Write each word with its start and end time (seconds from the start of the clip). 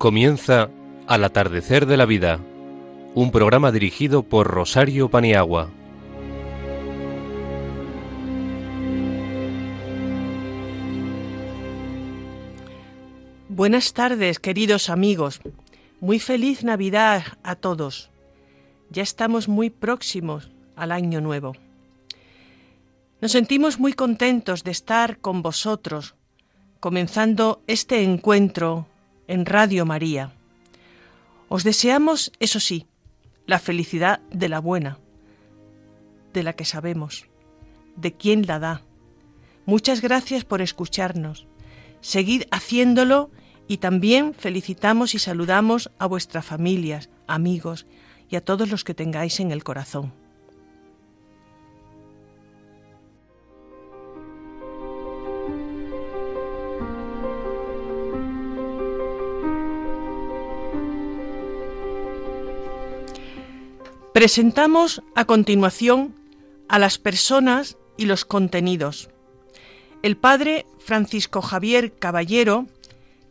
Comienza 0.00 0.70
Al 1.06 1.24
atardecer 1.24 1.84
de 1.84 1.98
la 1.98 2.06
vida, 2.06 2.40
un 3.14 3.30
programa 3.30 3.70
dirigido 3.70 4.22
por 4.22 4.46
Rosario 4.46 5.10
Paniagua. 5.10 5.68
Buenas 13.50 13.92
tardes, 13.92 14.38
queridos 14.38 14.88
amigos. 14.88 15.42
Muy 16.00 16.18
feliz 16.18 16.64
Navidad 16.64 17.22
a 17.42 17.54
todos. 17.54 18.08
Ya 18.88 19.02
estamos 19.02 19.48
muy 19.48 19.68
próximos 19.68 20.50
al 20.76 20.92
año 20.92 21.20
nuevo. 21.20 21.52
Nos 23.20 23.32
sentimos 23.32 23.78
muy 23.78 23.92
contentos 23.92 24.64
de 24.64 24.70
estar 24.70 25.18
con 25.18 25.42
vosotros, 25.42 26.14
comenzando 26.80 27.62
este 27.66 28.02
encuentro 28.02 28.86
en 29.30 29.46
Radio 29.46 29.86
María. 29.86 30.32
Os 31.48 31.62
deseamos, 31.62 32.32
eso 32.40 32.58
sí, 32.58 32.86
la 33.46 33.60
felicidad 33.60 34.20
de 34.32 34.48
la 34.48 34.58
buena, 34.58 34.98
de 36.32 36.42
la 36.42 36.54
que 36.54 36.64
sabemos, 36.64 37.26
de 37.94 38.12
quien 38.12 38.46
la 38.46 38.58
da. 38.58 38.82
Muchas 39.66 40.00
gracias 40.00 40.44
por 40.44 40.60
escucharnos. 40.62 41.46
Seguid 42.00 42.42
haciéndolo 42.50 43.30
y 43.68 43.76
también 43.76 44.34
felicitamos 44.34 45.14
y 45.14 45.20
saludamos 45.20 45.92
a 45.98 46.06
vuestras 46.06 46.44
familias, 46.44 47.08
amigos 47.28 47.86
y 48.28 48.34
a 48.34 48.44
todos 48.44 48.68
los 48.68 48.82
que 48.82 48.94
tengáis 48.94 49.38
en 49.38 49.52
el 49.52 49.62
corazón. 49.62 50.12
Presentamos 64.20 65.02
a 65.14 65.24
continuación 65.24 66.14
a 66.68 66.78
las 66.78 66.98
personas 66.98 67.78
y 67.96 68.04
los 68.04 68.26
contenidos. 68.26 69.08
El 70.02 70.18
padre 70.18 70.66
Francisco 70.78 71.40
Javier 71.40 71.94
Caballero, 71.98 72.66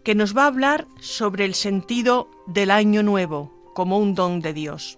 que 0.03 0.15
nos 0.15 0.35
va 0.35 0.45
a 0.45 0.47
hablar 0.47 0.87
sobre 0.99 1.45
el 1.45 1.53
sentido 1.53 2.27
del 2.47 2.71
año 2.71 3.03
nuevo 3.03 3.53
como 3.75 3.99
un 3.99 4.15
don 4.15 4.39
de 4.39 4.51
Dios. 4.51 4.97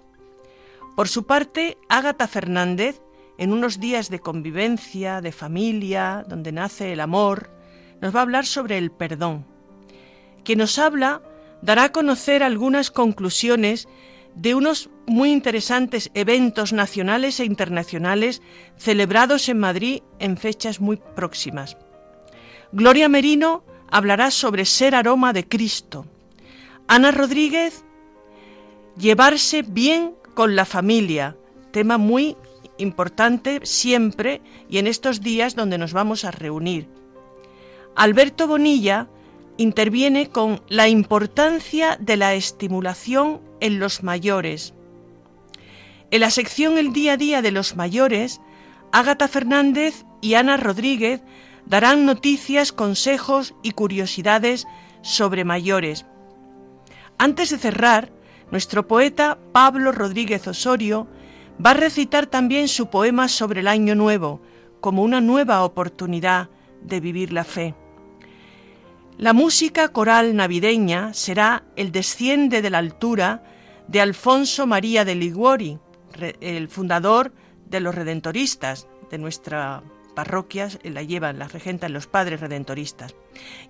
Por 0.95 1.09
su 1.09 1.25
parte, 1.25 1.77
Ágata 1.89 2.29
Fernández, 2.29 3.01
en 3.37 3.51
unos 3.51 3.81
días 3.81 4.09
de 4.09 4.19
convivencia, 4.19 5.19
de 5.19 5.33
familia, 5.33 6.23
donde 6.25 6.53
nace 6.53 6.93
el 6.93 7.01
amor, 7.01 7.49
nos 7.99 8.15
va 8.15 8.19
a 8.19 8.23
hablar 8.23 8.45
sobre 8.45 8.77
el 8.77 8.91
perdón. 8.91 9.45
Quien 10.45 10.59
nos 10.59 10.79
habla 10.79 11.21
dará 11.61 11.83
a 11.83 11.91
conocer 11.91 12.43
algunas 12.43 12.91
conclusiones 12.91 13.89
de 14.35 14.55
unos 14.55 14.89
muy 15.07 15.31
interesantes 15.31 16.09
eventos 16.13 16.73
nacionales 16.73 17.39
e 17.39 17.45
internacionales 17.45 18.41
celebrados 18.77 19.49
en 19.49 19.59
Madrid 19.59 20.01
en 20.19 20.37
fechas 20.37 20.79
muy 20.79 20.97
próximas. 21.15 21.77
Gloria 22.71 23.09
Merino 23.09 23.63
hablará 23.89 24.31
sobre 24.31 24.65
ser 24.65 24.95
aroma 24.95 25.33
de 25.33 25.47
Cristo. 25.47 26.05
Ana 26.87 27.11
Rodríguez, 27.11 27.83
llevarse 28.97 29.61
bien 29.63 30.13
con 30.33 30.55
la 30.55 30.65
familia, 30.65 31.35
tema 31.71 31.97
muy 31.97 32.37
importante 32.77 33.59
siempre 33.63 34.41
y 34.69 34.77
en 34.77 34.87
estos 34.87 35.21
días 35.21 35.55
donde 35.55 35.77
nos 35.77 35.93
vamos 35.93 36.25
a 36.25 36.31
reunir. 36.31 36.87
Alberto 37.95 38.47
Bonilla 38.47 39.09
interviene 39.57 40.29
con 40.29 40.61
la 40.69 40.87
importancia 40.87 41.97
de 41.99 42.17
la 42.17 42.33
estimulación 42.33 43.41
en 43.61 43.79
los 43.79 44.03
mayores. 44.03 44.73
En 46.11 46.19
la 46.19 46.29
sección 46.29 46.77
El 46.77 46.91
día 46.91 47.13
a 47.13 47.17
día 47.17 47.41
de 47.41 47.51
los 47.51 47.77
mayores, 47.77 48.41
Ágata 48.91 49.29
Fernández 49.29 50.03
y 50.19 50.33
Ana 50.33 50.57
Rodríguez 50.57 51.21
darán 51.65 52.05
noticias, 52.05 52.73
consejos 52.73 53.55
y 53.63 53.71
curiosidades 53.71 54.67
sobre 55.01 55.45
mayores. 55.45 56.05
Antes 57.17 57.51
de 57.51 57.57
cerrar, 57.57 58.11
nuestro 58.51 58.87
poeta 58.87 59.37
Pablo 59.53 59.93
Rodríguez 59.93 60.45
Osorio 60.47 61.07
va 61.63 61.71
a 61.71 61.75
recitar 61.75 62.25
también 62.25 62.67
su 62.67 62.89
poema 62.89 63.29
sobre 63.29 63.61
el 63.61 63.67
Año 63.67 63.95
Nuevo, 63.95 64.41
como 64.81 65.03
una 65.03 65.21
nueva 65.21 65.63
oportunidad 65.63 66.49
de 66.81 66.99
vivir 66.99 67.31
la 67.31 67.43
fe. 67.43 67.75
La 69.17 69.33
música 69.33 69.89
coral 69.89 70.35
navideña 70.35 71.13
será 71.13 71.63
el 71.75 71.91
desciende 71.91 72.61
de 72.61 72.71
la 72.71 72.79
altura 72.79 73.43
de 73.91 73.99
Alfonso 73.99 74.65
María 74.65 75.03
de 75.03 75.15
Liguori, 75.15 75.77
el 76.39 76.69
fundador 76.69 77.33
de 77.65 77.81
los 77.81 77.93
redentoristas 77.93 78.87
de 79.09 79.17
nuestra 79.17 79.83
parroquia, 80.15 80.69
la 80.83 81.03
llevan, 81.03 81.39
la 81.39 81.47
regentan 81.47 81.91
los 81.91 82.07
padres 82.07 82.39
redentoristas. 82.39 83.15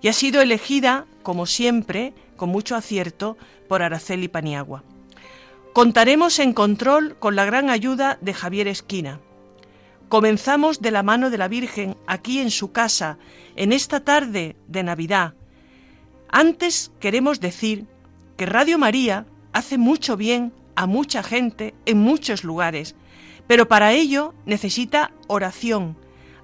Y 0.00 0.08
ha 0.08 0.12
sido 0.12 0.40
elegida, 0.40 1.06
como 1.22 1.46
siempre, 1.46 2.14
con 2.36 2.50
mucho 2.50 2.76
acierto, 2.76 3.36
por 3.68 3.82
Araceli 3.82 4.28
Paniagua. 4.28 4.84
Contaremos 5.72 6.38
en 6.38 6.52
control 6.52 7.16
con 7.18 7.34
la 7.34 7.44
gran 7.44 7.68
ayuda 7.70 8.18
de 8.20 8.34
Javier 8.34 8.68
Esquina. 8.68 9.20
Comenzamos 10.08 10.80
de 10.80 10.90
la 10.90 11.02
mano 11.02 11.30
de 11.30 11.38
la 11.38 11.48
Virgen 11.48 11.96
aquí 12.06 12.38
en 12.38 12.50
su 12.50 12.70
casa, 12.70 13.18
en 13.56 13.72
esta 13.72 14.00
tarde 14.00 14.56
de 14.68 14.82
Navidad, 14.82 15.34
antes 16.32 16.90
queremos 16.98 17.40
decir 17.40 17.84
que 18.38 18.46
Radio 18.46 18.78
María 18.78 19.26
hace 19.52 19.78
mucho 19.78 20.16
bien 20.16 20.52
a 20.76 20.86
mucha 20.86 21.22
gente 21.22 21.74
en 21.86 21.98
muchos 21.98 22.44
lugares, 22.44 22.94
pero 23.46 23.68
para 23.68 23.92
ello 23.92 24.34
necesita 24.46 25.12
oración, 25.26 25.96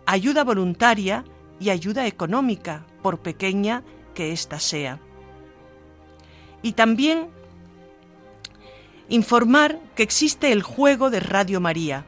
ayuda 0.07 0.45
voluntaria 0.45 1.25
y 1.61 1.71
ayuda 1.71 2.07
económica, 2.07 2.87
por 3.03 3.21
pequeña 3.21 3.83
que 4.15 4.33
ésta 4.33 4.61
sea. 4.61 5.01
Y 6.63 6.73
también 6.73 7.29
informar 9.09 9.79
que 9.95 10.03
existe 10.03 10.53
el 10.53 10.63
juego 10.63 11.11
de 11.11 11.21
Radio 11.21 11.61
María. 11.61 12.05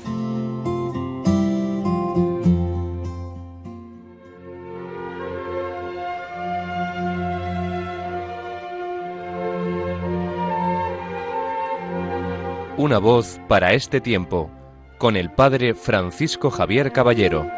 Una 12.83 12.99
voz 12.99 13.39
para 13.47 13.71
este 13.71 14.01
tiempo, 14.01 14.51
con 14.97 15.15
el 15.15 15.31
Padre 15.31 15.73
Francisco 15.73 16.51
Javier 16.51 16.91
Caballero. 16.91 17.49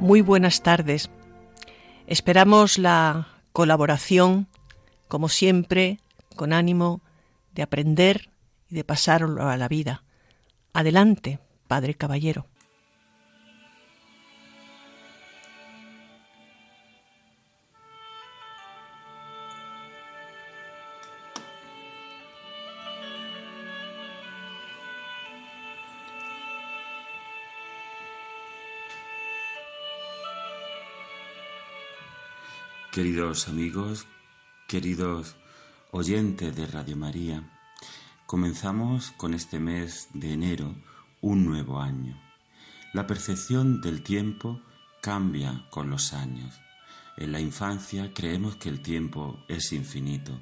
Muy 0.00 0.20
buenas 0.20 0.62
tardes. 0.62 1.08
Esperamos 2.06 2.76
la 2.76 3.28
colaboración, 3.54 4.48
como 5.08 5.30
siempre, 5.30 5.98
con 6.36 6.52
ánimo 6.52 7.00
de 7.54 7.62
aprender 7.62 8.28
y 8.68 8.74
de 8.74 8.84
pasarlo 8.84 9.48
a 9.48 9.56
la 9.56 9.66
vida. 9.66 10.04
Adelante, 10.74 11.38
Padre 11.68 11.94
Caballero. 11.94 12.44
Queridos 32.98 33.46
amigos, 33.46 34.06
queridos 34.66 35.36
oyentes 35.92 36.56
de 36.56 36.66
Radio 36.66 36.96
María, 36.96 37.48
comenzamos 38.26 39.12
con 39.12 39.34
este 39.34 39.60
mes 39.60 40.08
de 40.14 40.32
enero 40.32 40.74
un 41.20 41.44
nuevo 41.44 41.80
año. 41.80 42.20
La 42.92 43.06
percepción 43.06 43.80
del 43.80 44.02
tiempo 44.02 44.60
cambia 45.00 45.68
con 45.70 45.90
los 45.90 46.12
años. 46.12 46.60
En 47.16 47.30
la 47.30 47.38
infancia 47.38 48.12
creemos 48.12 48.56
que 48.56 48.68
el 48.68 48.82
tiempo 48.82 49.44
es 49.46 49.72
infinito. 49.72 50.40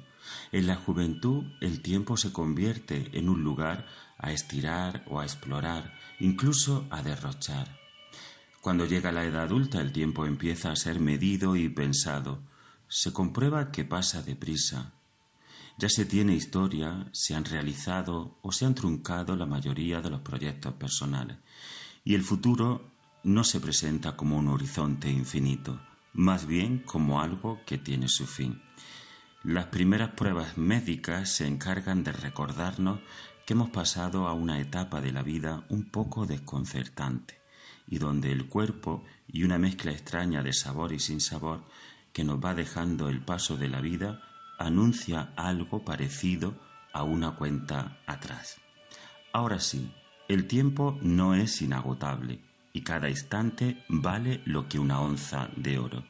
En 0.51 0.65
la 0.65 0.77
juventud 0.77 1.43
el 1.61 1.83
tiempo 1.83 2.17
se 2.17 2.33
convierte 2.33 3.11
en 3.13 3.29
un 3.29 3.43
lugar 3.43 3.85
a 4.17 4.31
estirar 4.31 5.05
o 5.05 5.19
a 5.19 5.25
explorar, 5.25 5.93
incluso 6.19 6.87
a 6.89 7.03
derrochar. 7.03 7.86
Cuando 8.67 8.85
llega 8.85 9.13
la 9.13 9.23
edad 9.23 9.43
adulta 9.43 9.79
el 9.79 9.93
tiempo 9.93 10.25
empieza 10.25 10.73
a 10.73 10.75
ser 10.75 10.99
medido 10.99 11.55
y 11.55 11.69
pensado. 11.69 12.43
Se 12.89 13.13
comprueba 13.13 13.71
que 13.71 13.85
pasa 13.85 14.21
deprisa. 14.21 14.91
Ya 15.77 15.87
se 15.87 16.03
tiene 16.03 16.35
historia, 16.35 17.07
se 17.13 17.33
han 17.33 17.45
realizado 17.45 18.37
o 18.41 18.51
se 18.51 18.65
han 18.65 18.75
truncado 18.75 19.37
la 19.37 19.45
mayoría 19.45 20.01
de 20.01 20.09
los 20.09 20.19
proyectos 20.19 20.73
personales. 20.73 21.37
Y 22.03 22.13
el 22.13 22.23
futuro 22.23 22.91
no 23.23 23.45
se 23.45 23.61
presenta 23.61 24.17
como 24.17 24.35
un 24.35 24.49
horizonte 24.49 25.09
infinito, 25.09 25.79
más 26.11 26.45
bien 26.45 26.79
como 26.79 27.21
algo 27.21 27.61
que 27.65 27.77
tiene 27.77 28.09
su 28.09 28.27
fin. 28.27 28.61
Las 29.45 29.67
primeras 29.67 30.09
pruebas 30.09 30.57
médicas 30.57 31.29
se 31.29 31.47
encargan 31.47 32.03
de 32.03 32.11
recordarnos 32.11 32.99
que 33.45 33.53
hemos 33.53 33.69
pasado 33.69 34.27
a 34.27 34.33
una 34.33 34.59
etapa 34.59 34.99
de 34.99 35.13
la 35.13 35.23
vida 35.23 35.65
un 35.69 35.85
poco 35.89 36.25
desconcertante 36.25 37.36
y 37.87 37.99
donde 37.99 38.31
el 38.31 38.47
cuerpo 38.47 39.03
y 39.27 39.43
una 39.43 39.57
mezcla 39.57 39.91
extraña 39.91 40.43
de 40.43 40.53
sabor 40.53 40.93
y 40.93 40.99
sin 40.99 41.21
sabor 41.21 41.63
que 42.13 42.23
nos 42.23 42.43
va 42.43 42.53
dejando 42.53 43.09
el 43.09 43.21
paso 43.21 43.57
de 43.57 43.69
la 43.69 43.81
vida 43.81 44.21
anuncia 44.57 45.33
algo 45.35 45.83
parecido 45.85 46.55
a 46.93 47.03
una 47.03 47.35
cuenta 47.35 47.99
atrás. 48.05 48.59
Ahora 49.31 49.59
sí, 49.59 49.91
el 50.27 50.47
tiempo 50.47 50.97
no 51.01 51.35
es 51.35 51.61
inagotable 51.61 52.39
y 52.73 52.81
cada 52.81 53.09
instante 53.09 53.83
vale 53.87 54.41
lo 54.45 54.67
que 54.67 54.79
una 54.79 54.99
onza 54.99 55.49
de 55.55 55.79
oro. 55.79 56.03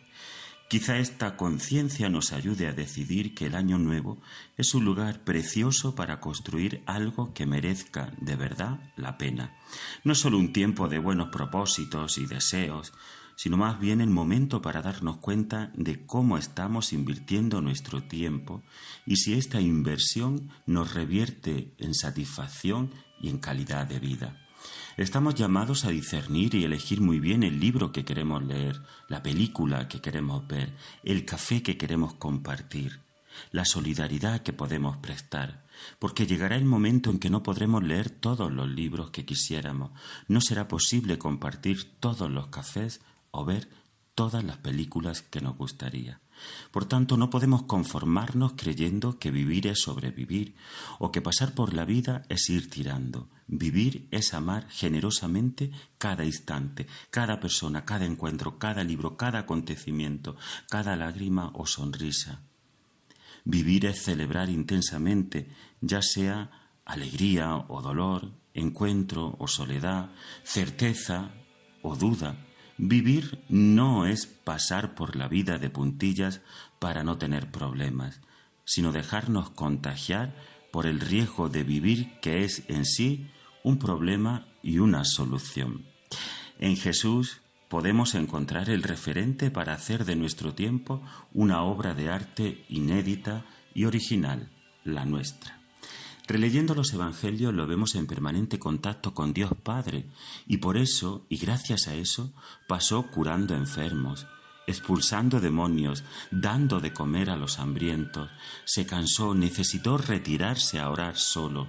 Quizá 0.70 0.98
esta 0.98 1.38
conciencia 1.38 2.10
nos 2.10 2.34
ayude 2.34 2.68
a 2.68 2.74
decidir 2.74 3.34
que 3.34 3.46
el 3.46 3.56
año 3.56 3.78
nuevo 3.80 4.22
es 4.58 4.76
un 4.76 4.84
lugar 4.84 5.24
precioso 5.24 5.96
para 5.96 6.20
construir 6.20 6.84
algo 6.86 7.34
que 7.34 7.46
merezca 7.46 8.12
de 8.20 8.36
verdad 8.36 8.78
la 8.98 9.18
pena. 9.18 9.56
No 10.04 10.14
solo 10.14 10.38
un 10.38 10.52
tiempo 10.52 10.90
de 10.90 11.00
buenos 11.00 11.30
propósitos 11.30 12.18
y 12.18 12.26
deseos, 12.26 12.92
sino 13.38 13.56
más 13.56 13.80
bien 13.80 14.02
el 14.02 14.10
momento 14.10 14.62
para 14.62 14.82
darnos 14.82 15.18
cuenta 15.18 15.72
de 15.74 16.06
cómo 16.06 16.38
estamos 16.38 16.92
invirtiendo 16.92 17.62
nuestro 17.62 18.04
tiempo 18.04 18.62
y 19.06 19.16
si 19.16 19.36
esta 19.36 19.62
inversión 19.62 20.50
nos 20.66 20.94
revierte 20.94 21.76
en 21.78 21.94
satisfacción 21.94 22.92
y 23.22 23.30
en 23.30 23.38
calidad 23.38 23.88
de 23.88 24.00
vida. 24.00 24.47
Estamos 24.98 25.36
llamados 25.36 25.86
a 25.86 25.90
discernir 25.90 26.56
y 26.56 26.64
elegir 26.64 27.02
muy 27.02 27.20
bien 27.20 27.44
el 27.44 27.60
libro 27.60 27.92
que 27.92 28.04
queremos 28.04 28.44
leer, 28.44 28.82
la 29.08 29.22
película 29.22 29.88
que 29.88 30.02
queremos 30.02 30.48
ver, 30.48 30.74
el 31.04 31.24
café 31.24 31.62
que 31.62 31.78
queremos 31.78 32.16
compartir, 32.16 33.02
la 33.52 33.64
solidaridad 33.64 34.42
que 34.42 34.54
podemos 34.54 34.98
prestar, 34.98 35.66
porque 36.00 36.26
llegará 36.26 36.56
el 36.56 36.66
momento 36.66 37.12
en 37.12 37.20
que 37.20 37.30
no 37.30 37.44
podremos 37.44 37.84
leer 37.84 38.10
todos 38.10 38.52
los 38.52 38.68
libros 38.68 39.12
que 39.12 39.26
quisiéramos, 39.26 39.92
no 40.28 40.42
será 40.42 40.68
posible 40.68 41.20
compartir 41.20 42.00
todos 42.00 42.32
los 42.32 42.48
cafés 42.48 43.02
o 43.30 43.46
ver 43.46 43.70
todas 44.16 44.44
las 44.44 44.58
películas 44.58 45.22
que 45.22 45.42
nos 45.42 45.56
gustaría. 45.58 46.22
Por 46.72 46.86
tanto, 46.86 47.18
no 47.18 47.30
podemos 47.30 47.64
conformarnos 47.64 48.54
creyendo 48.56 49.20
que 49.20 49.30
vivir 49.30 49.68
es 49.68 49.82
sobrevivir 49.82 50.56
o 50.98 51.12
que 51.12 51.22
pasar 51.22 51.54
por 51.54 51.74
la 51.76 51.86
vida 51.86 52.24
es 52.30 52.50
ir 52.50 52.70
tirando. 52.70 53.30
Vivir 53.48 54.08
es 54.12 54.34
amar 54.34 54.68
generosamente 54.70 55.72
cada 55.98 56.26
instante, 56.26 56.86
cada 57.10 57.40
persona, 57.40 57.86
cada 57.86 58.06
encuentro, 58.06 58.60
cada 58.60 58.84
libro, 58.84 59.16
cada 59.16 59.40
acontecimiento, 59.40 60.36
cada 60.70 60.96
lágrima 60.96 61.52
o 61.54 61.66
sonrisa. 61.66 62.42
Vivir 63.46 63.86
es 63.86 64.04
celebrar 64.04 64.50
intensamente, 64.50 65.50
ya 65.80 66.02
sea 66.02 66.52
alegría 66.84 67.56
o 67.56 67.82
dolor, 67.82 68.32
encuentro 68.54 69.36
o 69.40 69.48
soledad, 69.48 70.10
certeza 70.44 71.32
o 71.82 71.96
duda, 71.96 72.48
Vivir 72.78 73.44
no 73.50 74.06
es 74.06 74.28
pasar 74.28 74.94
por 74.94 75.16
la 75.16 75.28
vida 75.28 75.58
de 75.58 75.72
puntillas 75.72 76.42
para 76.78 77.04
no 77.04 77.18
tener 77.18 77.50
problemas, 77.50 78.22
sino 78.66 78.92
dejarnos 78.92 79.50
contagiar 79.50 80.36
por 80.72 80.86
el 80.86 81.00
riesgo 81.00 81.50
de 81.50 81.64
vivir 81.64 82.20
que 82.22 82.44
es 82.44 82.64
en 82.68 82.86
sí 82.86 83.32
un 83.68 83.80
problema 83.80 84.46
y 84.64 84.80
una 84.80 85.04
solución. 85.04 85.86
En 86.58 86.78
Jesús 86.78 87.42
podemos 87.68 88.16
encontrar 88.16 88.70
el 88.70 88.82
referente 88.82 89.52
para 89.52 89.74
hacer 89.74 90.06
de 90.06 90.16
nuestro 90.16 90.54
tiempo 90.54 91.02
una 91.34 91.64
obra 91.64 91.94
de 91.94 92.10
arte 92.10 92.64
inédita 92.70 93.46
y 93.76 93.84
original, 93.84 94.50
la 94.86 95.04
nuestra. 95.04 95.60
Releyendo 96.28 96.76
los 96.76 96.94
Evangelios 96.94 97.54
lo 97.54 97.68
vemos 97.68 97.96
en 97.96 98.08
permanente 98.08 98.58
contacto 98.58 99.14
con 99.14 99.34
Dios 99.34 99.52
Padre 99.64 100.06
y 100.46 100.58
por 100.58 100.78
eso, 100.78 101.26
y 101.28 101.38
gracias 101.38 101.90
a 101.90 101.96
eso, 101.96 102.32
pasó 102.70 103.08
curando 103.08 103.54
enfermos, 103.54 104.28
expulsando 104.66 105.42
demonios, 105.42 106.06
dando 106.32 106.80
de 106.80 106.94
comer 106.94 107.30
a 107.30 107.36
los 107.36 107.60
hambrientos, 107.60 108.30
se 108.64 108.86
cansó, 108.86 109.36
necesitó 109.36 109.98
retirarse 109.98 110.80
a 110.80 110.90
orar 110.90 111.18
solo. 111.18 111.68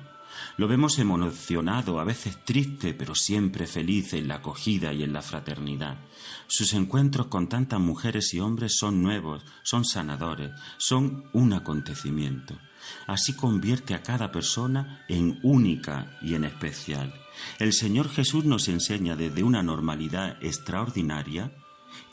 Lo 0.56 0.68
vemos 0.68 0.98
emocionado, 0.98 2.00
a 2.00 2.04
veces 2.04 2.44
triste, 2.44 2.94
pero 2.94 3.14
siempre 3.14 3.66
feliz 3.66 4.12
en 4.14 4.28
la 4.28 4.36
acogida 4.36 4.92
y 4.92 5.02
en 5.02 5.12
la 5.12 5.22
fraternidad. 5.22 5.98
Sus 6.46 6.74
encuentros 6.74 7.26
con 7.28 7.48
tantas 7.48 7.80
mujeres 7.80 8.34
y 8.34 8.40
hombres 8.40 8.76
son 8.76 9.02
nuevos, 9.02 9.44
son 9.62 9.84
sanadores, 9.84 10.50
son 10.78 11.24
un 11.32 11.52
acontecimiento. 11.52 12.58
Así 13.06 13.34
convierte 13.34 13.94
a 13.94 14.02
cada 14.02 14.32
persona 14.32 15.04
en 15.08 15.38
única 15.42 16.18
y 16.22 16.34
en 16.34 16.44
especial. 16.44 17.14
El 17.58 17.72
Señor 17.72 18.08
Jesús 18.08 18.44
nos 18.44 18.68
enseña 18.68 19.16
desde 19.16 19.42
una 19.42 19.62
normalidad 19.62 20.36
extraordinaria 20.42 21.52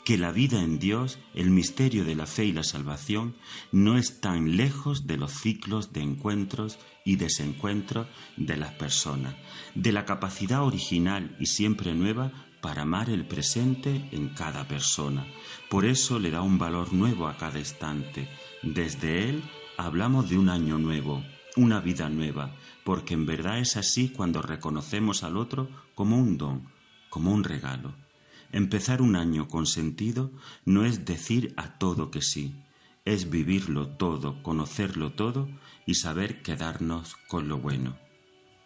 que 0.04 0.18
la 0.18 0.30
vida 0.30 0.62
en 0.62 0.78
Dios, 0.78 1.18
el 1.34 1.50
misterio 1.50 2.04
de 2.04 2.14
la 2.14 2.26
fe 2.26 2.46
y 2.46 2.52
la 2.52 2.62
salvación, 2.62 3.34
no 3.72 3.98
están 3.98 4.56
lejos 4.56 5.06
de 5.06 5.16
los 5.16 5.32
ciclos 5.32 5.92
de 5.92 6.02
encuentros 6.02 6.78
y 7.06 7.16
desencuentros 7.16 8.08
de 8.36 8.58
las 8.58 8.72
personas, 8.72 9.34
de 9.74 9.92
la 9.92 10.04
capacidad 10.04 10.62
original 10.62 11.34
y 11.40 11.46
siempre 11.46 11.94
nueva 11.94 12.30
para 12.60 12.82
amar 12.82 13.08
el 13.08 13.24
presente 13.24 14.10
en 14.12 14.28
cada 14.28 14.68
persona. 14.68 15.26
Por 15.70 15.86
eso 15.86 16.18
le 16.18 16.30
da 16.30 16.42
un 16.42 16.58
valor 16.58 16.92
nuevo 16.92 17.28
a 17.28 17.38
cada 17.38 17.58
instante. 17.58 18.28
Desde 18.62 19.30
él 19.30 19.42
Hablamos 19.78 20.30
de 20.30 20.38
un 20.38 20.48
año 20.48 20.78
nuevo, 20.78 21.22
una 21.54 21.80
vida 21.80 22.08
nueva, 22.08 22.54
porque 22.82 23.12
en 23.12 23.26
verdad 23.26 23.58
es 23.58 23.76
así 23.76 24.08
cuando 24.08 24.40
reconocemos 24.40 25.22
al 25.22 25.36
otro 25.36 25.68
como 25.94 26.16
un 26.16 26.38
don, 26.38 26.68
como 27.10 27.30
un 27.30 27.44
regalo. 27.44 27.94
Empezar 28.52 29.02
un 29.02 29.16
año 29.16 29.48
con 29.48 29.66
sentido 29.66 30.32
no 30.64 30.86
es 30.86 31.04
decir 31.04 31.52
a 31.58 31.76
todo 31.76 32.10
que 32.10 32.22
sí, 32.22 32.54
es 33.04 33.28
vivirlo 33.28 33.86
todo, 33.86 34.42
conocerlo 34.42 35.12
todo 35.12 35.46
y 35.86 35.94
saber 35.94 36.42
quedarnos 36.42 37.16
con 37.28 37.48
lo 37.48 37.58
bueno. 37.58 37.96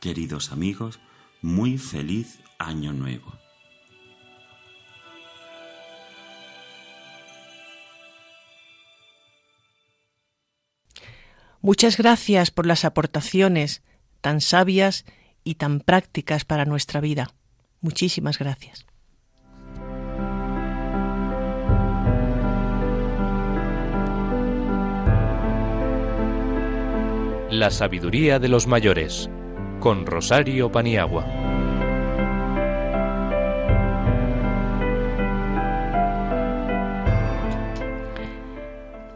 Queridos 0.00 0.50
amigos, 0.50 0.98
muy 1.42 1.78
feliz 1.78 2.40
año 2.58 2.92
nuevo. 2.92 3.38
Muchas 11.60 11.98
gracias 11.98 12.50
por 12.50 12.66
las 12.66 12.86
aportaciones 12.86 13.82
tan 14.22 14.40
sabias 14.40 15.04
y 15.44 15.56
tan 15.56 15.80
prácticas 15.80 16.46
para 16.46 16.64
nuestra 16.64 17.00
vida. 17.00 17.34
Muchísimas 17.82 18.38
gracias. 18.38 18.86
La 27.50 27.72
sabiduría 27.72 28.38
de 28.38 28.46
los 28.46 28.68
mayores 28.68 29.28
con 29.80 30.06
Rosario 30.06 30.70
Paniagua. 30.70 31.26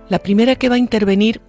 La 0.08 0.18
primera 0.18 0.56
que 0.56 0.68
va 0.68 0.74
a 0.74 0.78
intervenir 0.78 1.42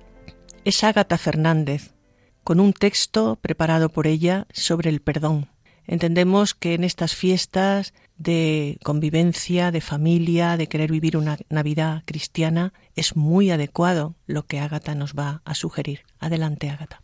es 0.64 0.84
Ágata 0.84 1.18
Fernández, 1.18 1.96
con 2.44 2.60
un 2.60 2.72
texto 2.72 3.40
preparado 3.42 3.90
por 3.90 4.06
ella 4.06 4.46
sobre 4.54 4.92
el 4.92 5.02
perdón. 5.02 5.55
Entendemos 5.88 6.54
que 6.54 6.74
en 6.74 6.84
estas 6.84 7.16
fiestas 7.16 7.94
de 8.18 8.78
convivencia, 8.84 9.72
de 9.72 9.82
familia, 9.82 10.58
de 10.58 10.68
querer 10.68 10.92
vivir 10.92 11.18
una 11.18 11.38
Navidad 11.50 12.04
cristiana, 12.06 12.74
es 12.96 13.16
muy 13.16 13.52
adecuado 13.52 14.16
lo 14.26 14.44
que 14.44 14.60
Ágata 14.60 14.96
nos 14.96 15.14
va 15.14 15.42
a 15.46 15.56
sugerir. 15.56 16.02
Adelante, 16.20 16.70
Ágata. 16.70 17.02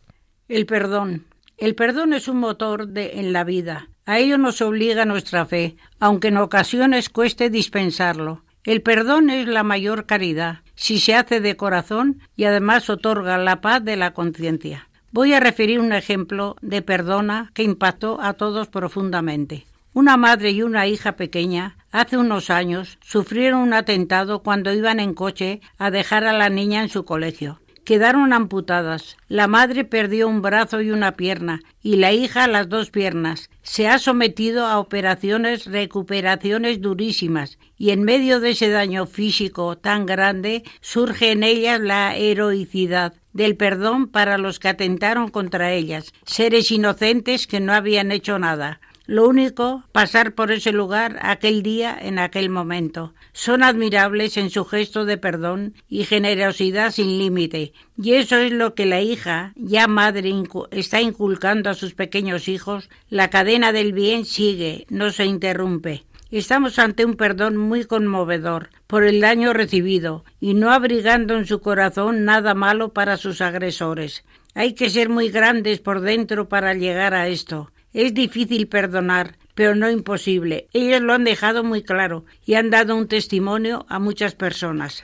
El 0.48 0.66
perdón. 0.66 1.26
El 1.58 1.76
perdón 1.76 2.14
es 2.14 2.28
un 2.28 2.38
motor 2.38 2.88
de, 2.88 3.20
en 3.20 3.34
la 3.34 3.44
vida. 3.44 3.90
A 4.06 4.20
ello 4.20 4.38
nos 4.38 4.62
obliga 4.62 5.06
nuestra 5.06 5.46
fe, 5.46 5.76
aunque 6.00 6.30
en 6.30 6.38
ocasiones 6.38 7.10
cueste 7.10 7.50
dispensarlo. 7.50 8.44
El 8.64 8.82
perdón 8.82 9.30
es 9.30 9.48
la 9.48 9.64
mayor 9.64 10.06
caridad, 10.06 10.60
si 10.76 11.00
se 11.00 11.16
hace 11.16 11.40
de 11.40 11.56
corazón 11.56 12.20
y 12.36 12.46
además 12.46 12.90
otorga 12.90 13.38
la 13.38 13.62
paz 13.62 13.84
de 13.84 13.96
la 13.96 14.14
conciencia. 14.14 14.90
Voy 15.14 15.34
a 15.34 15.42
referir 15.42 15.82
un 15.82 15.92
ejemplo 15.92 16.56
de 16.62 16.82
perdona 16.82 17.52
que 17.54 17.64
impactó 17.64 18.22
a 18.22 18.34
todos 18.34 18.70
profundamente. 18.70 19.66
Una 19.94 20.16
madre 20.16 20.52
y 20.52 20.64
una 20.64 20.88
hija 20.88 21.18
pequeña 21.18 21.76
hace 21.92 22.16
unos 22.18 22.50
años 22.50 22.98
sufrieron 23.02 23.60
un 23.60 23.74
atentado 23.74 24.42
cuando 24.42 24.74
iban 24.74 25.02
en 25.02 25.14
coche 25.14 25.60
a 25.78 25.92
dejar 25.92 26.24
a 26.24 26.32
la 26.32 26.50
niña 26.50 26.82
en 26.82 26.88
su 26.88 27.04
colegio 27.04 27.60
quedaron 27.84 28.32
amputadas. 28.34 29.18
La 29.28 29.48
madre 29.48 29.84
perdió 29.84 30.28
un 30.28 30.42
brazo 30.42 30.82
y 30.82 30.92
una 30.92 31.14
pierna, 31.18 31.62
y 31.82 31.98
la 31.98 32.12
hija 32.12 32.48
las 32.48 32.70
dos 32.70 32.90
piernas. 32.90 33.50
Se 33.64 33.88
ha 33.88 34.00
sometido 34.00 34.66
a 34.66 34.80
operaciones, 34.80 35.66
recuperaciones 35.66 36.82
durísimas, 36.82 37.58
y 37.78 37.92
en 37.92 38.04
medio 38.04 38.40
de 38.40 38.52
ese 38.52 38.70
daño 38.70 39.06
físico 39.08 39.78
tan 39.78 40.06
grande 40.06 40.64
surge 40.82 41.32
en 41.32 41.44
ellas 41.44 41.80
la 41.80 42.16
heroicidad 42.16 43.14
del 43.34 43.56
perdón 43.56 44.08
para 44.08 44.38
los 44.38 44.60
que 44.60 44.70
atentaron 44.70 45.30
contra 45.30 45.74
ellas, 45.74 46.14
seres 46.26 46.72
inocentes 46.72 47.48
que 47.48 47.60
no 47.60 47.74
habían 47.74 48.12
hecho 48.12 48.40
nada. 48.40 48.80
Lo 49.08 49.28
único, 49.28 49.84
pasar 49.92 50.36
por 50.36 50.52
ese 50.52 50.72
lugar 50.72 51.20
aquel 51.22 51.64
día 51.64 51.98
en 52.00 52.20
aquel 52.20 52.50
momento. 52.50 53.14
Son 53.34 53.64
admirables 53.64 54.38
en 54.38 54.50
su 54.50 54.64
gesto 54.64 55.06
de 55.06 55.18
perdón 55.18 55.74
y 55.90 56.06
generosidad 56.06 56.92
sin 56.92 57.18
límite, 57.18 57.74
y 58.02 58.14
eso 58.14 58.38
es 58.38 58.54
lo 58.54 58.74
que 58.76 58.86
la 58.86 59.02
hija, 59.02 59.54
ya 59.56 59.88
madre, 59.88 60.32
está 60.72 61.02
inculcando 61.02 61.70
a 61.70 61.74
sus 61.74 61.94
pequeños 61.94 62.48
hijos. 62.48 62.90
La 63.10 63.30
cadena 63.30 63.74
del 63.74 63.92
bien 63.92 64.24
sigue, 64.24 64.86
no 64.90 65.12
se 65.12 65.26
interrumpe. 65.26 66.06
Estamos 66.32 66.80
ante 66.80 67.04
un 67.04 67.16
perdón 67.16 67.58
muy 67.58 67.84
conmovedor 67.84 68.70
por 68.88 69.04
el 69.04 69.20
daño 69.20 69.52
recibido 69.52 70.24
y 70.40 70.54
no 70.54 70.72
abrigando 70.72 71.38
en 71.38 71.46
su 71.46 71.60
corazón 71.60 72.24
nada 72.24 72.54
malo 72.54 72.94
para 72.94 73.18
sus 73.18 73.42
agresores. 73.42 74.24
Hay 74.56 74.74
que 74.74 74.90
ser 74.90 75.10
muy 75.10 75.28
grandes 75.30 75.80
por 75.80 76.00
dentro 76.00 76.48
para 76.48 76.74
llegar 76.74 77.14
a 77.14 77.28
esto. 77.28 77.74
Es 77.92 78.14
difícil 78.14 78.70
perdonar, 78.70 79.38
pero 79.56 79.76
no 79.76 79.90
imposible. 79.90 80.70
Ellos 80.72 81.02
lo 81.02 81.12
han 81.12 81.26
dejado 81.26 81.66
muy 81.66 81.84
claro 81.84 82.24
y 82.46 82.54
han 82.54 82.70
dado 82.70 82.96
un 82.96 83.10
testimonio 83.10 83.86
a 83.90 84.00
muchas 84.00 84.34
personas. 84.34 85.04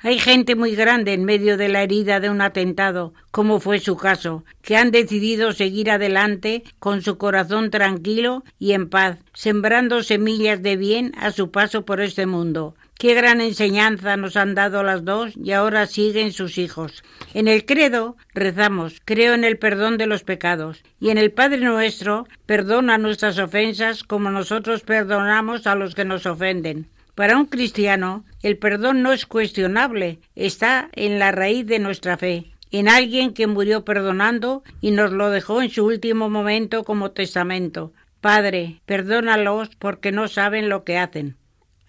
Hay 0.00 0.20
gente 0.20 0.54
muy 0.54 0.76
grande 0.76 1.12
en 1.12 1.24
medio 1.24 1.56
de 1.56 1.68
la 1.68 1.82
herida 1.82 2.20
de 2.20 2.30
un 2.30 2.40
atentado, 2.40 3.14
como 3.32 3.58
fue 3.58 3.80
su 3.80 3.96
caso, 3.96 4.44
que 4.62 4.76
han 4.76 4.92
decidido 4.92 5.52
seguir 5.52 5.90
adelante 5.90 6.62
con 6.78 7.02
su 7.02 7.18
corazón 7.18 7.70
tranquilo 7.70 8.44
y 8.60 8.72
en 8.72 8.90
paz, 8.90 9.18
sembrando 9.34 10.04
semillas 10.04 10.62
de 10.62 10.76
bien 10.76 11.12
a 11.18 11.32
su 11.32 11.50
paso 11.50 11.84
por 11.84 12.00
este 12.00 12.26
mundo. 12.26 12.76
Qué 12.96 13.14
gran 13.14 13.40
enseñanza 13.40 14.16
nos 14.16 14.36
han 14.36 14.54
dado 14.54 14.84
las 14.84 15.04
dos 15.04 15.32
y 15.36 15.50
ahora 15.50 15.86
siguen 15.86 16.32
sus 16.32 16.58
hijos. 16.58 17.02
En 17.34 17.48
el 17.48 17.64
credo 17.64 18.16
rezamos, 18.34 19.02
creo 19.04 19.34
en 19.34 19.42
el 19.42 19.58
perdón 19.58 19.98
de 19.98 20.06
los 20.06 20.22
pecados, 20.22 20.84
y 21.00 21.10
en 21.10 21.18
el 21.18 21.32
Padre 21.32 21.58
nuestro 21.58 22.28
perdona 22.46 22.98
nuestras 22.98 23.36
ofensas 23.40 24.04
como 24.04 24.30
nosotros 24.30 24.82
perdonamos 24.82 25.66
a 25.66 25.74
los 25.74 25.96
que 25.96 26.04
nos 26.04 26.24
ofenden. 26.24 26.88
Para 27.18 27.36
un 27.36 27.46
cristiano, 27.46 28.24
el 28.44 28.58
perdón 28.58 29.02
no 29.02 29.12
es 29.12 29.26
cuestionable, 29.26 30.20
está 30.36 30.88
en 30.92 31.18
la 31.18 31.32
raíz 31.32 31.66
de 31.66 31.80
nuestra 31.80 32.16
fe, 32.16 32.52
en 32.70 32.88
alguien 32.88 33.34
que 33.34 33.48
murió 33.48 33.84
perdonando 33.84 34.62
y 34.80 34.92
nos 34.92 35.10
lo 35.10 35.28
dejó 35.28 35.60
en 35.60 35.68
su 35.68 35.84
último 35.84 36.30
momento 36.30 36.84
como 36.84 37.10
testamento. 37.10 37.92
Padre, 38.20 38.82
perdónalos 38.86 39.70
porque 39.80 40.12
no 40.12 40.28
saben 40.28 40.68
lo 40.68 40.84
que 40.84 40.96
hacen. 40.96 41.36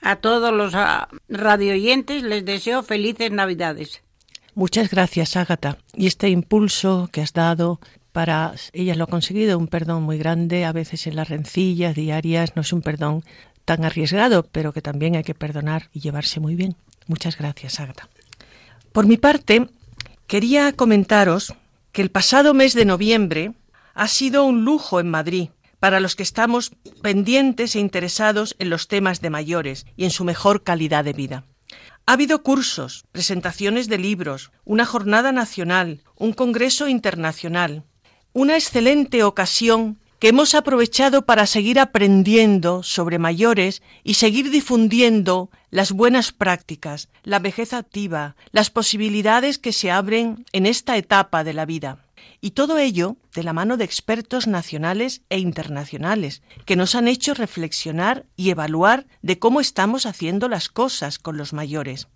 A 0.01 0.15
todos 0.15 0.51
los 0.51 0.73
ah, 0.73 1.09
radioyentes 1.27 2.23
les 2.23 2.43
deseo 2.43 2.81
felices 2.81 3.29
Navidades. 3.29 4.01
Muchas 4.55 4.89
gracias, 4.89 5.37
Ágata. 5.37 5.77
Y 5.93 6.07
este 6.07 6.29
impulso 6.29 7.07
que 7.11 7.21
has 7.21 7.33
dado 7.33 7.79
para 8.11 8.53
ella 8.73 8.95
lo 8.95 9.03
ha 9.03 9.07
conseguido, 9.07 9.57
un 9.57 9.67
perdón 9.67 10.03
muy 10.03 10.17
grande, 10.17 10.65
a 10.65 10.71
veces 10.71 11.05
en 11.05 11.15
las 11.15 11.29
rencillas 11.29 11.95
diarias, 11.95 12.55
no 12.55 12.63
es 12.63 12.73
un 12.73 12.81
perdón 12.81 13.23
tan 13.69 13.85
arriesgado, 13.85 14.47
pero 14.51 14.73
que 14.73 14.81
también 14.81 15.15
hay 15.15 15.23
que 15.23 15.35
perdonar 15.35 15.89
y 15.93 15.99
llevarse 15.99 16.39
muy 16.39 16.55
bien. 16.55 16.75
Muchas 17.05 17.37
gracias, 17.37 17.79
Ágata. 17.79 18.09
Por 18.91 19.05
mi 19.05 19.15
parte, 19.17 19.69
quería 20.25 20.73
comentaros 20.73 21.53
que 21.91 22.01
el 22.01 22.09
pasado 22.09 22.55
mes 22.55 22.73
de 22.73 22.85
noviembre 22.85 23.53
ha 23.93 24.07
sido 24.07 24.43
un 24.45 24.65
lujo 24.65 24.99
en 24.99 25.11
Madrid 25.11 25.49
para 25.79 25.99
los 25.99 26.15
que 26.15 26.23
estamos 26.23 26.71
pendientes 27.03 27.75
e 27.75 27.79
interesados 27.79 28.55
en 28.57 28.71
los 28.71 28.87
temas 28.87 29.21
de 29.21 29.29
mayores 29.29 29.85
y 29.95 30.05
en 30.05 30.09
su 30.09 30.23
mejor 30.23 30.63
calidad 30.63 31.03
de 31.03 31.13
vida. 31.13 31.43
Ha 32.07 32.13
habido 32.13 32.41
cursos, 32.41 33.05
presentaciones 33.11 33.87
de 33.87 33.99
libros, 33.99 34.51
una 34.65 34.87
jornada 34.87 35.31
nacional, 35.31 36.01
un 36.15 36.33
congreso 36.33 36.87
internacional, 36.87 37.83
una 38.33 38.55
excelente 38.55 39.23
ocasión 39.23 39.99
que 40.19 40.27
hemos 40.27 40.53
aprovechado 40.53 41.25
para 41.25 41.45
seguir 41.45 41.79
aprendiendo 41.79 42.83
sobre 42.83 43.19
mayores 43.19 43.81
y 44.03 44.15
seguir 44.15 44.51
difundiendo 44.51 45.49
las 45.71 45.93
buenas 45.93 46.33
prácticas, 46.33 47.07
la 47.23 47.39
vejez 47.39 47.73
activa, 47.73 48.35
las 48.51 48.69
posibilidades 48.69 49.57
que 49.57 49.71
se 49.71 49.91
abren 49.91 50.45
en 50.51 50.65
esta 50.65 50.97
etapa 50.97 51.43
de 51.43 51.53
la 51.53 51.65
vida. 51.65 52.05
Y 52.41 52.51
todo 52.51 52.77
ello 52.77 53.15
de 53.33 53.43
la 53.43 53.53
mano 53.53 53.77
de 53.77 53.85
expertos 53.85 54.47
nacionales 54.47 55.21
e 55.29 55.39
internacionales, 55.39 56.41
que 56.65 56.75
nos 56.75 56.95
han 56.95 57.07
hecho 57.07 57.33
reflexionar 57.33 58.25
y 58.35 58.49
evaluar 58.49 59.07
de 59.21 59.39
cómo 59.39 59.61
estamos 59.61 60.05
haciendo 60.05 60.49
las 60.49 60.67
cosas 60.67 61.17
con 61.17 61.37
los 61.37 61.53
mayores. 61.53 62.07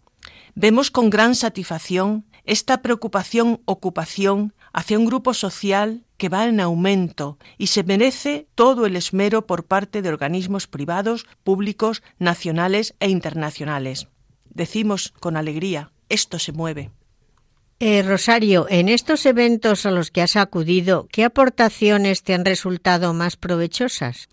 Vemos 0.55 0.91
con 0.91 1.09
gran 1.09 1.35
satisfacción 1.35 2.25
esta 2.45 2.81
preocupación 2.81 3.61
ocupación 3.65 4.53
hacia 4.73 4.97
un 4.97 5.05
grupo 5.05 5.33
social 5.33 6.03
que 6.17 6.29
va 6.29 6.45
en 6.45 6.59
aumento 6.59 7.37
y 7.57 7.67
se 7.67 7.83
merece 7.83 8.47
todo 8.55 8.85
el 8.85 8.95
esmero 8.95 9.45
por 9.45 9.65
parte 9.65 10.01
de 10.01 10.09
organismos 10.09 10.67
privados, 10.67 11.25
públicos, 11.43 12.03
nacionales 12.17 12.95
e 12.99 13.09
internacionales. 13.09 14.07
Decimos 14.49 15.13
con 15.19 15.37
alegría, 15.37 15.91
esto 16.09 16.39
se 16.39 16.51
mueve. 16.51 16.91
Eh, 17.79 18.01
Rosario, 18.01 18.67
en 18.69 18.87
estos 18.87 19.25
eventos 19.25 19.85
a 19.85 19.91
los 19.91 20.09
que 20.09 20.21
has 20.21 20.35
acudido, 20.35 21.07
¿qué 21.11 21.23
aportaciones 21.23 22.23
te 22.23 22.33
han 22.33 22.45
resultado 22.45 23.13
más 23.13 23.35
provechosas? 23.35 24.29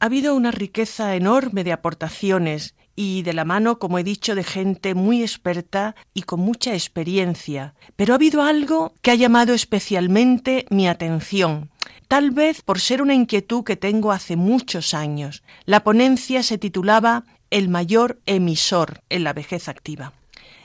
Ha 0.00 0.06
habido 0.06 0.34
una 0.34 0.50
riqueza 0.50 1.14
enorme 1.14 1.64
de 1.64 1.72
aportaciones 1.72 2.73
y 2.96 3.22
de 3.22 3.32
la 3.32 3.44
mano, 3.44 3.78
como 3.78 3.98
he 3.98 4.04
dicho, 4.04 4.34
de 4.34 4.44
gente 4.44 4.94
muy 4.94 5.22
experta 5.22 5.94
y 6.12 6.22
con 6.22 6.40
mucha 6.40 6.74
experiencia. 6.74 7.74
Pero 7.96 8.14
ha 8.14 8.16
habido 8.16 8.42
algo 8.42 8.94
que 9.02 9.10
ha 9.10 9.14
llamado 9.14 9.54
especialmente 9.54 10.66
mi 10.70 10.88
atención. 10.88 11.70
Tal 12.08 12.30
vez 12.30 12.62
por 12.62 12.80
ser 12.80 13.02
una 13.02 13.14
inquietud 13.14 13.64
que 13.64 13.76
tengo 13.76 14.12
hace 14.12 14.36
muchos 14.36 14.94
años. 14.94 15.42
La 15.64 15.82
ponencia 15.82 16.42
se 16.42 16.58
titulaba 16.58 17.24
El 17.50 17.68
mayor 17.68 18.20
emisor 18.26 19.00
en 19.08 19.24
la 19.24 19.32
vejez 19.32 19.68
activa. 19.68 20.12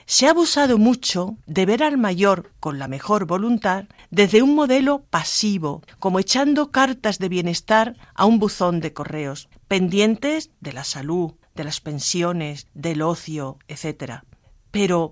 Se 0.05 0.25
ha 0.25 0.31
abusado 0.31 0.79
mucho 0.79 1.37
de 1.45 1.67
ver 1.67 1.83
al 1.83 1.97
mayor 1.97 2.51
con 2.59 2.79
la 2.79 2.87
mejor 2.87 3.25
voluntad 3.25 3.85
desde 4.09 4.41
un 4.41 4.55
modelo 4.55 5.03
pasivo, 5.07 5.83
como 5.99 6.19
echando 6.19 6.71
cartas 6.71 7.19
de 7.19 7.29
bienestar 7.29 7.95
a 8.15 8.25
un 8.25 8.39
buzón 8.39 8.79
de 8.79 8.91
correos, 8.91 9.49
pendientes 9.67 10.49
de 10.61 10.73
la 10.73 10.83
salud, 10.83 11.33
de 11.59 11.65
las 11.65 11.81
pensiones, 11.81 12.67
del 12.73 13.01
ocio, 13.01 13.59
etc. 13.67 14.23
Pero 14.71 15.11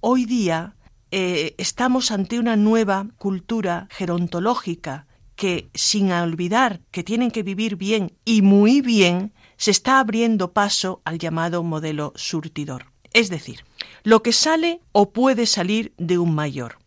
hoy 0.00 0.26
día 0.26 0.76
eh, 1.10 1.54
estamos 1.56 2.10
ante 2.10 2.38
una 2.38 2.56
nueva 2.56 3.06
cultura 3.16 3.88
gerontológica 3.90 5.06
que, 5.34 5.70
sin 5.72 6.12
olvidar 6.12 6.82
que 6.90 7.02
tienen 7.02 7.30
que 7.30 7.42
vivir 7.42 7.76
bien 7.76 8.12
y 8.26 8.42
muy 8.42 8.82
bien, 8.82 9.32
se 9.56 9.70
está 9.70 9.98
abriendo 9.98 10.52
paso 10.52 11.00
al 11.06 11.18
llamado 11.18 11.62
modelo 11.62 12.12
surtidor. 12.16 12.92
Es 13.14 13.30
decir, 13.30 13.64
lo 14.02 14.22
que 14.22 14.34
sale 14.34 14.82
o 14.92 15.10
puede 15.10 15.46
salir 15.46 15.94
de 15.96 16.18
un 16.18 16.34
mayor. 16.34 16.80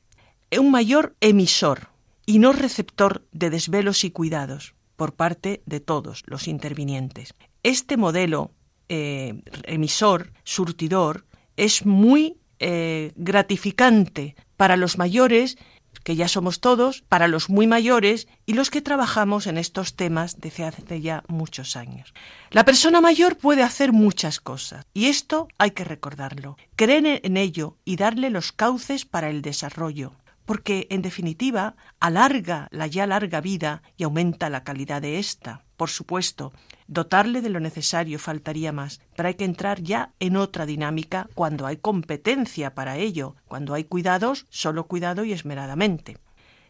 Un 0.56 0.70
mayor 0.70 1.16
emisor 1.22 1.90
y 2.28 2.38
no 2.38 2.54
receptor 2.54 3.26
de 3.32 3.50
desvelos 3.50 4.04
y 4.04 4.12
cuidados 4.12 4.76
por 4.96 5.16
parte 5.16 5.64
de 5.66 5.80
todos 5.80 6.22
los 6.28 6.48
intervinientes. 6.48 7.34
Este 7.64 7.98
modelo 7.98 8.52
eh, 8.94 9.42
emisor, 9.64 10.34
surtidor, 10.44 11.26
es 11.56 11.86
muy 11.86 12.36
eh, 12.60 13.14
gratificante 13.16 14.36
para 14.58 14.76
los 14.76 14.98
mayores, 14.98 15.58
que 16.04 16.18
ya 16.18 16.28
somos 16.28 16.60
todos, 16.60 17.02
para 17.02 17.30
los 17.30 17.50
muy 17.50 17.68
mayores 17.68 18.28
y 18.46 18.54
los 18.54 18.70
que 18.70 18.82
trabajamos 18.82 19.48
en 19.48 19.58
estos 19.58 19.96
temas 19.96 20.42
desde 20.42 20.66
hace 20.66 21.00
ya 21.00 21.24
muchos 21.30 21.78
años. 21.78 22.14
La 22.50 22.66
persona 22.66 23.00
mayor 23.00 23.38
puede 23.38 23.64
hacer 23.64 23.94
muchas 23.94 24.42
cosas 24.42 24.86
y 24.94 25.06
esto 25.06 25.48
hay 25.58 25.72
que 25.72 25.86
recordarlo. 25.86 26.58
Creer 26.76 27.22
en 27.24 27.38
ello 27.38 27.78
y 27.86 27.96
darle 27.96 28.30
los 28.30 28.52
cauces 28.52 29.06
para 29.06 29.30
el 29.30 29.42
desarrollo, 29.42 30.12
porque 30.46 30.88
en 30.90 31.02
definitiva 31.02 31.76
alarga 32.00 32.68
la 32.72 32.88
ya 32.88 33.08
larga 33.08 33.42
vida 33.42 33.82
y 33.98 34.04
aumenta 34.04 34.50
la 34.50 34.64
calidad 34.64 35.02
de 35.02 35.20
ésta. 35.20 35.64
Por 35.78 35.90
supuesto, 35.90 36.54
dotarle 36.88 37.42
de 37.42 37.50
lo 37.50 37.60
necesario 37.60 38.20
faltaría 38.20 38.72
más, 38.72 39.02
pero 39.16 39.28
hay 39.28 39.36
que 39.36 39.46
entrar 39.46 39.82
ya 39.82 40.12
en 40.20 40.36
otra 40.36 40.66
dinámica 40.66 41.28
cuando 41.34 41.66
hay 41.66 41.78
competencia 41.78 42.76
para 42.76 42.98
ello, 42.98 43.36
cuando 43.48 43.74
hay 43.74 43.86
cuidados, 43.86 44.46
solo 44.50 44.88
cuidado 44.88 45.24
y 45.24 45.34
esmeradamente. 45.34 46.18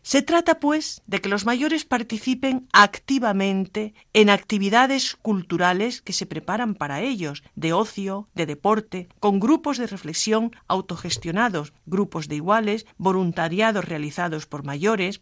Se 0.03 0.23
trata, 0.23 0.59
pues, 0.59 1.03
de 1.05 1.21
que 1.21 1.29
los 1.29 1.45
mayores 1.45 1.85
participen 1.85 2.67
activamente 2.73 3.93
en 4.13 4.31
actividades 4.31 5.15
culturales 5.15 6.01
que 6.01 6.13
se 6.13 6.25
preparan 6.25 6.73
para 6.73 7.01
ellos, 7.01 7.43
de 7.55 7.73
ocio, 7.73 8.27
de 8.33 8.47
deporte, 8.47 9.09
con 9.19 9.39
grupos 9.39 9.77
de 9.77 9.85
reflexión 9.85 10.55
autogestionados, 10.67 11.73
grupos 11.85 12.27
de 12.27 12.35
iguales, 12.37 12.87
voluntariados 12.97 13.85
realizados 13.85 14.47
por 14.47 14.63
mayores. 14.63 15.21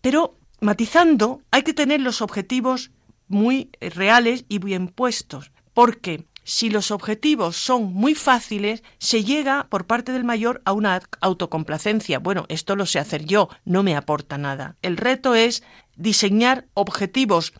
Pero, 0.00 0.38
matizando, 0.60 1.42
hay 1.50 1.62
que 1.62 1.74
tener 1.74 2.00
los 2.00 2.22
objetivos 2.22 2.92
muy 3.26 3.70
reales 3.80 4.44
y 4.48 4.58
bien 4.58 4.88
puestos, 4.88 5.50
porque 5.72 6.24
si 6.44 6.70
los 6.70 6.90
objetivos 6.90 7.56
son 7.56 7.92
muy 7.92 8.14
fáciles, 8.14 8.82
se 8.98 9.24
llega 9.24 9.66
por 9.68 9.86
parte 9.86 10.12
del 10.12 10.24
mayor 10.24 10.62
a 10.64 10.72
una 10.72 11.00
autocomplacencia. 11.20 12.18
Bueno, 12.18 12.44
esto 12.48 12.76
lo 12.76 12.86
sé 12.86 12.98
hacer 12.98 13.24
yo, 13.24 13.48
no 13.64 13.82
me 13.82 13.96
aporta 13.96 14.38
nada. 14.38 14.76
El 14.82 14.96
reto 14.96 15.34
es 15.34 15.62
diseñar 15.96 16.66
objetivos 16.74 17.52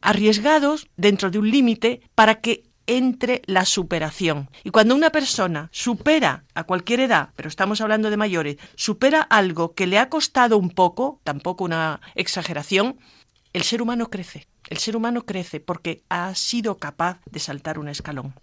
arriesgados 0.00 0.88
dentro 0.96 1.30
de 1.30 1.38
un 1.38 1.50
límite 1.50 2.00
para 2.14 2.40
que 2.40 2.64
entre 2.86 3.42
la 3.46 3.64
superación. 3.64 4.50
Y 4.64 4.70
cuando 4.70 4.94
una 4.94 5.10
persona 5.10 5.68
supera 5.72 6.44
a 6.54 6.64
cualquier 6.64 7.00
edad, 7.00 7.30
pero 7.36 7.48
estamos 7.48 7.80
hablando 7.80 8.10
de 8.10 8.16
mayores, 8.16 8.56
supera 8.74 9.22
algo 9.22 9.74
que 9.74 9.86
le 9.86 9.98
ha 9.98 10.08
costado 10.08 10.58
un 10.58 10.70
poco, 10.70 11.20
tampoco 11.22 11.64
una 11.64 12.00
exageración, 12.14 12.98
el 13.52 13.62
ser 13.62 13.82
humano 13.82 14.10
crece. 14.10 14.48
El 14.68 14.78
ser 14.78 14.96
humano 14.96 15.24
crece 15.24 15.60
porque 15.60 16.02
ha 16.08 16.34
sido 16.34 16.78
capaz 16.78 17.20
de 17.30 17.40
saltar 17.40 17.78
un 17.78 17.88
escalón. 17.88 18.34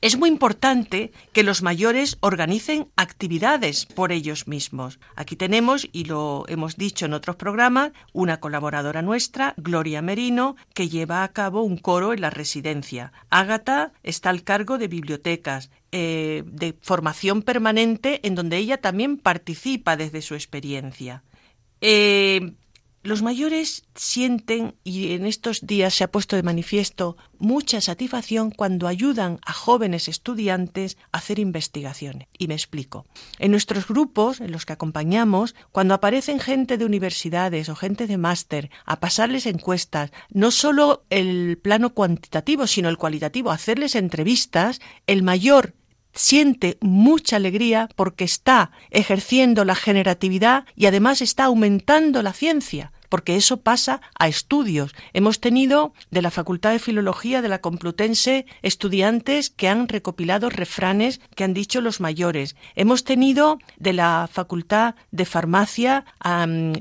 Es 0.00 0.16
muy 0.16 0.28
importante 0.28 1.12
que 1.32 1.42
los 1.42 1.62
mayores 1.62 2.18
organicen 2.20 2.88
actividades 2.96 3.86
por 3.86 4.12
ellos 4.12 4.48
mismos. 4.48 4.98
Aquí 5.14 5.36
tenemos, 5.36 5.88
y 5.92 6.04
lo 6.04 6.44
hemos 6.48 6.76
dicho 6.76 7.06
en 7.06 7.14
otros 7.14 7.36
programas, 7.36 7.92
una 8.12 8.40
colaboradora 8.40 9.02
nuestra, 9.02 9.54
Gloria 9.56 10.02
Merino, 10.02 10.56
que 10.74 10.88
lleva 10.88 11.22
a 11.24 11.32
cabo 11.32 11.62
un 11.62 11.76
coro 11.76 12.12
en 12.12 12.20
la 12.20 12.30
residencia. 12.30 13.12
Ágata 13.30 13.92
está 14.02 14.30
al 14.30 14.44
cargo 14.44 14.78
de 14.78 14.88
bibliotecas, 14.88 15.70
eh, 15.92 16.42
de 16.46 16.76
formación 16.80 17.42
permanente, 17.42 18.26
en 18.26 18.34
donde 18.34 18.58
ella 18.58 18.80
también 18.80 19.16
participa 19.18 19.96
desde 19.96 20.22
su 20.22 20.34
experiencia. 20.34 21.22
Eh, 21.80 22.54
los 23.06 23.22
mayores 23.22 23.84
sienten, 23.94 24.74
y 24.84 25.12
en 25.12 25.26
estos 25.26 25.66
días 25.66 25.94
se 25.94 26.04
ha 26.04 26.10
puesto 26.10 26.36
de 26.36 26.42
manifiesto, 26.42 27.16
mucha 27.38 27.80
satisfacción 27.80 28.50
cuando 28.50 28.88
ayudan 28.88 29.38
a 29.44 29.52
jóvenes 29.52 30.08
estudiantes 30.08 30.96
a 31.12 31.18
hacer 31.18 31.38
investigaciones. 31.38 32.28
Y 32.38 32.48
me 32.48 32.54
explico. 32.54 33.06
En 33.38 33.50
nuestros 33.50 33.86
grupos, 33.86 34.40
en 34.40 34.52
los 34.52 34.66
que 34.66 34.72
acompañamos, 34.72 35.54
cuando 35.72 35.94
aparecen 35.94 36.40
gente 36.40 36.78
de 36.78 36.84
universidades 36.84 37.68
o 37.68 37.76
gente 37.76 38.06
de 38.06 38.18
máster 38.18 38.70
a 38.84 39.00
pasarles 39.00 39.46
encuestas, 39.46 40.10
no 40.30 40.50
solo 40.50 41.04
el 41.10 41.58
plano 41.58 41.94
cuantitativo, 41.94 42.66
sino 42.66 42.88
el 42.88 42.98
cualitativo, 42.98 43.50
hacerles 43.50 43.94
entrevistas, 43.94 44.80
el 45.06 45.22
mayor 45.22 45.74
siente 46.16 46.78
mucha 46.80 47.36
alegría 47.36 47.88
porque 47.94 48.24
está 48.24 48.72
ejerciendo 48.90 49.64
la 49.64 49.74
generatividad 49.74 50.64
y 50.74 50.86
además 50.86 51.20
está 51.20 51.44
aumentando 51.44 52.22
la 52.22 52.32
ciencia 52.32 52.92
porque 53.08 53.36
eso 53.36 53.58
pasa 53.58 54.00
a 54.18 54.28
estudios. 54.28 54.94
Hemos 55.12 55.40
tenido 55.40 55.92
de 56.10 56.22
la 56.22 56.30
Facultad 56.30 56.72
de 56.72 56.78
Filología 56.78 57.42
de 57.42 57.48
la 57.48 57.60
Complutense 57.60 58.46
estudiantes 58.62 59.50
que 59.50 59.68
han 59.68 59.88
recopilado 59.88 60.50
refranes 60.50 61.20
que 61.34 61.44
han 61.44 61.54
dicho 61.54 61.80
los 61.80 62.00
mayores. 62.00 62.56
Hemos 62.74 63.04
tenido 63.04 63.58
de 63.78 63.92
la 63.92 64.28
Facultad 64.32 64.94
de 65.10 65.24
Farmacia 65.24 66.04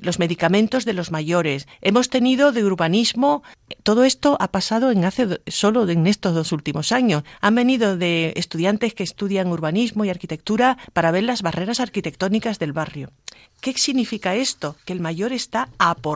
los 0.02 0.20
medicamentos 0.20 0.86
de 0.86 0.94
los 0.94 1.12
mayores. 1.12 1.68
Hemos 1.82 2.10
tenido 2.10 2.52
de 2.52 2.64
urbanismo. 2.64 3.44
Todo 3.84 4.04
esto 4.04 4.38
ha 4.40 4.52
pasado 4.52 4.92
en 4.92 5.06
hace 5.06 5.42
solo 5.48 5.88
en 5.90 6.08
estos 6.08 6.34
dos 6.34 6.52
últimos 6.52 6.92
años. 6.92 7.24
Han 7.42 7.56
venido 7.56 7.98
de 7.98 8.34
estudiantes 8.36 8.94
que 8.94 9.04
estudian 9.04 9.48
urbanismo 9.52 10.06
y 10.06 10.10
arquitectura 10.10 10.78
para 10.94 11.12
ver 11.12 11.24
las 11.24 11.42
barreras 11.42 11.80
arquitectónicas 11.80 12.60
del 12.60 12.74
barrio. 12.74 13.12
¿Qué 13.62 13.74
significa 13.74 14.36
esto? 14.36 14.76
Que 14.86 14.94
el 14.94 15.00
mayor 15.00 15.34
está 15.34 15.70
aportando 15.78 16.15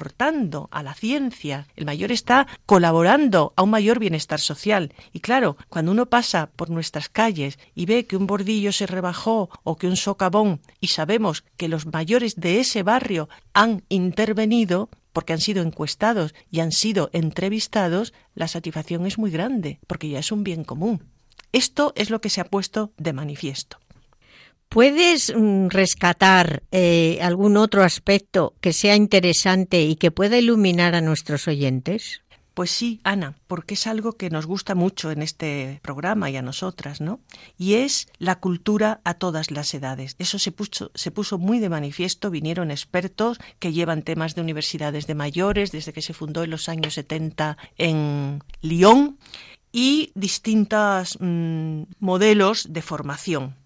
a 0.71 0.83
la 0.83 0.93
ciencia, 0.93 1.67
el 1.75 1.85
mayor 1.85 2.11
está 2.11 2.47
colaborando 2.65 3.53
a 3.55 3.63
un 3.63 3.69
mayor 3.69 3.99
bienestar 3.99 4.39
social. 4.39 4.93
Y 5.13 5.19
claro, 5.19 5.57
cuando 5.69 5.91
uno 5.91 6.07
pasa 6.07 6.49
por 6.55 6.69
nuestras 6.69 7.09
calles 7.09 7.59
y 7.75 7.85
ve 7.85 8.05
que 8.05 8.17
un 8.17 8.27
bordillo 8.27 8.71
se 8.71 8.87
rebajó 8.87 9.49
o 9.63 9.75
que 9.75 9.87
un 9.87 9.97
socavón 9.97 10.61
y 10.79 10.87
sabemos 10.87 11.43
que 11.57 11.67
los 11.67 11.85
mayores 11.85 12.35
de 12.35 12.59
ese 12.59 12.83
barrio 12.83 13.29
han 13.53 13.83
intervenido, 13.89 14.89
porque 15.13 15.33
han 15.33 15.41
sido 15.41 15.61
encuestados 15.61 16.33
y 16.51 16.59
han 16.59 16.71
sido 16.71 17.09
entrevistados, 17.13 18.13
la 18.35 18.47
satisfacción 18.47 19.05
es 19.05 19.17
muy 19.17 19.31
grande, 19.31 19.79
porque 19.87 20.09
ya 20.09 20.19
es 20.19 20.31
un 20.31 20.43
bien 20.43 20.63
común. 20.63 21.03
Esto 21.51 21.93
es 21.95 22.09
lo 22.09 22.21
que 22.21 22.29
se 22.29 22.41
ha 22.41 22.45
puesto 22.45 22.91
de 22.97 23.13
manifiesto. 23.13 23.79
¿Puedes 24.69 25.33
mm, 25.35 25.69
rescatar 25.69 26.61
eh, 26.71 27.17
algún 27.23 27.57
otro 27.57 27.83
aspecto 27.83 28.53
que 28.61 28.71
sea 28.71 28.95
interesante 28.95 29.81
y 29.81 29.95
que 29.95 30.11
pueda 30.11 30.37
iluminar 30.37 30.93
a 30.93 31.01
nuestros 31.01 31.47
oyentes? 31.47 32.21
Pues 32.53 32.69
sí, 32.69 32.99
Ana, 33.03 33.35
porque 33.47 33.73
es 33.73 33.87
algo 33.87 34.13
que 34.13 34.29
nos 34.29 34.45
gusta 34.45 34.75
mucho 34.75 35.09
en 35.09 35.23
este 35.23 35.79
programa 35.81 36.29
y 36.29 36.35
a 36.35 36.43
nosotras, 36.43 37.01
¿no? 37.01 37.19
Y 37.57 37.75
es 37.75 38.09
la 38.19 38.35
cultura 38.35 39.01
a 39.05 39.15
todas 39.15 39.49
las 39.49 39.73
edades. 39.73 40.15
Eso 40.19 40.37
se 40.37 40.51
puso, 40.51 40.91
se 40.93 41.09
puso 41.09 41.39
muy 41.39 41.59
de 41.59 41.69
manifiesto, 41.69 42.29
vinieron 42.29 42.69
expertos 42.69 43.39
que 43.57 43.73
llevan 43.73 44.03
temas 44.03 44.35
de 44.35 44.41
universidades 44.41 45.07
de 45.07 45.15
mayores 45.15 45.71
desde 45.71 45.93
que 45.93 46.01
se 46.03 46.13
fundó 46.13 46.43
en 46.43 46.51
los 46.51 46.69
años 46.69 46.93
70 46.93 47.57
en 47.77 48.43
Lyon 48.61 49.17
y 49.71 50.11
distintos 50.13 51.17
mm, 51.19 51.83
modelos 51.99 52.71
de 52.71 52.81
formación. 52.83 53.58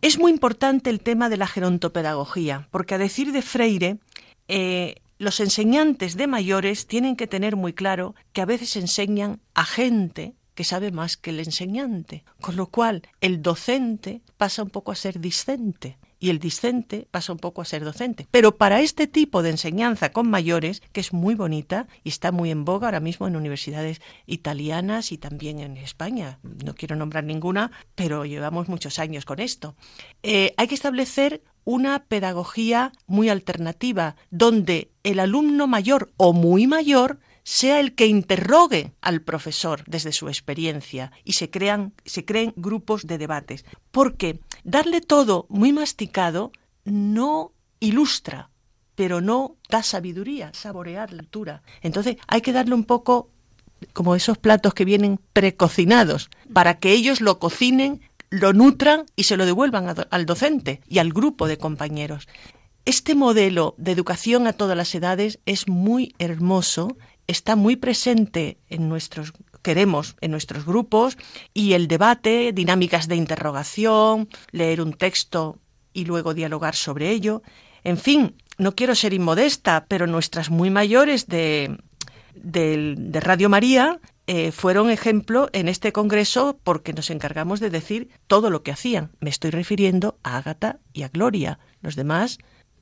Es 0.00 0.16
muy 0.16 0.30
importante 0.30 0.90
el 0.90 1.00
tema 1.00 1.28
de 1.28 1.36
la 1.36 1.48
gerontopedagogía, 1.48 2.68
porque 2.70 2.94
a 2.94 2.98
decir 2.98 3.32
de 3.32 3.42
Freire, 3.42 3.98
eh, 4.46 4.94
los 5.18 5.40
enseñantes 5.40 6.16
de 6.16 6.28
mayores 6.28 6.86
tienen 6.86 7.16
que 7.16 7.26
tener 7.26 7.56
muy 7.56 7.72
claro 7.72 8.14
que 8.32 8.40
a 8.40 8.46
veces 8.46 8.76
enseñan 8.76 9.40
a 9.54 9.64
gente 9.64 10.34
que 10.54 10.62
sabe 10.62 10.92
más 10.92 11.16
que 11.16 11.30
el 11.30 11.40
enseñante, 11.40 12.24
con 12.40 12.54
lo 12.54 12.68
cual 12.68 13.02
el 13.20 13.42
docente 13.42 14.22
pasa 14.36 14.62
un 14.62 14.70
poco 14.70 14.92
a 14.92 14.96
ser 14.96 15.18
discente 15.18 15.98
y 16.18 16.30
el 16.30 16.38
discente 16.38 17.06
pasa 17.10 17.32
un 17.32 17.38
poco 17.38 17.62
a 17.62 17.64
ser 17.64 17.84
docente. 17.84 18.26
Pero 18.30 18.56
para 18.56 18.80
este 18.80 19.06
tipo 19.06 19.42
de 19.42 19.50
enseñanza 19.50 20.10
con 20.10 20.28
mayores, 20.28 20.82
que 20.92 21.00
es 21.00 21.12
muy 21.12 21.34
bonita 21.34 21.86
y 22.04 22.08
está 22.08 22.32
muy 22.32 22.50
en 22.50 22.64
boga 22.64 22.88
ahora 22.88 23.00
mismo 23.00 23.26
en 23.26 23.36
universidades 23.36 24.00
italianas 24.26 25.12
y 25.12 25.18
también 25.18 25.60
en 25.60 25.76
España, 25.76 26.38
no 26.64 26.74
quiero 26.74 26.96
nombrar 26.96 27.24
ninguna, 27.24 27.70
pero 27.94 28.24
llevamos 28.24 28.68
muchos 28.68 28.98
años 28.98 29.24
con 29.24 29.40
esto, 29.40 29.74
eh, 30.22 30.54
hay 30.56 30.68
que 30.68 30.74
establecer 30.74 31.42
una 31.64 32.04
pedagogía 32.04 32.92
muy 33.06 33.28
alternativa, 33.28 34.16
donde 34.30 34.90
el 35.02 35.20
alumno 35.20 35.66
mayor 35.66 36.10
o 36.16 36.32
muy 36.32 36.66
mayor 36.66 37.20
sea 37.48 37.80
el 37.80 37.94
que 37.94 38.06
interrogue 38.06 38.92
al 39.00 39.22
profesor 39.22 39.82
desde 39.86 40.12
su 40.12 40.28
experiencia 40.28 41.12
y 41.24 41.32
se 41.32 41.48
crean 41.48 41.94
se 42.04 42.26
creen 42.26 42.52
grupos 42.56 43.06
de 43.06 43.16
debates, 43.16 43.64
porque 43.90 44.40
darle 44.64 45.00
todo 45.00 45.46
muy 45.48 45.72
masticado 45.72 46.52
no 46.84 47.52
ilustra, 47.80 48.50
pero 48.94 49.22
no 49.22 49.56
da 49.70 49.82
sabiduría, 49.82 50.50
saborear 50.52 51.10
la 51.14 51.20
altura. 51.20 51.62
Entonces 51.80 52.18
hay 52.26 52.42
que 52.42 52.52
darle 52.52 52.74
un 52.74 52.84
poco 52.84 53.30
como 53.94 54.14
esos 54.14 54.36
platos 54.36 54.74
que 54.74 54.84
vienen 54.84 55.18
precocinados, 55.32 56.28
para 56.52 56.78
que 56.78 56.92
ellos 56.92 57.22
lo 57.22 57.38
cocinen, 57.38 58.02
lo 58.28 58.52
nutran 58.52 59.06
y 59.16 59.24
se 59.24 59.38
lo 59.38 59.46
devuelvan 59.46 59.86
al 60.10 60.26
docente 60.26 60.82
y 60.86 60.98
al 60.98 61.14
grupo 61.14 61.48
de 61.48 61.56
compañeros. 61.56 62.28
Este 62.84 63.14
modelo 63.14 63.74
de 63.78 63.92
educación 63.92 64.46
a 64.46 64.52
todas 64.52 64.76
las 64.76 64.94
edades 64.94 65.38
es 65.46 65.66
muy 65.66 66.14
hermoso, 66.18 66.98
está 67.28 67.54
muy 67.54 67.76
presente 67.76 68.58
en 68.68 68.88
nuestros 68.88 69.32
queremos 69.62 70.16
en 70.20 70.30
nuestros 70.30 70.64
grupos 70.64 71.18
y 71.52 71.74
el 71.74 71.88
debate, 71.88 72.52
dinámicas 72.52 73.08
de 73.08 73.16
interrogación, 73.16 74.28
leer 74.50 74.80
un 74.80 74.94
texto 74.94 75.58
y 75.92 76.04
luego 76.04 76.32
dialogar 76.32 76.74
sobre 76.74 77.10
ello. 77.10 77.42
En 77.84 77.98
fin, 77.98 78.36
no 78.56 78.74
quiero 78.74 78.94
ser 78.94 79.12
inmodesta, 79.12 79.86
pero 79.86 80.06
nuestras 80.06 80.50
muy 80.50 80.70
mayores 80.70 81.26
de, 81.26 81.76
de, 82.34 83.20
Radio 83.20 83.48
María 83.48 84.00
eh, 84.26 84.52
fueron 84.52 84.90
ejemplo 84.90 85.48
en 85.52 85.68
este 85.68 85.92
congreso 85.92 86.58
porque 86.62 86.92
nos 86.92 87.10
encargamos 87.10 87.60
de 87.60 87.70
decir 87.70 88.08
todo 88.26 88.50
lo 88.50 88.62
que 88.62 88.72
hacían. 88.72 89.10
Me 89.20 89.30
estoy 89.30 89.50
refiriendo 89.50 90.18
a 90.22 90.38
Ágata 90.38 90.78
y 90.92 91.02
a 91.02 91.08
Gloria. 91.08 91.58
Los 91.80 91.94
demás 91.94 92.38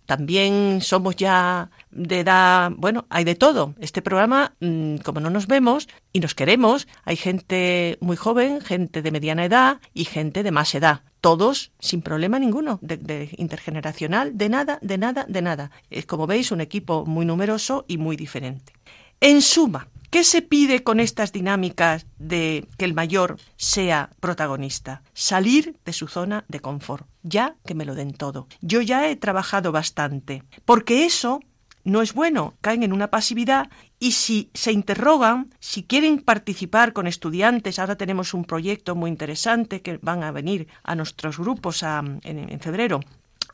también 0.07 0.81
somos 0.81 1.17
ya 1.17 1.71
de 1.91 2.21
edad, 2.21 2.71
bueno, 2.77 3.07
hay 3.11 3.25
de 3.25 3.35
todo. 3.35 3.75
Este 3.81 4.03
programa, 4.03 4.55
mm, 4.61 4.99
como 4.99 5.21
no 5.21 5.31
nos 5.31 5.47
vemos 5.47 5.89
y 6.13 6.21
nos 6.21 6.35
queremos, 6.35 6.87
hay 7.05 7.17
gente 7.17 7.99
muy 8.01 8.17
joven, 8.17 8.61
gente 8.61 9.03
de 9.03 9.11
mediana 9.11 9.45
edad 9.45 9.81
y 9.93 10.05
gente 10.05 10.43
de 10.43 10.53
más 10.53 10.75
edad. 10.75 11.03
Todos 11.21 11.73
sin 11.81 12.03
problema 12.03 12.39
ninguno, 12.39 12.79
de, 12.83 13.31
intergeneracional, 13.37 14.39
de 14.39 14.49
nada, 14.49 14.79
de 14.81 14.97
nada, 14.97 15.27
de 15.29 15.43
nada. 15.43 15.71
Es 15.91 16.07
como 16.07 16.27
veis 16.27 16.53
un 16.53 16.61
equipo 16.61 17.05
muy 17.05 17.27
numeroso 17.27 17.85
y 17.89 17.99
muy 17.99 18.17
diferente. 18.17 18.73
En 19.21 19.43
suma, 19.43 19.89
¿Qué 20.11 20.25
se 20.25 20.43
pide 20.43 20.83
con 20.83 21.01
estas 21.01 21.33
dinámicas 21.33 22.07
de 22.19 22.67
que 22.79 22.85
el 22.85 22.95
mayor 22.95 23.39
sea 23.57 24.11
protagonista? 24.21 25.03
Salir 25.15 25.77
de 25.85 25.93
su 25.93 26.07
zona 26.07 26.45
de 26.49 26.61
confort, 26.61 27.07
ya 27.23 27.57
que 27.65 27.75
me 27.75 27.85
lo 27.85 27.95
den 27.95 28.13
todo. 28.13 28.47
Yo 28.61 28.81
ya 28.83 29.09
he 29.09 29.17
trabajado 29.17 29.73
bastante, 29.73 30.43
porque 30.65 31.05
eso 31.05 31.41
no 31.85 32.03
es 32.03 32.15
bueno, 32.15 32.55
caen 32.61 32.83
en 32.83 32.93
una 32.93 33.11
pasividad 33.11 33.69
y 33.99 34.13
si 34.13 34.51
se 34.55 34.73
interrogan, 34.73 35.55
si 35.61 35.85
quieren 35.85 36.19
participar 36.19 36.93
con 36.93 37.07
estudiantes, 37.07 37.79
ahora 37.79 37.97
tenemos 37.97 38.35
un 38.35 38.45
proyecto 38.45 38.95
muy 38.95 39.11
interesante 39.11 39.83
que 39.83 39.99
van 40.03 40.23
a 40.23 40.33
venir 40.33 40.69
a 40.83 40.95
nuestros 40.95 41.39
grupos 41.39 41.83
en 41.83 42.61
febrero 42.61 43.01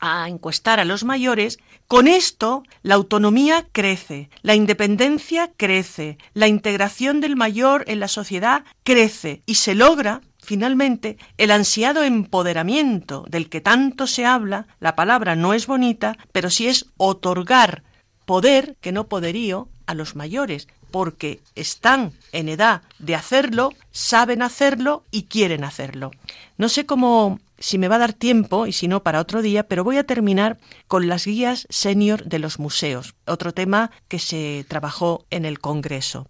a 0.05 0.27
encuestar 0.27 0.81
a 0.81 0.85
los 0.85 1.05
mayores, 1.05 1.59
con 1.87 2.09
esto 2.09 2.63
la 2.81 2.95
autonomía 2.95 3.65
crece, 3.71 4.29
la 4.41 4.53
independencia 4.53 5.49
crece, 5.55 6.17
la 6.33 6.49
integración 6.49 7.21
del 7.21 7.37
mayor 7.37 7.85
en 7.87 8.01
la 8.01 8.09
sociedad 8.09 8.65
crece 8.83 9.41
y 9.45 9.55
se 9.55 9.75
logra 9.75 10.21
Finalmente, 10.45 11.17
el 11.37 11.51
ansiado 11.51 12.03
empoderamiento 12.03 13.23
del 13.29 13.47
que 13.47 13.61
tanto 13.61 14.07
se 14.07 14.25
habla, 14.25 14.67
la 14.81 14.93
palabra 14.93 15.37
no 15.37 15.53
es 15.53 15.67
bonita, 15.67 16.17
pero 16.33 16.49
sí 16.49 16.67
es 16.67 16.87
otorgar 16.97 17.81
poder 18.25 18.75
que 18.81 18.91
no 18.91 19.05
poderío 19.05 19.69
a 19.85 19.93
los 19.93 20.17
mayores, 20.17 20.67
porque 20.91 21.39
están 21.55 22.11
en 22.33 22.49
edad 22.49 22.81
de 22.99 23.15
hacerlo, 23.15 23.69
saben 23.91 24.41
hacerlo 24.41 25.05
y 25.11 25.23
quieren 25.23 25.63
hacerlo. 25.63 26.11
No 26.57 26.67
sé 26.67 26.85
cómo 26.85 27.39
si 27.57 27.77
me 27.77 27.87
va 27.87 27.95
a 27.95 27.99
dar 27.99 28.13
tiempo 28.13 28.67
y 28.67 28.73
si 28.73 28.87
no 28.87 29.03
para 29.03 29.19
otro 29.19 29.41
día, 29.41 29.67
pero 29.67 29.83
voy 29.83 29.97
a 29.97 30.05
terminar 30.05 30.57
con 30.87 31.07
las 31.07 31.25
guías 31.25 31.67
senior 31.69 32.25
de 32.25 32.39
los 32.39 32.59
museos, 32.59 33.15
otro 33.25 33.53
tema 33.53 33.91
que 34.07 34.19
se 34.19 34.65
trabajó 34.67 35.25
en 35.29 35.45
el 35.45 35.59
Congreso. 35.59 36.27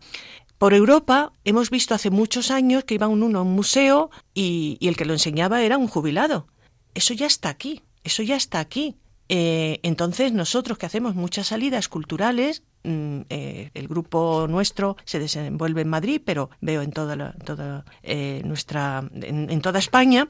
Por 0.58 0.74
Europa 0.74 1.34
hemos 1.44 1.70
visto 1.70 1.94
hace 1.94 2.10
muchos 2.10 2.50
años 2.50 2.86
que 2.86 2.94
iba 2.94 3.08
uno 3.08 3.38
a 3.38 3.42
un 3.42 3.52
museo 3.52 4.12
y, 4.34 4.78
el 4.82 4.96
que 4.96 5.06
lo 5.06 5.14
enseñaba 5.14 5.62
era 5.62 5.78
un 5.78 5.88
jubilado. 5.88 6.48
Eso 6.94 7.14
ya 7.14 7.26
está 7.26 7.50
aquí, 7.50 7.84
eso 8.04 8.24
ya 8.24 8.36
está 8.36 8.60
aquí. 8.60 8.96
Eh, 9.30 9.80
entonces 9.84 10.34
nosotros 10.34 10.78
que 10.78 10.86
hacemos 10.86 11.16
muchas 11.16 11.48
salidas 11.48 11.88
culturales, 11.88 12.64
mm, 12.84 13.22
eh, 13.30 13.72
el 13.74 13.88
grupo 13.88 14.48
nuestro 14.50 14.98
se 15.06 15.20
desenvuelve 15.20 15.82
en 15.82 15.90
Madrid, 15.90 16.22
pero 16.24 16.50
veo 16.62 16.82
en 16.82 16.92
toda, 16.92 17.34
toda 17.46 17.86
eh, 18.04 18.42
nuestra, 18.44 19.10
en, 19.14 19.62
toda 19.62 19.80
España, 19.80 20.28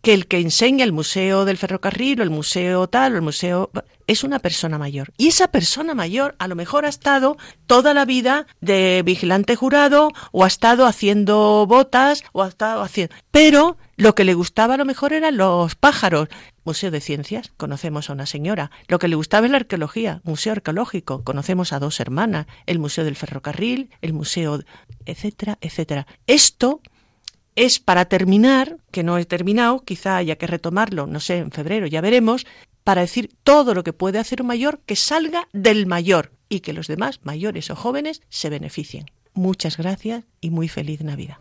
que 0.00 0.14
el 0.14 0.26
que 0.26 0.40
enseña 0.40 0.84
el 0.84 0.92
museo 0.92 1.44
del 1.44 1.58
ferrocarril 1.58 2.20
o 2.20 2.22
el 2.22 2.30
museo 2.30 2.88
tal 2.88 3.12
o 3.12 3.16
el 3.16 3.22
museo 3.22 3.70
es 4.06 4.24
una 4.24 4.38
persona 4.38 4.78
mayor. 4.78 5.12
Y 5.18 5.28
esa 5.28 5.48
persona 5.48 5.94
mayor 5.94 6.34
a 6.38 6.48
lo 6.48 6.56
mejor 6.56 6.86
ha 6.86 6.88
estado 6.88 7.36
toda 7.66 7.92
la 7.92 8.06
vida 8.06 8.46
de 8.60 9.02
vigilante 9.04 9.54
jurado 9.54 10.10
o 10.32 10.44
ha 10.44 10.48
estado 10.48 10.86
haciendo 10.86 11.66
botas 11.68 12.24
o 12.32 12.42
ha 12.42 12.48
estado 12.48 12.82
haciendo... 12.82 13.14
Pero 13.30 13.76
lo 13.96 14.14
que 14.14 14.24
le 14.24 14.34
gustaba 14.34 14.74
a 14.74 14.76
lo 14.78 14.86
mejor 14.86 15.12
eran 15.12 15.36
los 15.36 15.74
pájaros. 15.74 16.28
Museo 16.70 16.92
de 16.92 17.00
Ciencias, 17.00 17.52
conocemos 17.56 18.10
a 18.10 18.12
una 18.12 18.26
señora. 18.26 18.70
Lo 18.86 19.00
que 19.00 19.08
le 19.08 19.16
gustaba 19.16 19.46
es 19.46 19.50
la 19.50 19.58
arqueología, 19.58 20.20
Museo 20.22 20.52
Arqueológico, 20.52 21.24
conocemos 21.24 21.72
a 21.72 21.80
dos 21.80 21.98
hermanas. 21.98 22.46
El 22.64 22.78
Museo 22.78 23.04
del 23.04 23.16
Ferrocarril, 23.16 23.90
el 24.02 24.12
Museo, 24.12 24.60
etcétera, 25.04 25.58
etcétera. 25.60 26.06
Esto 26.28 26.80
es 27.56 27.80
para 27.80 28.04
terminar, 28.04 28.76
que 28.92 29.02
no 29.02 29.18
he 29.18 29.24
terminado, 29.24 29.80
quizá 29.80 30.16
haya 30.16 30.36
que 30.36 30.46
retomarlo, 30.46 31.08
no 31.08 31.18
sé, 31.18 31.38
en 31.38 31.50
febrero 31.50 31.88
ya 31.88 32.00
veremos, 32.00 32.46
para 32.84 33.00
decir 33.00 33.34
todo 33.42 33.74
lo 33.74 33.82
que 33.82 33.92
puede 33.92 34.20
hacer 34.20 34.40
un 34.40 34.46
mayor 34.46 34.78
que 34.86 34.94
salga 34.94 35.48
del 35.52 35.86
mayor 35.86 36.30
y 36.48 36.60
que 36.60 36.72
los 36.72 36.86
demás, 36.86 37.18
mayores 37.24 37.68
o 37.70 37.74
jóvenes, 37.74 38.22
se 38.28 38.48
beneficien. 38.48 39.06
Muchas 39.34 39.76
gracias 39.76 40.22
y 40.40 40.50
muy 40.50 40.68
feliz 40.68 41.00
Navidad. 41.00 41.38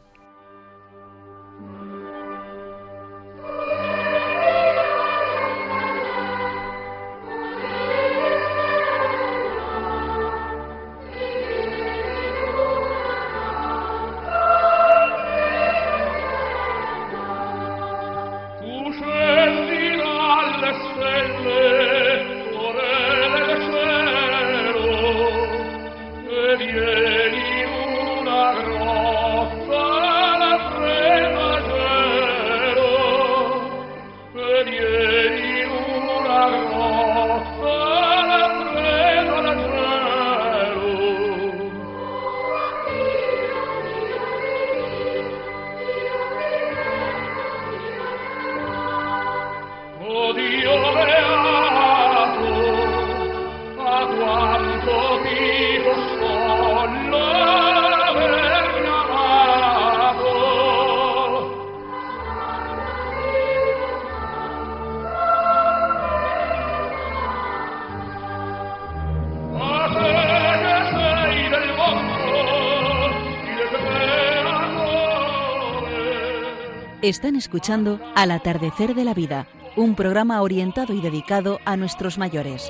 Están 77.02 77.38
escuchando 77.38 77.98
Al 78.14 78.30
atardecer 78.30 78.94
de 78.94 79.06
la 79.06 79.14
vida, 79.14 79.48
un 79.78 79.96
programa 79.96 80.42
orientado 80.42 80.94
y 80.94 81.00
dedicado 81.00 81.60
a 81.64 81.78
nuestros 81.78 82.18
mayores. 82.18 82.70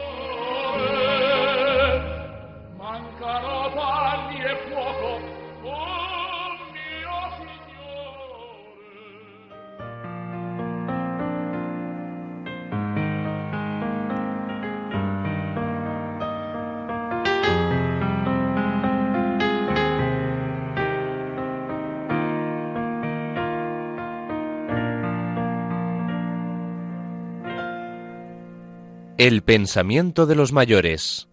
El 29.19 29.43
pensamiento 29.43 30.25
de 30.27 30.35
los 30.35 30.53
mayores 30.53 31.27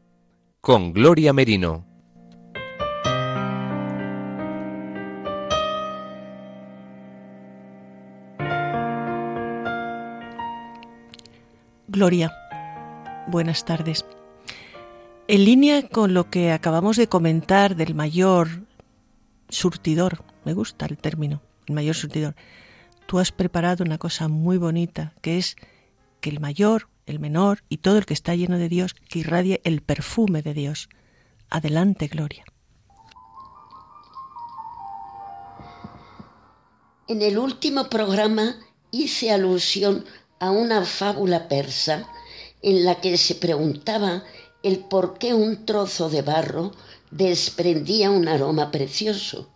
con 0.61 0.93
Gloria 0.93 1.33
Merino. 1.33 1.87
Gloria, 11.87 12.35
buenas 13.29 13.65
tardes. 13.65 14.05
En 15.29 15.45
línea 15.45 15.89
con 15.89 16.13
lo 16.13 16.29
que 16.29 16.51
acabamos 16.51 16.97
de 16.97 17.07
comentar 17.07 17.77
del 17.77 17.95
mayor 17.95 18.49
surtidor, 19.49 20.25
me 20.45 20.55
gusta 20.55 20.87
el 20.87 20.99
término, 20.99 21.41
el 21.69 21.77
mayor 21.77 21.95
surtidor, 21.95 22.35
tú 23.07 23.21
has 23.21 23.31
preparado 23.31 23.85
una 23.85 23.99
cosa 23.99 24.27
muy 24.27 24.59
bonita, 24.59 25.13
que 25.21 25.39
es 25.39 25.55
que 26.21 26.31
el 26.31 26.41
mayor, 26.41 26.89
el 27.07 27.21
menor 27.21 27.63
y 27.69 27.79
todo 27.79 27.99
el 27.99 28.07
que 28.07 28.15
está 28.15 28.35
lleno 28.35 28.59
de 28.59 28.69
Dios, 28.69 28.95
que 29.09 29.21
irradie 29.21 29.61
el 29.65 29.81
perfume 29.81 30.43
de 30.43 30.55
Dios. 30.55 30.89
Adelante, 31.49 32.09
Gloria. 32.09 32.45
En 37.09 37.23
el 37.23 37.39
último 37.39 37.89
programa 37.89 38.57
hice 38.91 39.31
alusión 39.31 40.05
a 40.41 40.51
una 40.51 40.85
fábula 40.85 41.49
persa 41.49 42.09
en 42.63 42.85
la 42.85 43.01
que 43.01 43.17
se 43.17 43.37
preguntaba 43.37 44.25
el 44.63 44.81
por 44.81 45.19
qué 45.19 45.33
un 45.33 45.65
trozo 45.65 46.11
de 46.11 46.23
barro 46.23 46.73
desprendía 47.13 48.11
un 48.11 48.27
aroma 48.27 48.73
precioso 48.73 49.49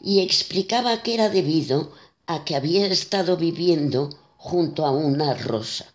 y 0.00 0.20
explicaba 0.20 1.02
que 1.02 1.14
era 1.14 1.28
debido 1.28 1.92
a 2.26 2.44
que 2.44 2.56
había 2.56 2.86
estado 2.86 3.36
viviendo 3.36 4.10
junto 4.38 4.86
a 4.86 4.90
una 4.90 5.34
rosa. 5.34 5.93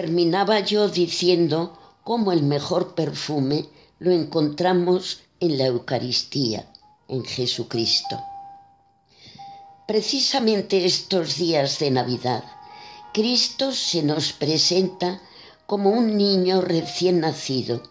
Terminaba 0.00 0.60
yo 0.60 0.90
diciendo 0.90 1.72
cómo 2.04 2.30
el 2.30 2.42
mejor 2.42 2.94
perfume 2.94 3.64
lo 3.98 4.10
encontramos 4.12 5.20
en 5.40 5.56
la 5.56 5.64
Eucaristía, 5.68 6.70
en 7.08 7.24
Jesucristo. 7.24 8.20
Precisamente 9.88 10.84
estos 10.84 11.38
días 11.38 11.78
de 11.78 11.90
Navidad, 11.90 12.44
Cristo 13.14 13.72
se 13.72 14.02
nos 14.02 14.34
presenta 14.34 15.22
como 15.64 15.88
un 15.88 16.18
niño 16.18 16.60
recién 16.60 17.20
nacido, 17.20 17.82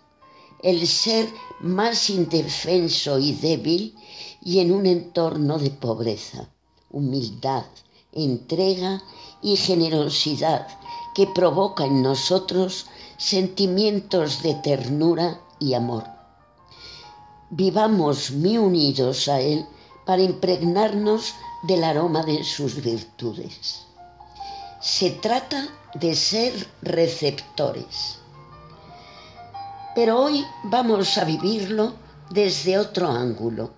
el 0.62 0.86
ser 0.86 1.28
más 1.60 2.12
indefenso 2.12 3.18
y 3.18 3.32
débil 3.32 3.96
y 4.44 4.60
en 4.60 4.72
un 4.72 4.86
entorno 4.86 5.58
de 5.58 5.72
pobreza, 5.72 6.52
humildad, 6.92 7.66
entrega 8.14 9.02
y 9.42 9.56
generosidad 9.58 10.68
que 11.16 11.26
provoca 11.26 11.86
en 11.86 12.04
nosotros 12.04 12.88
sentimientos 13.18 14.44
de 14.44 14.54
ternura 14.56 15.40
y 15.60 15.74
amor. 15.74 16.04
Vivamos 17.50 18.32
muy 18.32 18.58
unidos 18.58 19.28
a 19.30 19.40
Él 19.40 19.66
para 20.06 20.22
impregnarnos 20.22 21.34
del 21.64 21.84
aroma 21.84 22.22
de 22.24 22.44
sus 22.44 22.84
virtudes. 22.84 23.86
Se 24.82 25.10
trata 25.12 25.68
de 25.96 26.16
ser 26.16 26.54
receptores. 26.82 28.20
Pero 29.96 30.22
hoy 30.22 30.46
vamos 30.64 31.18
a 31.18 31.24
vivirlo 31.24 31.94
desde 32.30 32.78
otro 32.78 33.08
ángulo, 33.08 33.72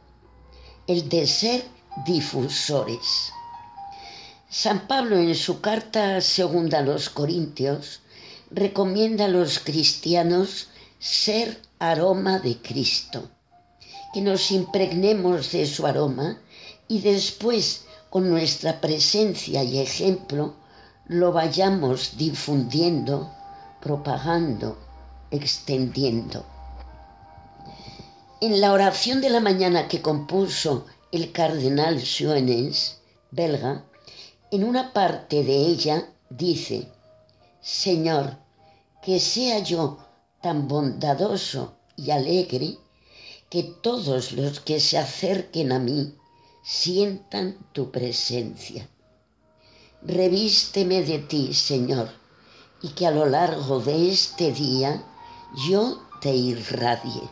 el 0.87 1.07
de 1.07 1.27
ser 1.27 1.67
difusores. 2.03 3.31
San 4.49 4.87
Pablo 4.87 5.17
en 5.17 5.35
su 5.35 5.59
carta 5.59 6.21
segunda 6.21 6.79
a 6.79 6.81
los 6.81 7.09
Corintios 7.09 7.99
recomienda 8.49 9.25
a 9.25 9.27
los 9.27 9.59
cristianos 9.59 10.69
ser 10.99 11.61
aroma 11.79 12.39
de 12.39 12.57
Cristo, 12.61 13.29
que 14.13 14.21
nos 14.21 14.51
impregnemos 14.51 15.51
de 15.51 15.65
su 15.65 15.85
aroma 15.85 16.39
y 16.87 17.01
después 17.01 17.83
con 18.09 18.29
nuestra 18.29 18.79
presencia 18.79 19.65
y 19.65 19.79
ejemplo 19.79 20.55
lo 21.07 21.33
vayamos 21.33 22.15
difundiendo, 22.15 23.29
propagando, 23.81 24.77
extendiendo. 25.29 26.45
En 28.39 28.61
la 28.61 28.71
oración 28.71 29.19
de 29.19 29.29
la 29.29 29.41
mañana 29.41 29.89
que 29.89 30.01
compuso 30.01 30.85
el 31.11 31.33
cardenal 31.33 31.99
Schoenens, 31.99 32.99
belga, 33.29 33.83
en 34.51 34.63
una 34.63 34.93
parte 34.93 35.43
de 35.43 35.55
ella 35.55 36.09
dice, 36.29 36.87
Señor, 37.61 38.37
que 39.01 39.19
sea 39.19 39.59
yo 39.59 39.99
tan 40.41 40.67
bondadoso 40.67 41.75
y 41.95 42.11
alegre 42.11 42.77
que 43.49 43.63
todos 43.63 44.31
los 44.33 44.59
que 44.59 44.79
se 44.79 44.97
acerquen 44.97 45.71
a 45.71 45.79
mí 45.79 46.15
sientan 46.63 47.57
tu 47.73 47.91
presencia 47.91 48.87
revísteme 50.01 51.03
de 51.03 51.19
ti, 51.19 51.53
Señor, 51.53 52.09
y 52.81 52.89
que 52.89 53.07
a 53.07 53.11
lo 53.11 53.25
largo 53.25 53.79
de 53.79 54.09
este 54.09 54.51
día 54.51 55.03
yo 55.67 56.01
te 56.21 56.33
irradie. 56.33 57.29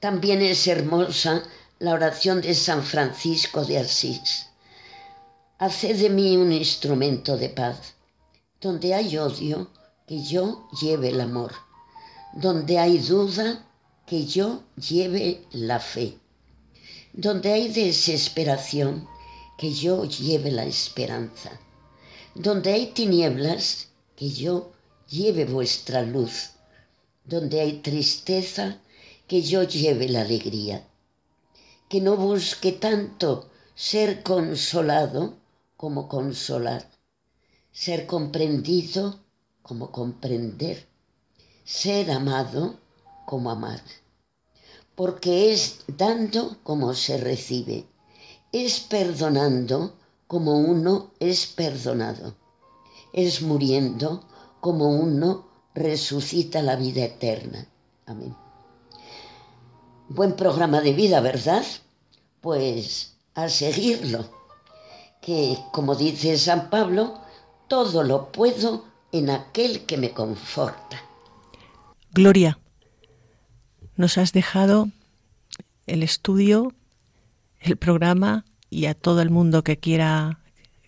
También 0.00 0.42
es 0.42 0.66
hermosa 0.66 1.42
la 1.78 1.92
oración 1.92 2.40
de 2.40 2.54
San 2.54 2.82
Francisco 2.82 3.64
de 3.64 3.78
Asís. 3.78 4.47
Haced 5.60 5.96
de 5.96 6.08
mí 6.08 6.36
un 6.36 6.52
instrumento 6.52 7.36
de 7.36 7.48
paz. 7.48 7.94
Donde 8.60 8.94
hay 8.94 9.18
odio, 9.18 9.68
que 10.06 10.22
yo 10.22 10.68
lleve 10.80 11.08
el 11.08 11.20
amor. 11.20 11.52
Donde 12.32 12.78
hay 12.78 12.98
duda, 12.98 13.66
que 14.06 14.24
yo 14.24 14.62
lleve 14.76 15.42
la 15.50 15.80
fe. 15.80 16.16
Donde 17.12 17.52
hay 17.52 17.72
desesperación, 17.72 19.08
que 19.58 19.72
yo 19.72 20.04
lleve 20.04 20.52
la 20.52 20.64
esperanza. 20.64 21.50
Donde 22.36 22.72
hay 22.72 22.92
tinieblas, 22.92 23.88
que 24.14 24.30
yo 24.30 24.70
lleve 25.08 25.44
vuestra 25.44 26.02
luz. 26.02 26.50
Donde 27.24 27.60
hay 27.62 27.80
tristeza, 27.80 28.78
que 29.26 29.42
yo 29.42 29.64
lleve 29.64 30.08
la 30.08 30.20
alegría. 30.20 30.86
Que 31.88 32.00
no 32.00 32.16
busque 32.16 32.70
tanto 32.70 33.50
ser 33.74 34.22
consolado 34.22 35.37
como 35.78 36.08
consolar. 36.08 36.84
Ser 37.72 38.06
comprendido 38.06 39.18
como 39.62 39.90
comprender. 39.90 40.86
Ser 41.64 42.10
amado 42.10 42.78
como 43.24 43.50
amar. 43.50 43.80
Porque 44.94 45.52
es 45.52 45.84
dando 45.86 46.58
como 46.62 46.92
se 46.92 47.16
recibe 47.16 47.86
es 48.52 48.80
perdonando 48.80 49.94
como 50.26 50.58
uno 50.58 51.10
es 51.20 51.46
perdonado. 51.46 52.34
Es 53.12 53.42
muriendo 53.42 54.24
como 54.60 54.88
uno 54.88 55.46
resucita 55.74 56.62
la 56.62 56.76
vida 56.76 57.04
eterna. 57.04 57.66
Amén. 58.06 58.34
Buen 60.08 60.34
programa 60.36 60.80
de 60.80 60.92
vida, 60.92 61.20
¿verdad? 61.20 61.64
Pues 62.40 63.16
a 63.34 63.48
seguirlo. 63.48 64.37
Que, 65.28 65.58
como 65.72 65.94
dice 65.94 66.38
San 66.38 66.70
Pablo, 66.70 67.20
todo 67.68 68.02
lo 68.02 68.32
puedo 68.32 68.86
en 69.12 69.28
aquel 69.28 69.84
que 69.84 69.98
me 69.98 70.12
conforta. 70.12 71.02
Gloria, 72.12 72.58
nos 73.94 74.16
has 74.16 74.32
dejado 74.32 74.88
el 75.86 76.02
estudio 76.02 76.72
el 77.60 77.76
programa 77.76 78.46
y 78.70 78.86
a 78.86 78.94
todo 78.94 79.20
el 79.20 79.28
mundo 79.28 79.62
que 79.62 79.76
quiera, 79.76 80.40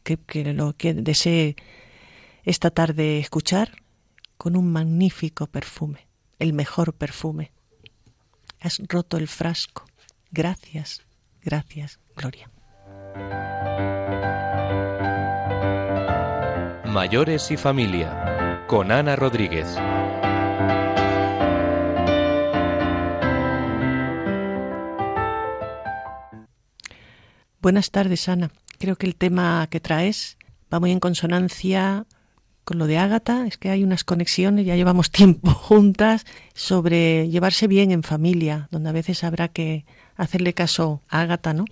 que, 0.04 0.18
lo 0.54 0.72
que 0.72 0.94
desee 0.94 1.56
esta 2.44 2.70
tarde 2.70 3.18
escuchar, 3.18 3.82
con 4.38 4.56
un 4.56 4.72
magnífico 4.72 5.48
perfume, 5.48 6.06
el 6.38 6.54
mejor 6.54 6.94
perfume. 6.94 7.52
Has 8.58 8.80
roto 8.88 9.18
el 9.18 9.28
frasco. 9.28 9.84
Gracias, 10.30 11.02
gracias, 11.42 11.98
Gloria. 12.16 12.50
Mayores 16.92 17.52
y 17.52 17.56
familia, 17.56 18.64
con 18.66 18.90
Ana 18.90 19.14
Rodríguez. 19.14 19.76
Buenas 27.62 27.92
tardes, 27.92 28.28
Ana. 28.28 28.50
Creo 28.80 28.96
que 28.96 29.06
el 29.06 29.14
tema 29.14 29.68
que 29.70 29.78
traes 29.78 30.36
va 30.72 30.80
muy 30.80 30.90
en 30.90 30.98
consonancia 30.98 32.06
con 32.64 32.78
lo 32.78 32.88
de 32.88 32.98
Ágata. 32.98 33.46
Es 33.46 33.56
que 33.56 33.70
hay 33.70 33.84
unas 33.84 34.02
conexiones, 34.02 34.66
ya 34.66 34.74
llevamos 34.74 35.10
tiempo 35.12 35.52
juntas, 35.52 36.26
sobre 36.54 37.28
llevarse 37.28 37.68
bien 37.68 37.92
en 37.92 38.02
familia, 38.02 38.66
donde 38.72 38.88
a 38.88 38.92
veces 38.92 39.22
habrá 39.22 39.46
que 39.46 39.86
hacerle 40.16 40.54
caso 40.54 41.02
a 41.08 41.20
Ágata, 41.20 41.54
¿no? 41.54 41.66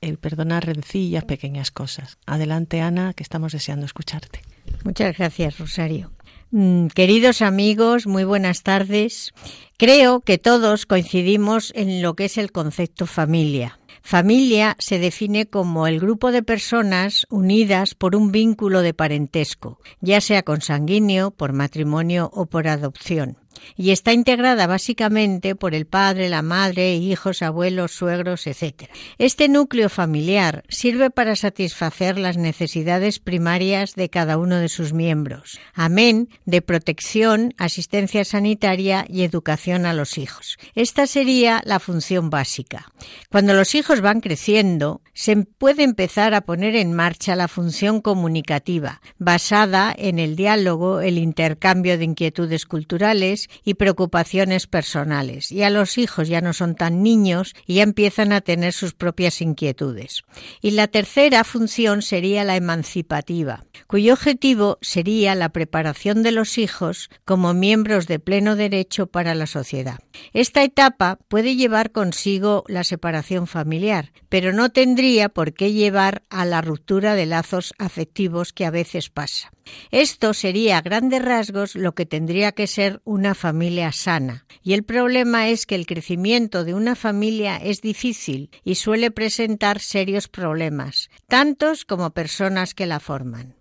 El 0.00 0.16
perdonar 0.18 0.64
rencillas, 0.64 1.24
pequeñas 1.24 1.72
cosas. 1.72 2.18
Adelante, 2.24 2.80
Ana, 2.80 3.14
que 3.14 3.24
estamos 3.24 3.50
deseando 3.50 3.84
escucharte. 3.84 4.42
Muchas 4.84 5.16
gracias, 5.16 5.58
Rosario. 5.58 6.10
Mm, 6.50 6.88
queridos 6.88 7.42
amigos, 7.42 8.06
muy 8.06 8.24
buenas 8.24 8.62
tardes. 8.62 9.32
Creo 9.76 10.20
que 10.20 10.38
todos 10.38 10.84
coincidimos 10.86 11.72
en 11.76 12.02
lo 12.02 12.14
que 12.14 12.24
es 12.26 12.38
el 12.38 12.50
concepto 12.52 13.06
familia. 13.06 13.78
Familia 14.02 14.76
se 14.78 14.98
define 14.98 15.46
como 15.46 15.86
el 15.86 16.00
grupo 16.00 16.32
de 16.32 16.42
personas 16.42 17.26
unidas 17.30 17.94
por 17.94 18.16
un 18.16 18.32
vínculo 18.32 18.82
de 18.82 18.94
parentesco, 18.94 19.78
ya 20.00 20.20
sea 20.20 20.42
consanguíneo, 20.42 21.30
por 21.30 21.52
matrimonio 21.52 22.30
o 22.32 22.46
por 22.46 22.66
adopción 22.66 23.39
y 23.76 23.90
está 23.90 24.12
integrada 24.12 24.66
básicamente 24.66 25.54
por 25.54 25.74
el 25.74 25.86
padre, 25.86 26.28
la 26.28 26.42
madre, 26.42 26.94
hijos, 26.96 27.42
abuelos, 27.42 27.92
suegros, 27.92 28.46
etc. 28.46 28.90
Este 29.18 29.48
núcleo 29.48 29.88
familiar 29.88 30.64
sirve 30.68 31.10
para 31.10 31.36
satisfacer 31.36 32.18
las 32.18 32.36
necesidades 32.36 33.18
primarias 33.18 33.94
de 33.94 34.08
cada 34.08 34.38
uno 34.38 34.56
de 34.56 34.68
sus 34.68 34.92
miembros, 34.92 35.58
amén 35.74 36.28
de 36.44 36.62
protección, 36.62 37.54
asistencia 37.58 38.24
sanitaria 38.24 39.04
y 39.08 39.22
educación 39.22 39.86
a 39.86 39.92
los 39.92 40.18
hijos. 40.18 40.58
Esta 40.74 41.06
sería 41.06 41.60
la 41.64 41.80
función 41.80 42.30
básica. 42.30 42.90
Cuando 43.30 43.54
los 43.54 43.74
hijos 43.74 44.00
van 44.00 44.20
creciendo, 44.20 45.02
se 45.12 45.36
puede 45.36 45.82
empezar 45.82 46.34
a 46.34 46.40
poner 46.40 46.76
en 46.76 46.94
marcha 46.94 47.36
la 47.36 47.48
función 47.48 48.00
comunicativa, 48.00 49.02
basada 49.18 49.94
en 49.96 50.18
el 50.18 50.36
diálogo, 50.36 51.00
el 51.00 51.18
intercambio 51.18 51.98
de 51.98 52.04
inquietudes 52.04 52.64
culturales, 52.64 53.49
y 53.64 53.74
preocupaciones 53.74 54.66
personales. 54.66 55.48
Ya 55.50 55.70
los 55.70 55.98
hijos 55.98 56.28
ya 56.28 56.40
no 56.40 56.52
son 56.52 56.74
tan 56.74 57.02
niños 57.02 57.54
y 57.66 57.74
ya 57.74 57.82
empiezan 57.82 58.32
a 58.32 58.40
tener 58.40 58.72
sus 58.72 58.94
propias 58.94 59.40
inquietudes. 59.40 60.22
Y 60.60 60.72
la 60.72 60.88
tercera 60.88 61.44
función 61.44 62.02
sería 62.02 62.44
la 62.44 62.56
emancipativa, 62.56 63.64
cuyo 63.86 64.14
objetivo 64.14 64.78
sería 64.80 65.34
la 65.34 65.50
preparación 65.50 66.22
de 66.22 66.32
los 66.32 66.58
hijos 66.58 67.10
como 67.24 67.54
miembros 67.54 68.06
de 68.06 68.18
pleno 68.18 68.56
derecho 68.56 69.06
para 69.06 69.34
la 69.34 69.46
sociedad. 69.46 69.98
Esta 70.32 70.62
etapa 70.62 71.18
puede 71.28 71.56
llevar 71.56 71.92
consigo 71.92 72.64
la 72.68 72.84
separación 72.84 73.46
familiar, 73.46 74.12
pero 74.28 74.52
no 74.52 74.70
tendría 74.70 75.28
por 75.28 75.52
qué 75.52 75.72
llevar 75.72 76.22
a 76.30 76.44
la 76.44 76.60
ruptura 76.60 77.14
de 77.14 77.26
lazos 77.26 77.74
afectivos 77.78 78.52
que 78.52 78.66
a 78.66 78.70
veces 78.70 79.10
pasa. 79.10 79.50
Esto 79.90 80.34
sería 80.34 80.78
a 80.78 80.82
grandes 80.82 81.22
rasgos 81.22 81.74
lo 81.74 81.94
que 81.94 82.06
tendría 82.06 82.52
que 82.52 82.66
ser 82.66 83.00
una 83.04 83.34
familia 83.34 83.92
sana. 83.92 84.46
Y 84.62 84.72
el 84.74 84.84
problema 84.84 85.48
es 85.48 85.66
que 85.66 85.74
el 85.74 85.86
crecimiento 85.86 86.64
de 86.64 86.74
una 86.74 86.96
familia 86.96 87.56
es 87.56 87.80
difícil 87.80 88.50
y 88.64 88.76
suele 88.76 89.10
presentar 89.10 89.80
serios 89.80 90.28
problemas, 90.28 91.10
tantos 91.28 91.84
como 91.84 92.10
personas 92.10 92.74
que 92.74 92.86
la 92.86 93.00
forman. 93.00 93.54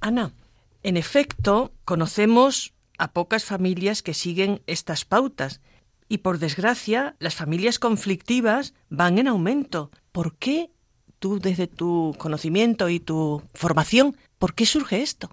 Ana, 0.00 0.32
en 0.82 0.96
efecto, 0.96 1.72
conocemos 1.84 2.74
a 2.98 3.12
pocas 3.12 3.44
familias 3.44 4.02
que 4.02 4.14
siguen 4.14 4.62
estas 4.66 5.04
pautas. 5.04 5.60
Y 6.08 6.18
por 6.18 6.38
desgracia, 6.38 7.16
las 7.18 7.34
familias 7.34 7.78
conflictivas 7.78 8.74
van 8.90 9.18
en 9.18 9.28
aumento. 9.28 9.90
¿Por 10.12 10.36
qué 10.36 10.70
tú, 11.18 11.38
desde 11.38 11.66
tu 11.68 12.14
conocimiento 12.18 12.88
y 12.88 13.00
tu 13.00 13.42
formación, 13.54 14.16
por 14.38 14.54
qué 14.54 14.66
surge 14.66 15.02
esto? 15.02 15.30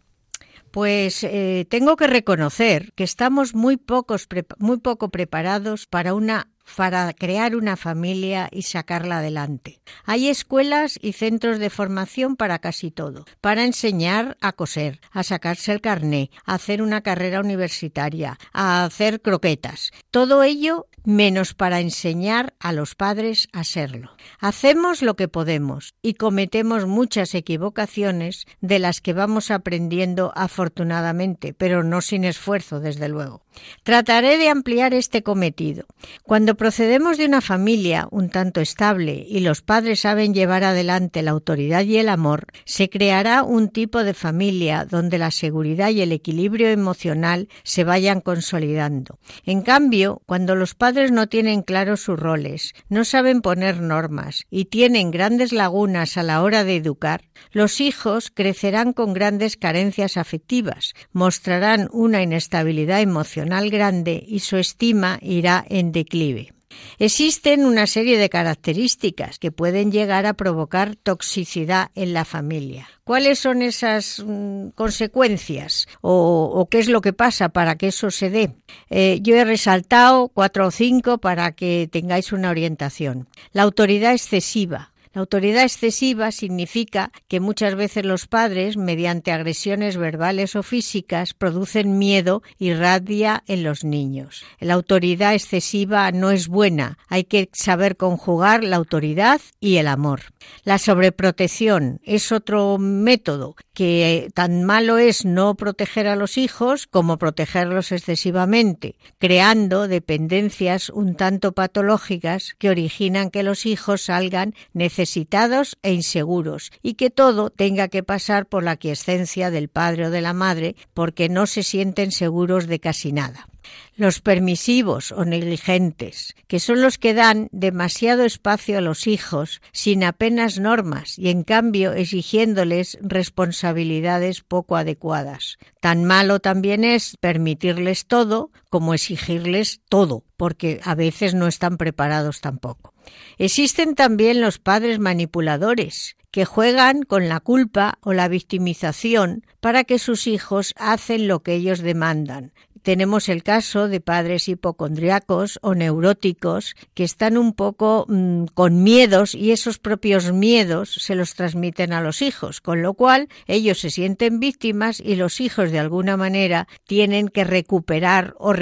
Pues 0.71 1.23
eh, 1.23 1.65
tengo 1.69 1.95
que 1.95 2.07
reconocer 2.07 2.93
que 2.93 3.03
estamos 3.03 3.55
muy, 3.55 3.77
pocos, 3.77 4.27
muy 4.57 4.77
poco 4.77 5.09
preparados 5.09 5.87
para 5.87 6.13
una 6.13 6.47
para 6.75 7.11
crear 7.13 7.55
una 7.55 7.75
familia 7.75 8.49
y 8.51 8.63
sacarla 8.63 9.19
adelante. 9.19 9.81
Hay 10.05 10.29
escuelas 10.29 10.97
y 11.01 11.13
centros 11.13 11.59
de 11.59 11.69
formación 11.69 12.35
para 12.35 12.59
casi 12.59 12.91
todo, 12.91 13.25
para 13.41 13.63
enseñar 13.63 14.37
a 14.41 14.53
coser, 14.53 14.99
a 15.11 15.23
sacarse 15.23 15.71
el 15.71 15.81
carné, 15.81 16.31
a 16.45 16.55
hacer 16.55 16.81
una 16.81 17.01
carrera 17.01 17.39
universitaria, 17.39 18.37
a 18.53 18.83
hacer 18.83 19.21
croquetas. 19.21 19.91
Todo 20.11 20.43
ello 20.43 20.87
menos 21.03 21.53
para 21.53 21.79
enseñar 21.79 22.53
a 22.59 22.73
los 22.73 22.95
padres 22.95 23.49
a 23.53 23.63
serlo. 23.63 24.11
Hacemos 24.39 25.01
lo 25.01 25.15
que 25.15 25.27
podemos 25.27 25.95
y 26.01 26.13
cometemos 26.15 26.85
muchas 26.85 27.33
equivocaciones 27.35 28.45
de 28.61 28.79
las 28.79 29.01
que 29.01 29.13
vamos 29.13 29.51
aprendiendo 29.51 30.31
afortunadamente, 30.35 31.53
pero 31.53 31.83
no 31.83 32.01
sin 32.01 32.25
esfuerzo, 32.25 32.79
desde 32.79 33.09
luego. 33.09 33.41
Trataré 33.83 34.37
de 34.37 34.49
ampliar 34.49 34.93
este 34.93 35.23
cometido. 35.23 35.85
Cuando 36.23 36.55
procedemos 36.55 37.17
de 37.17 37.25
una 37.25 37.41
familia 37.41 38.07
un 38.11 38.29
tanto 38.29 38.61
estable 38.61 39.25
y 39.27 39.39
los 39.39 39.61
padres 39.61 40.01
saben 40.01 40.33
llevar 40.33 40.63
adelante 40.63 41.21
la 41.21 41.31
autoridad 41.31 41.83
y 41.83 41.97
el 41.97 42.09
amor, 42.09 42.47
se 42.65 42.89
creará 42.89 43.43
un 43.43 43.69
tipo 43.69 44.03
de 44.03 44.13
familia 44.13 44.85
donde 44.85 45.17
la 45.17 45.31
seguridad 45.31 45.89
y 45.89 46.01
el 46.01 46.11
equilibrio 46.11 46.69
emocional 46.69 47.49
se 47.63 47.83
vayan 47.83 48.21
consolidando. 48.21 49.19
En 49.45 49.61
cambio, 49.61 50.21
cuando 50.25 50.55
los 50.55 50.75
padres 50.75 51.11
no 51.11 51.27
tienen 51.27 51.61
claros 51.61 52.01
sus 52.01 52.19
roles, 52.19 52.73
no 52.87 53.03
saben 53.03 53.41
poner 53.41 53.81
normas 53.81 54.45
y 54.49 54.65
tienen 54.65 55.11
grandes 55.11 55.51
lagunas 55.51 56.17
a 56.17 56.23
la 56.23 56.41
hora 56.41 56.63
de 56.63 56.75
educar, 56.75 57.21
los 57.51 57.81
hijos 57.81 58.31
crecerán 58.33 58.93
con 58.93 59.13
grandes 59.13 59.57
carencias 59.57 60.17
afectivas, 60.17 60.93
mostrarán 61.11 61.89
una 61.91 62.21
inestabilidad 62.21 63.01
emocional 63.01 63.48
grande 63.69 64.23
y 64.27 64.39
su 64.39 64.57
estima 64.57 65.19
irá 65.21 65.65
en 65.69 65.91
declive. 65.91 66.53
Existen 66.97 67.65
una 67.65 67.87
serie 67.87 68.17
de 68.17 68.29
características 68.29 69.39
que 69.39 69.51
pueden 69.51 69.91
llegar 69.91 70.25
a 70.25 70.33
provocar 70.33 70.95
toxicidad 70.95 71.89
en 71.95 72.13
la 72.13 72.25
familia. 72.25 72.87
¿Cuáles 73.03 73.39
son 73.39 73.61
esas 73.61 74.23
mm, 74.25 74.69
consecuencias 74.69 75.87
o, 76.01 76.67
qué 76.69 76.79
es 76.79 76.89
lo 76.89 77.01
que 77.01 77.13
pasa 77.13 77.49
para 77.49 77.75
que 77.75 77.87
eso 77.87 78.11
se 78.11 78.29
dé? 78.29 78.55
Eh, 78.89 79.19
yo 79.21 79.35
he 79.35 79.45
resaltado 79.45 80.29
cuatro 80.29 80.67
o 80.67 80.71
cinco 80.71 81.17
para 81.17 81.51
que 81.53 81.89
tengáis 81.91 82.31
una 82.31 82.49
orientación. 82.49 83.27
La 83.51 83.63
autoridad 83.63 84.13
excesiva, 84.13 84.91
la 85.11 85.21
autoridad 85.21 85.63
excesiva 85.63 86.31
significa 86.31 87.11
que 87.27 87.39
muchas 87.39 87.73
veces 87.73 88.05
los 88.05 88.27
padres, 88.27 88.77
mediante 88.77 89.31
agresiones 89.31 89.97
verbales 89.97 90.55
o 90.55 90.61
físicas, 90.61 91.33
producen 91.33 91.97
miedo 91.97 92.43
y 92.59 92.73
rabia 92.73 93.43
en 93.47 93.63
los 93.63 93.83
niños. 93.83 94.43
La 94.59 94.75
autoridad 94.75 95.33
excesiva 95.33 96.11
no 96.11 96.29
es 96.29 96.47
buena, 96.47 96.99
hay 97.07 97.23
que 97.23 97.49
saber 97.53 97.97
conjugar 97.97 98.63
la 98.63 98.75
autoridad 98.75 99.41
y 99.59 99.77
el 99.77 99.87
amor. 99.87 100.21
La 100.63 100.77
sobreprotección 100.77 101.99
es 102.03 102.31
otro 102.31 102.77
método 102.77 103.55
que 103.73 104.29
tan 104.33 104.63
malo 104.63 104.97
es 104.97 105.25
no 105.25 105.55
proteger 105.55 106.07
a 106.07 106.15
los 106.15 106.37
hijos 106.37 106.85
como 106.85 107.17
protegerlos 107.17 107.91
excesivamente, 107.91 108.95
creando 109.17 109.87
dependencias 109.87 110.89
un 110.89 111.15
tanto 111.15 111.53
patológicas 111.53 112.55
que 112.59 112.69
originan 112.69 113.31
que 113.31 113.43
los 113.43 113.65
hijos 113.65 114.01
salgan 114.03 114.53
necesitados 114.99 115.77
e 115.81 115.93
inseguros 115.93 116.71
y 116.83 116.95
que 116.95 117.09
todo 117.09 117.49
tenga 117.49 117.87
que 117.87 118.03
pasar 118.03 118.47
por 118.47 118.63
la 118.63 118.75
quiescencia 118.75 119.49
del 119.49 119.69
padre 119.69 120.07
o 120.07 120.11
de 120.11 120.19
la 120.19 120.33
madre 120.33 120.75
porque 120.93 121.29
no 121.29 121.47
se 121.47 121.63
sienten 121.63 122.11
seguros 122.11 122.67
de 122.67 122.81
casi 122.81 123.13
nada. 123.13 123.47
Los 123.95 124.19
permisivos 124.19 125.13
o 125.13 125.23
negligentes, 125.23 126.35
que 126.47 126.59
son 126.59 126.81
los 126.81 126.97
que 126.97 127.13
dan 127.13 127.47
demasiado 127.51 128.23
espacio 128.25 128.77
a 128.77 128.81
los 128.81 129.07
hijos 129.07 129.61
sin 129.71 130.03
apenas 130.03 130.59
normas 130.59 131.17
y 131.17 131.29
en 131.29 131.43
cambio 131.43 131.93
exigiéndoles 131.93 132.97
responsabilidades 133.01 134.41
poco 134.41 134.75
adecuadas. 134.75 135.59
Tan 135.79 136.03
malo 136.03 136.39
también 136.39 136.83
es 136.83 137.15
permitirles 137.21 138.05
todo 138.05 138.51
como 138.69 138.93
exigirles 138.93 139.81
todo, 139.87 140.25
porque 140.35 140.81
a 140.83 140.95
veces 140.95 141.35
no 141.35 141.47
están 141.47 141.77
preparados 141.77 142.41
tampoco. 142.41 142.93
Existen 143.37 143.95
también 143.95 144.41
los 144.41 144.59
padres 144.59 144.99
manipuladores, 144.99 146.15
que 146.31 146.45
juegan 146.45 147.03
con 147.03 147.27
la 147.27 147.39
culpa 147.39 147.97
o 148.01 148.13
la 148.13 148.27
victimización 148.27 149.45
para 149.59 149.83
que 149.83 149.99
sus 149.99 150.27
hijos 150.27 150.73
hacen 150.77 151.27
lo 151.27 151.41
que 151.41 151.53
ellos 151.55 151.79
demandan, 151.79 152.53
tenemos 152.81 153.29
el 153.29 153.43
caso 153.43 153.87
de 153.87 154.01
padres 154.01 154.47
hipocondriacos 154.47 155.59
o 155.61 155.75
neuróticos 155.75 156.75
que 156.93 157.03
están 157.03 157.37
un 157.37 157.53
poco 157.53 158.05
mm, 158.07 158.45
con 158.53 158.83
miedos 158.83 159.35
y 159.35 159.51
esos 159.51 159.79
propios 159.79 160.31
miedos 160.31 160.93
se 160.93 161.15
los 161.15 161.35
transmiten 161.35 161.93
a 161.93 162.01
los 162.01 162.21
hijos, 162.21 162.61
con 162.61 162.81
lo 162.81 162.93
cual 162.93 163.29
ellos 163.47 163.79
se 163.79 163.89
sienten 163.89 164.39
víctimas 164.39 164.99
y 164.99 165.15
los 165.15 165.41
hijos 165.41 165.71
de 165.71 165.79
alguna 165.79 166.17
manera 166.17 166.67
tienen 166.85 167.27
que 167.27 167.43
recuperar 167.43 168.35
o, 168.37 168.53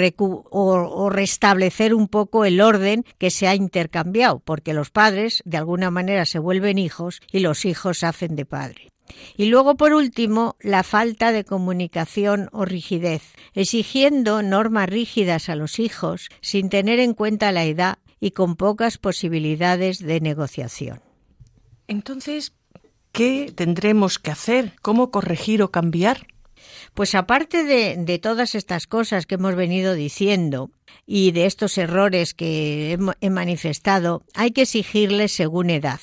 o 0.50 1.10
restablecer 1.10 1.94
un 1.94 2.08
poco 2.08 2.44
el 2.44 2.60
orden 2.60 3.04
que 3.18 3.30
se 3.30 3.48
ha 3.48 3.54
intercambiado, 3.54 4.40
porque 4.40 4.74
los 4.74 4.90
padres 4.90 5.42
de 5.44 5.56
alguna 5.56 5.90
manera 5.90 6.26
se 6.26 6.38
vuelven 6.38 6.78
hijos 6.78 7.20
y 7.32 7.40
los 7.40 7.64
hijos 7.64 8.02
hacen 8.02 8.36
de 8.36 8.44
padre. 8.44 8.92
Y 9.36 9.46
luego, 9.46 9.76
por 9.76 9.92
último, 9.92 10.56
la 10.60 10.82
falta 10.82 11.32
de 11.32 11.44
comunicación 11.44 12.48
o 12.52 12.64
rigidez, 12.64 13.22
exigiendo 13.54 14.42
normas 14.42 14.88
rígidas 14.88 15.48
a 15.48 15.54
los 15.54 15.78
hijos 15.78 16.28
sin 16.40 16.68
tener 16.68 17.00
en 17.00 17.14
cuenta 17.14 17.52
la 17.52 17.64
edad 17.64 17.98
y 18.20 18.32
con 18.32 18.56
pocas 18.56 18.98
posibilidades 18.98 19.98
de 19.98 20.20
negociación. 20.20 21.00
Entonces, 21.86 22.52
¿qué 23.12 23.52
tendremos 23.54 24.18
que 24.18 24.30
hacer? 24.30 24.74
¿Cómo 24.82 25.10
corregir 25.10 25.62
o 25.62 25.70
cambiar? 25.70 26.26
Pues 26.94 27.14
aparte 27.14 27.64
de, 27.64 27.96
de, 27.96 28.18
todas 28.18 28.54
estas 28.54 28.86
cosas 28.86 29.26
que 29.26 29.36
hemos 29.36 29.54
venido 29.54 29.94
diciendo 29.94 30.70
y 31.06 31.32
de 31.32 31.46
estos 31.46 31.78
errores 31.78 32.34
que 32.34 32.98
he 33.20 33.30
manifestado, 33.30 34.22
hay 34.34 34.50
que 34.50 34.62
exigirles 34.62 35.32
según 35.32 35.70
edad. 35.70 36.00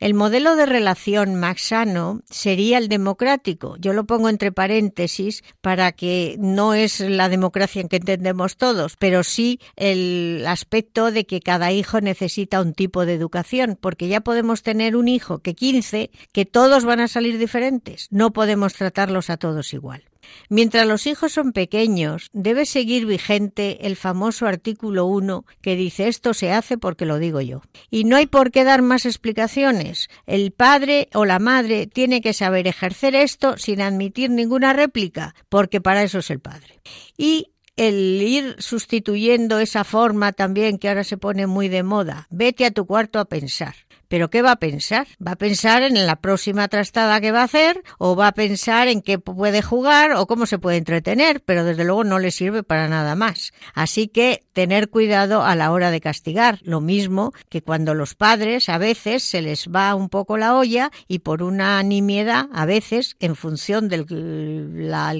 El 0.00 0.14
modelo 0.14 0.56
de 0.56 0.66
relación 0.66 1.34
más 1.34 1.60
sano 1.60 2.22
sería 2.28 2.78
el 2.78 2.88
democrático. 2.88 3.76
Yo 3.78 3.92
lo 3.92 4.04
pongo 4.04 4.28
entre 4.28 4.50
paréntesis 4.50 5.44
para 5.60 5.92
que 5.92 6.36
no 6.38 6.74
es 6.74 7.00
la 7.00 7.28
democracia 7.28 7.80
en 7.80 7.88
que 7.88 7.96
entendemos 7.96 8.56
todos, 8.56 8.96
pero 8.98 9.22
sí 9.22 9.60
el 9.76 10.44
aspecto 10.48 11.12
de 11.12 11.26
que 11.26 11.40
cada 11.40 11.72
hijo 11.72 12.00
necesita 12.00 12.60
un 12.60 12.72
tipo 12.72 13.06
de 13.06 13.14
educación, 13.14 13.78
porque 13.80 14.08
ya 14.08 14.20
podemos 14.20 14.62
tener 14.62 14.96
un 14.96 15.08
hijo 15.08 15.40
que 15.40 15.54
15, 15.54 16.10
que 16.32 16.46
todos 16.46 16.84
van 16.84 17.00
a 17.00 17.08
salir 17.08 17.38
diferentes. 17.38 18.08
No 18.10 18.32
podemos 18.32 18.74
tratarlos 18.74 19.30
a 19.30 19.36
todos 19.36 19.72
igual. 19.74 20.04
Mientras 20.48 20.86
los 20.86 21.06
hijos 21.06 21.32
son 21.32 21.52
pequeños, 21.52 22.30
debe 22.32 22.66
seguir 22.66 23.06
vigente 23.06 23.86
el 23.86 23.96
famoso 23.96 24.19
artículo 24.46 25.06
1 25.06 25.44
que 25.60 25.76
dice 25.76 26.08
esto 26.08 26.34
se 26.34 26.52
hace 26.52 26.78
porque 26.78 27.06
lo 27.06 27.18
digo 27.18 27.40
yo. 27.40 27.62
Y 27.90 28.04
no 28.04 28.16
hay 28.16 28.26
por 28.26 28.50
qué 28.50 28.64
dar 28.64 28.82
más 28.82 29.06
explicaciones. 29.06 30.08
El 30.26 30.52
padre 30.52 31.08
o 31.14 31.24
la 31.24 31.38
madre 31.38 31.86
tiene 31.86 32.20
que 32.20 32.32
saber 32.32 32.66
ejercer 32.66 33.14
esto 33.14 33.56
sin 33.56 33.80
admitir 33.80 34.30
ninguna 34.30 34.72
réplica, 34.72 35.34
porque 35.48 35.80
para 35.80 36.02
eso 36.02 36.18
es 36.18 36.30
el 36.30 36.40
padre. 36.40 36.80
Y 37.16 37.52
el 37.76 38.20
ir 38.22 38.56
sustituyendo 38.58 39.58
esa 39.58 39.84
forma 39.84 40.32
también 40.32 40.78
que 40.78 40.88
ahora 40.88 41.04
se 41.04 41.16
pone 41.16 41.46
muy 41.46 41.68
de 41.68 41.82
moda. 41.82 42.26
Vete 42.30 42.66
a 42.66 42.70
tu 42.70 42.86
cuarto 42.86 43.18
a 43.18 43.24
pensar. 43.24 43.74
¿Pero 44.10 44.28
qué 44.28 44.42
va 44.42 44.50
a 44.50 44.56
pensar? 44.56 45.06
¿Va 45.24 45.32
a 45.32 45.36
pensar 45.36 45.82
en 45.84 46.04
la 46.04 46.16
próxima 46.16 46.66
trastada 46.66 47.20
que 47.20 47.30
va 47.30 47.42
a 47.42 47.44
hacer? 47.44 47.80
¿O 47.96 48.16
va 48.16 48.26
a 48.26 48.32
pensar 48.32 48.88
en 48.88 49.02
qué 49.02 49.20
puede 49.20 49.62
jugar 49.62 50.14
o 50.14 50.26
cómo 50.26 50.46
se 50.46 50.58
puede 50.58 50.78
entretener? 50.78 51.42
Pero 51.44 51.62
desde 51.62 51.84
luego 51.84 52.02
no 52.02 52.18
le 52.18 52.32
sirve 52.32 52.64
para 52.64 52.88
nada 52.88 53.14
más. 53.14 53.52
Así 53.72 54.08
que 54.08 54.42
tener 54.52 54.90
cuidado 54.90 55.44
a 55.44 55.54
la 55.54 55.70
hora 55.70 55.92
de 55.92 56.00
castigar. 56.00 56.58
Lo 56.62 56.80
mismo 56.80 57.32
que 57.48 57.62
cuando 57.62 57.94
los 57.94 58.16
padres 58.16 58.68
a 58.68 58.78
veces 58.78 59.22
se 59.22 59.42
les 59.42 59.68
va 59.68 59.94
un 59.94 60.08
poco 60.08 60.36
la 60.36 60.56
olla 60.56 60.90
y 61.06 61.20
por 61.20 61.44
una 61.44 61.80
nimiedad, 61.84 62.48
a 62.52 62.66
veces, 62.66 63.14
en 63.20 63.36
función 63.36 63.88
del 63.88 64.06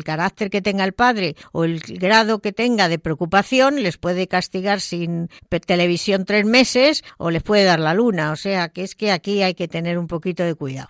carácter 0.04 0.50
que 0.50 0.62
tenga 0.62 0.82
el 0.82 0.94
padre 0.94 1.36
o 1.52 1.62
el 1.62 1.78
grado 1.78 2.40
que 2.40 2.52
tenga 2.52 2.88
de 2.88 2.98
preocupación, 2.98 3.80
les 3.84 3.98
puede 3.98 4.26
castigar 4.26 4.80
sin 4.80 5.28
televisión 5.64 6.24
tres 6.24 6.44
meses 6.44 7.04
o 7.18 7.30
les 7.30 7.44
puede 7.44 7.62
dar 7.62 7.78
la 7.78 7.94
luna. 7.94 8.32
O 8.32 8.36
sea 8.36 8.68
que 8.70 8.79
es 8.82 8.94
que 8.94 9.12
aquí 9.12 9.42
hay 9.42 9.54
que 9.54 9.68
tener 9.68 9.98
un 9.98 10.06
poquito 10.06 10.42
de 10.42 10.54
cuidado. 10.54 10.88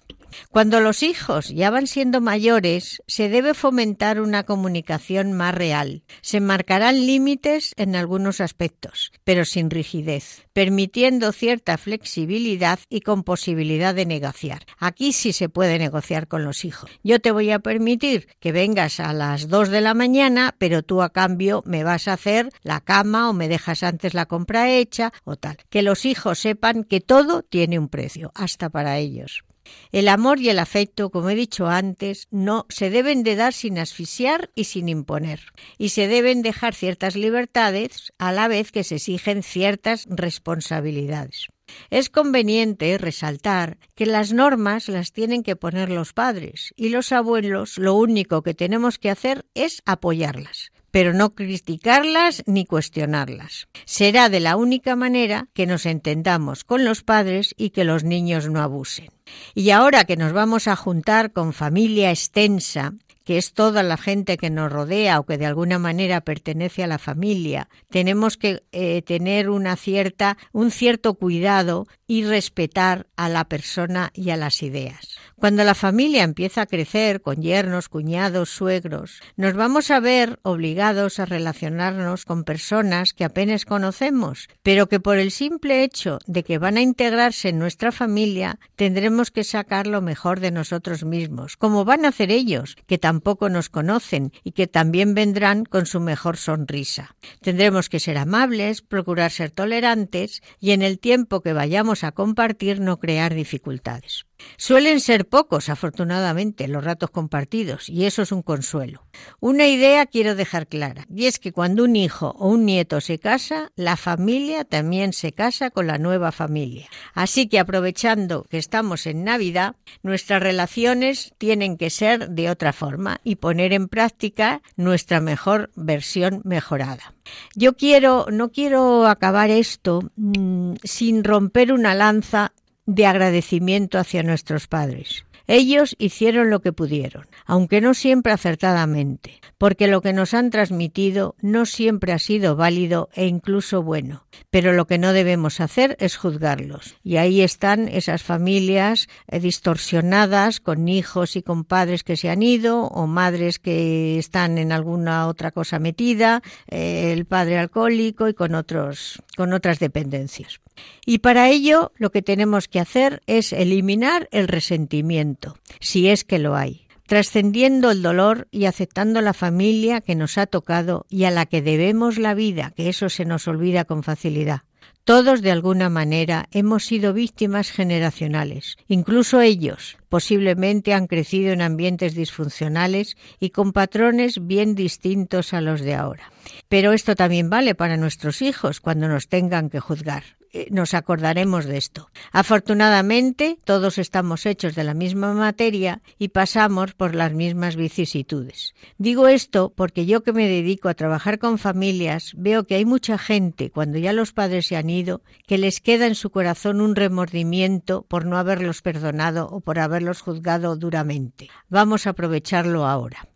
Cuando 0.50 0.80
los 0.80 1.02
hijos 1.02 1.48
ya 1.48 1.70
van 1.70 1.86
siendo 1.86 2.20
mayores, 2.20 3.02
se 3.06 3.28
debe 3.28 3.54
fomentar 3.54 4.20
una 4.20 4.44
comunicación 4.44 5.32
más 5.32 5.54
real. 5.54 6.02
Se 6.22 6.40
marcarán 6.40 7.06
límites 7.06 7.72
en 7.76 7.96
algunos 7.96 8.40
aspectos, 8.40 9.12
pero 9.24 9.44
sin 9.44 9.70
rigidez, 9.70 10.46
permitiendo 10.52 11.32
cierta 11.32 11.78
flexibilidad 11.78 12.78
y 12.88 13.00
con 13.00 13.22
posibilidad 13.22 13.94
de 13.94 14.06
negociar. 14.06 14.66
Aquí 14.78 15.12
sí 15.12 15.32
se 15.32 15.48
puede 15.48 15.78
negociar 15.78 16.28
con 16.28 16.44
los 16.44 16.64
hijos. 16.64 16.90
Yo 17.02 17.20
te 17.20 17.30
voy 17.30 17.50
a 17.50 17.58
permitir 17.58 18.28
que 18.40 18.52
vengas 18.52 19.00
a 19.00 19.12
las 19.12 19.48
2 19.48 19.68
de 19.68 19.80
la 19.80 19.94
mañana, 19.94 20.54
pero 20.58 20.82
tú 20.82 21.02
a 21.02 21.10
cambio 21.10 21.62
me 21.66 21.84
vas 21.84 22.08
a 22.08 22.14
hacer 22.14 22.50
la 22.62 22.80
cama 22.80 23.30
o 23.30 23.32
me 23.32 23.48
dejas 23.48 23.82
antes 23.82 24.14
la 24.14 24.26
compra 24.26 24.70
hecha 24.70 25.12
o 25.24 25.36
tal. 25.36 25.56
Que 25.68 25.82
los 25.82 26.04
hijos 26.04 26.38
sepan 26.38 26.84
que 26.84 27.00
todo 27.00 27.42
tiene 27.42 27.78
un 27.78 27.88
precio, 27.88 28.32
hasta 28.34 28.70
para 28.70 28.98
ellos. 28.98 29.44
El 29.92 30.08
amor 30.08 30.40
y 30.40 30.48
el 30.48 30.58
afecto, 30.58 31.10
como 31.10 31.30
he 31.30 31.34
dicho 31.34 31.66
antes, 31.66 32.28
no 32.30 32.66
se 32.68 32.90
deben 32.90 33.22
de 33.22 33.36
dar 33.36 33.52
sin 33.52 33.78
asfixiar 33.78 34.50
y 34.54 34.64
sin 34.64 34.88
imponer, 34.88 35.40
y 35.78 35.90
se 35.90 36.08
deben 36.08 36.42
dejar 36.42 36.74
ciertas 36.74 37.16
libertades 37.16 38.12
a 38.18 38.32
la 38.32 38.48
vez 38.48 38.72
que 38.72 38.84
se 38.84 38.96
exigen 38.96 39.42
ciertas 39.42 40.06
responsabilidades. 40.08 41.48
Es 41.90 42.10
conveniente 42.10 42.98
resaltar 42.98 43.78
que 43.94 44.06
las 44.06 44.32
normas 44.32 44.88
las 44.88 45.12
tienen 45.12 45.42
que 45.42 45.56
poner 45.56 45.88
los 45.88 46.12
padres 46.12 46.72
y 46.76 46.88
los 46.88 47.12
abuelos. 47.12 47.78
Lo 47.78 47.94
único 47.94 48.42
que 48.42 48.54
tenemos 48.54 48.98
que 48.98 49.10
hacer 49.10 49.46
es 49.54 49.82
apoyarlas 49.86 50.72
pero 50.90 51.12
no 51.12 51.34
criticarlas 51.34 52.42
ni 52.46 52.66
cuestionarlas. 52.66 53.68
Será 53.84 54.28
de 54.28 54.40
la 54.40 54.56
única 54.56 54.96
manera 54.96 55.48
que 55.54 55.66
nos 55.66 55.86
entendamos 55.86 56.64
con 56.64 56.84
los 56.84 57.02
padres 57.02 57.54
y 57.56 57.70
que 57.70 57.84
los 57.84 58.04
niños 58.04 58.48
no 58.48 58.60
abusen. 58.60 59.10
Y 59.54 59.70
ahora 59.70 60.04
que 60.04 60.16
nos 60.16 60.32
vamos 60.32 60.68
a 60.68 60.76
juntar 60.76 61.32
con 61.32 61.52
familia 61.52 62.10
extensa, 62.10 62.94
que 63.24 63.38
es 63.38 63.52
toda 63.52 63.84
la 63.84 63.96
gente 63.96 64.36
que 64.36 64.50
nos 64.50 64.72
rodea 64.72 65.20
o 65.20 65.24
que 65.24 65.38
de 65.38 65.46
alguna 65.46 65.78
manera 65.78 66.20
pertenece 66.20 66.82
a 66.82 66.88
la 66.88 66.98
familia, 66.98 67.68
tenemos 67.88 68.36
que 68.36 68.64
eh, 68.72 69.02
tener 69.02 69.50
una 69.50 69.76
cierta, 69.76 70.36
un 70.50 70.72
cierto 70.72 71.14
cuidado 71.14 71.86
y 72.08 72.24
respetar 72.24 73.06
a 73.14 73.28
la 73.28 73.44
persona 73.44 74.10
y 74.14 74.30
a 74.30 74.36
las 74.36 74.64
ideas. 74.64 75.19
Cuando 75.40 75.64
la 75.64 75.74
familia 75.74 76.22
empieza 76.22 76.60
a 76.60 76.66
crecer 76.66 77.22
con 77.22 77.40
yernos, 77.40 77.88
cuñados, 77.88 78.50
suegros, 78.50 79.22
nos 79.38 79.54
vamos 79.54 79.90
a 79.90 79.98
ver 79.98 80.38
obligados 80.42 81.18
a 81.18 81.24
relacionarnos 81.24 82.26
con 82.26 82.44
personas 82.44 83.14
que 83.14 83.24
apenas 83.24 83.64
conocemos, 83.64 84.48
pero 84.62 84.90
que 84.90 85.00
por 85.00 85.16
el 85.16 85.30
simple 85.30 85.82
hecho 85.82 86.18
de 86.26 86.44
que 86.44 86.58
van 86.58 86.76
a 86.76 86.82
integrarse 86.82 87.48
en 87.48 87.58
nuestra 87.58 87.90
familia, 87.90 88.58
tendremos 88.76 89.30
que 89.30 89.42
sacar 89.42 89.86
lo 89.86 90.02
mejor 90.02 90.40
de 90.40 90.50
nosotros 90.50 91.04
mismos, 91.04 91.56
como 91.56 91.86
van 91.86 92.04
a 92.04 92.08
hacer 92.08 92.30
ellos, 92.30 92.76
que 92.86 92.98
tampoco 92.98 93.48
nos 93.48 93.70
conocen 93.70 94.32
y 94.44 94.52
que 94.52 94.66
también 94.66 95.14
vendrán 95.14 95.64
con 95.64 95.86
su 95.86 96.00
mejor 96.00 96.36
sonrisa. 96.36 97.16
Tendremos 97.40 97.88
que 97.88 97.98
ser 97.98 98.18
amables, 98.18 98.82
procurar 98.82 99.30
ser 99.30 99.50
tolerantes 99.52 100.42
y 100.60 100.72
en 100.72 100.82
el 100.82 100.98
tiempo 100.98 101.40
que 101.40 101.54
vayamos 101.54 102.04
a 102.04 102.12
compartir 102.12 102.78
no 102.78 102.98
crear 102.98 103.32
dificultades. 103.32 104.26
Suelen 104.56 105.00
ser 105.00 105.28
pocos, 105.28 105.68
afortunadamente, 105.68 106.68
los 106.68 106.84
ratos 106.84 107.10
compartidos, 107.10 107.88
y 107.88 108.04
eso 108.04 108.22
es 108.22 108.32
un 108.32 108.42
consuelo. 108.42 109.06
Una 109.40 109.66
idea 109.66 110.06
quiero 110.06 110.34
dejar 110.34 110.66
clara, 110.66 111.06
y 111.14 111.26
es 111.26 111.38
que 111.38 111.52
cuando 111.52 111.84
un 111.84 111.96
hijo 111.96 112.34
o 112.38 112.48
un 112.48 112.64
nieto 112.64 113.00
se 113.00 113.18
casa, 113.18 113.72
la 113.76 113.96
familia 113.96 114.64
también 114.64 115.12
se 115.12 115.32
casa 115.32 115.70
con 115.70 115.86
la 115.86 115.98
nueva 115.98 116.32
familia. 116.32 116.88
Así 117.14 117.48
que 117.48 117.58
aprovechando 117.58 118.44
que 118.44 118.58
estamos 118.58 119.06
en 119.06 119.24
Navidad, 119.24 119.76
nuestras 120.02 120.42
relaciones 120.42 121.34
tienen 121.38 121.76
que 121.76 121.90
ser 121.90 122.30
de 122.30 122.50
otra 122.50 122.72
forma 122.72 123.20
y 123.24 123.36
poner 123.36 123.72
en 123.72 123.88
práctica 123.88 124.62
nuestra 124.76 125.20
mejor 125.20 125.70
versión 125.74 126.40
mejorada. 126.44 127.14
Yo 127.54 127.76
quiero, 127.76 128.26
no 128.30 128.50
quiero 128.50 129.06
acabar 129.06 129.50
esto 129.50 130.00
mmm, 130.16 130.74
sin 130.82 131.24
romper 131.24 131.72
una 131.72 131.94
lanza 131.94 132.52
de 132.94 133.06
agradecimiento 133.06 133.98
hacia 133.98 134.22
nuestros 134.22 134.66
padres. 134.66 135.24
Ellos 135.46 135.96
hicieron 135.98 136.48
lo 136.48 136.60
que 136.60 136.72
pudieron, 136.72 137.26
aunque 137.44 137.80
no 137.80 137.92
siempre 137.94 138.32
acertadamente, 138.32 139.40
porque 139.58 139.88
lo 139.88 140.00
que 140.00 140.12
nos 140.12 140.32
han 140.32 140.50
transmitido 140.50 141.34
no 141.40 141.66
siempre 141.66 142.12
ha 142.12 142.20
sido 142.20 142.54
válido 142.54 143.08
e 143.14 143.26
incluso 143.26 143.82
bueno. 143.82 144.24
Pero 144.50 144.72
lo 144.72 144.86
que 144.86 144.98
no 144.98 145.12
debemos 145.12 145.60
hacer 145.60 145.96
es 145.98 146.16
juzgarlos. 146.16 146.94
Y 147.02 147.16
ahí 147.16 147.40
están 147.40 147.88
esas 147.88 148.22
familias 148.22 149.08
eh, 149.26 149.40
distorsionadas 149.40 150.60
con 150.60 150.86
hijos 150.86 151.34
y 151.34 151.42
con 151.42 151.64
padres 151.64 152.04
que 152.04 152.16
se 152.16 152.30
han 152.30 152.44
ido 152.44 152.84
o 152.84 153.08
madres 153.08 153.58
que 153.58 154.18
están 154.18 154.56
en 154.56 154.70
alguna 154.70 155.26
otra 155.26 155.50
cosa 155.50 155.80
metida, 155.80 156.42
eh, 156.68 157.12
el 157.12 157.24
padre 157.24 157.58
alcohólico 157.58 158.28
y 158.28 158.34
con 158.34 158.54
otros 158.54 159.20
con 159.36 159.52
otras 159.52 159.78
dependencias. 159.78 160.60
Y 161.04 161.18
para 161.18 161.48
ello 161.48 161.92
lo 161.96 162.10
que 162.10 162.22
tenemos 162.22 162.68
que 162.68 162.80
hacer 162.80 163.22
es 163.26 163.52
eliminar 163.52 164.28
el 164.32 164.48
resentimiento, 164.48 165.56
si 165.80 166.08
es 166.08 166.24
que 166.24 166.38
lo 166.38 166.56
hay, 166.56 166.86
trascendiendo 167.06 167.90
el 167.90 168.02
dolor 168.02 168.48
y 168.50 168.66
aceptando 168.66 169.20
la 169.20 169.32
familia 169.32 170.00
que 170.00 170.14
nos 170.14 170.38
ha 170.38 170.46
tocado 170.46 171.06
y 171.08 171.24
a 171.24 171.30
la 171.30 171.46
que 171.46 171.62
debemos 171.62 172.18
la 172.18 172.34
vida, 172.34 172.72
que 172.76 172.88
eso 172.88 173.08
se 173.08 173.24
nos 173.24 173.48
olvida 173.48 173.84
con 173.84 174.02
facilidad. 174.02 174.62
Todos 175.04 175.42
de 175.42 175.50
alguna 175.50 175.88
manera 175.88 176.46
hemos 176.52 176.84
sido 176.84 177.12
víctimas 177.12 177.72
generacionales. 177.72 178.76
Incluso 178.86 179.40
ellos 179.40 179.96
posiblemente 180.08 180.94
han 180.94 181.06
crecido 181.06 181.52
en 181.52 181.62
ambientes 181.62 182.14
disfuncionales 182.14 183.16
y 183.40 183.50
con 183.50 183.72
patrones 183.72 184.46
bien 184.46 184.74
distintos 184.74 185.52
a 185.52 185.60
los 185.60 185.80
de 185.80 185.94
ahora. 185.94 186.30
Pero 186.68 186.92
esto 186.92 187.16
también 187.16 187.50
vale 187.50 187.74
para 187.74 187.96
nuestros 187.96 188.42
hijos 188.42 188.80
cuando 188.80 189.08
nos 189.08 189.26
tengan 189.26 189.70
que 189.70 189.80
juzgar. 189.80 190.22
Eh, 190.52 190.66
nos 190.70 190.94
acordaremos 190.94 191.64
de 191.64 191.76
esto. 191.76 192.10
Afortunadamente, 192.32 193.58
todos 193.64 193.98
estamos 193.98 194.46
hechos 194.46 194.74
de 194.74 194.82
la 194.82 194.94
misma 194.94 195.32
materia 195.32 196.02
y 196.18 196.28
pasamos 196.28 196.92
por 196.94 197.14
las 197.14 197.32
mismas 197.32 197.76
vicisitudes. 197.76 198.74
Digo 198.98 199.28
esto 199.28 199.72
porque 199.76 200.06
yo 200.06 200.22
que 200.24 200.32
me 200.32 200.48
dedico 200.48 200.88
a 200.88 200.94
trabajar 200.94 201.38
con 201.38 201.58
familias, 201.58 202.32
veo 202.36 202.64
que 202.64 202.74
hay 202.74 202.84
mucha 202.84 203.16
gente, 203.16 203.70
cuando 203.70 203.98
ya 203.98 204.12
los 204.12 204.32
padres 204.32 204.66
se 204.66 204.76
han 204.76 204.90
ido, 204.90 205.22
que 205.46 205.56
les 205.56 205.80
queda 205.80 206.08
en 206.08 206.16
su 206.16 206.30
corazón 206.30 206.80
un 206.80 206.96
remordimiento 206.96 208.02
por 208.08 208.26
no 208.26 208.36
haberlos 208.36 208.82
perdonado 208.82 209.48
o 209.48 209.60
por 209.60 209.78
haberlos 209.78 210.20
juzgado 210.20 210.74
duramente. 210.76 211.48
Vamos 211.68 212.08
a 212.08 212.10
aprovecharlo 212.10 212.86
ahora. 212.86 213.28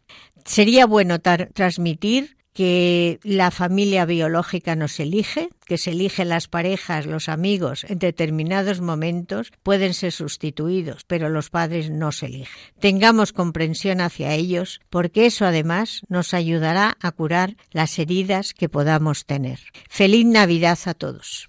sería 0.45 0.87
bueno 0.87 1.21
transmitir 1.21 2.37
que 2.55 3.19
la 3.25 3.51
familia 3.51 4.07
biológica 4.07 4.77
no 4.77 4.87
se 4.87 5.03
elige, 5.03 5.51
que 5.67 5.77
se 5.77 5.91
eligen 5.91 6.29
las 6.29 6.47
parejas, 6.47 7.05
los 7.05 7.29
amigos, 7.29 7.85
en 7.89 7.99
determinados 7.99 8.81
momentos 8.81 9.53
pueden 9.65 9.93
ser 9.93 10.13
sustituidos, 10.13 11.03
pero 11.05 11.29
los 11.29 11.51
padres 11.51 11.91
no 11.91 12.13
se 12.13 12.27
eligen. 12.27 12.55
Tengamos 12.79 13.33
comprensión 13.33 14.01
hacia 14.01 14.33
ellos, 14.35 14.81
porque 14.89 15.27
eso 15.27 15.45
además 15.45 16.03
nos 16.09 16.33
ayudará 16.33 16.97
a 17.01 17.11
curar 17.11 17.57
las 17.73 17.99
heridas 17.99 18.55
que 18.55 18.69
podamos 18.69 19.27
tener. 19.27 19.59
Feliz 19.91 20.25
Navidad 20.25 20.79
a 20.87 20.95
todos. 20.95 21.49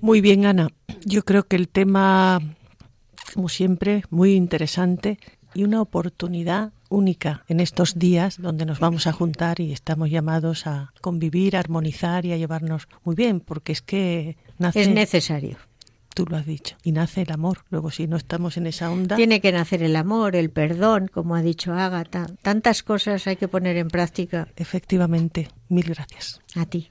Muy 0.00 0.20
bien, 0.20 0.44
Ana. 0.44 0.68
Yo 1.06 1.24
creo 1.24 1.44
que 1.44 1.56
el 1.56 1.70
tema, 1.70 2.38
como 3.32 3.48
siempre, 3.48 4.04
muy 4.10 4.34
interesante 4.34 5.18
y 5.54 5.64
una 5.64 5.80
oportunidad 5.80 6.73
única 6.88 7.44
en 7.48 7.60
estos 7.60 7.98
días 7.98 8.40
donde 8.40 8.66
nos 8.66 8.80
vamos 8.80 9.06
a 9.06 9.12
juntar 9.12 9.60
y 9.60 9.72
estamos 9.72 10.10
llamados 10.10 10.66
a 10.66 10.92
convivir, 11.00 11.56
a 11.56 11.60
armonizar 11.60 12.24
y 12.26 12.32
a 12.32 12.36
llevarnos 12.36 12.88
muy 13.04 13.14
bien, 13.14 13.40
porque 13.40 13.72
es 13.72 13.82
que 13.82 14.36
nace... 14.58 14.82
Es 14.82 14.88
necesario. 14.88 15.58
Tú 16.14 16.26
lo 16.26 16.36
has 16.36 16.46
dicho. 16.46 16.76
Y 16.84 16.92
nace 16.92 17.22
el 17.22 17.32
amor. 17.32 17.64
Luego, 17.70 17.90
si 17.90 18.06
no 18.06 18.16
estamos 18.16 18.56
en 18.56 18.68
esa 18.68 18.90
onda. 18.90 19.16
Tiene 19.16 19.40
que 19.40 19.50
nacer 19.50 19.82
el 19.82 19.96
amor, 19.96 20.36
el 20.36 20.50
perdón, 20.50 21.10
como 21.12 21.34
ha 21.34 21.42
dicho 21.42 21.74
Ágata. 21.74 22.28
Tantas 22.40 22.84
cosas 22.84 23.26
hay 23.26 23.34
que 23.34 23.48
poner 23.48 23.76
en 23.76 23.88
práctica. 23.88 24.46
Efectivamente. 24.54 25.48
Mil 25.68 25.86
gracias. 25.86 26.40
A 26.54 26.66
ti. 26.66 26.88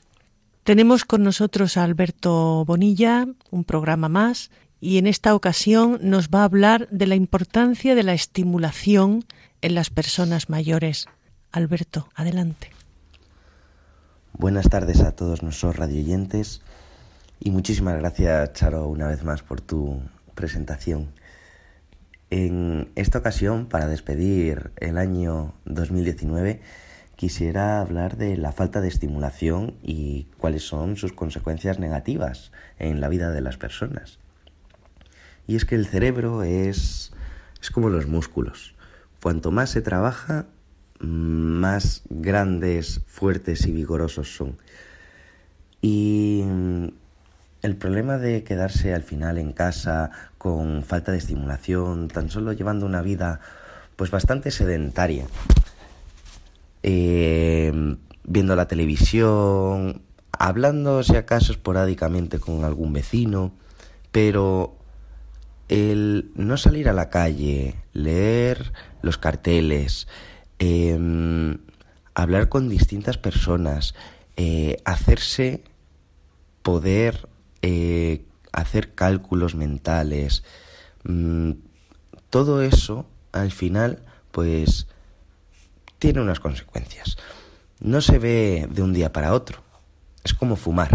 Tenemos 0.63 1.05
con 1.05 1.23
nosotros 1.23 1.77
a 1.77 1.83
Alberto 1.83 2.65
Bonilla, 2.65 3.27
un 3.49 3.63
programa 3.63 4.09
más, 4.09 4.51
y 4.79 4.97
en 4.97 5.07
esta 5.07 5.35
ocasión 5.35 5.99
nos 6.01 6.27
va 6.27 6.41
a 6.41 6.45
hablar 6.45 6.89
de 6.89 7.07
la 7.07 7.15
importancia 7.15 7.95
de 7.95 8.03
la 8.03 8.13
estimulación 8.13 9.23
en 9.63 9.75
las 9.75 9.89
personas 9.89 10.49
mayores. 10.49 11.07
Alberto, 11.51 12.09
adelante. 12.15 12.69
Buenas 14.33 14.69
tardes 14.69 14.99
a 15.01 15.13
todos 15.13 15.41
nuestros 15.41 15.77
radioyentes 15.77 16.61
y 17.39 17.49
muchísimas 17.49 17.97
gracias, 17.97 18.53
Charo, 18.53 18.87
una 18.87 19.07
vez 19.07 19.23
más 19.23 19.41
por 19.41 19.61
tu 19.61 20.01
presentación. 20.35 21.13
En 22.29 22.91
esta 22.95 23.19
ocasión, 23.19 23.67
para 23.67 23.87
despedir 23.87 24.71
el 24.77 24.97
año 24.97 25.53
2019, 25.63 26.59
quisiera 27.15 27.79
hablar 27.79 28.17
de 28.17 28.35
la 28.35 28.51
falta 28.51 28.81
de 28.81 28.89
estimulación 28.89 29.77
y 29.81 30.27
cuáles 30.39 30.67
son 30.67 30.97
sus 30.97 31.13
consecuencias 31.13 31.79
negativas 31.79 32.51
en 32.79 32.99
la 32.99 33.07
vida 33.07 33.31
de 33.31 33.39
las 33.39 33.55
personas. 33.55 34.19
Y 35.47 35.55
es 35.55 35.63
que 35.63 35.75
el 35.75 35.85
cerebro 35.85 36.43
es, 36.43 37.13
es 37.61 37.71
como 37.71 37.87
los 37.87 38.07
músculos. 38.07 38.72
Cuanto 39.23 39.51
más 39.51 39.69
se 39.69 39.81
trabaja, 39.81 40.47
más 40.99 42.01
grandes, 42.09 42.99
fuertes 43.07 43.65
y 43.65 43.71
vigorosos 43.71 44.35
son. 44.35 44.57
Y 45.81 46.43
mm, 46.45 46.87
el 47.61 47.77
problema 47.77 48.17
de 48.17 48.43
quedarse 48.43 48.93
al 48.93 49.03
final 49.03 49.37
en 49.37 49.53
casa 49.53 50.11
con 50.37 50.83
falta 50.83 51.13
de 51.13 51.19
estimulación, 51.19 52.09
tan 52.09 52.29
solo 52.29 52.51
llevando 52.51 52.85
una 52.85 53.01
vida 53.01 53.39
pues 53.95 54.11
bastante 54.11 54.51
sedentaria, 54.51 55.25
eh, 56.83 57.95
viendo 58.25 58.57
la 58.57 58.67
televisión, 58.67 60.01
hablando 60.33 61.01
si 61.01 61.15
acaso 61.15 61.53
esporádicamente 61.53 62.39
con 62.39 62.65
algún 62.65 62.91
vecino, 62.91 63.53
pero 64.11 64.82
el 65.69 66.31
no 66.35 66.57
salir 66.57 66.89
a 66.89 66.93
la 66.93 67.09
calle, 67.09 67.75
leer 67.93 68.73
los 69.01 69.17
carteles, 69.17 70.07
em, 70.59 71.59
hablar 72.13 72.49
con 72.49 72.69
distintas 72.69 73.17
personas, 73.17 73.95
eh, 74.37 74.77
hacerse 74.85 75.63
poder 76.61 77.27
eh, 77.61 78.25
hacer 78.51 78.93
cálculos 78.93 79.55
mentales, 79.55 80.43
mm, 81.03 81.51
todo 82.29 82.61
eso 82.61 83.07
al 83.31 83.51
final 83.51 84.03
pues 84.31 84.87
tiene 85.99 86.21
unas 86.21 86.39
consecuencias. 86.39 87.17
No 87.79 88.01
se 88.01 88.19
ve 88.19 88.67
de 88.69 88.81
un 88.81 88.93
día 88.93 89.13
para 89.13 89.33
otro, 89.33 89.63
es 90.23 90.33
como 90.33 90.55
fumar. 90.55 90.93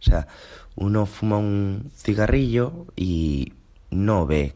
O 0.00 0.02
sea, 0.02 0.28
uno 0.76 1.06
fuma 1.06 1.38
un 1.38 1.90
cigarrillo 1.96 2.86
y 2.96 3.52
no 3.90 4.26
ve 4.26 4.54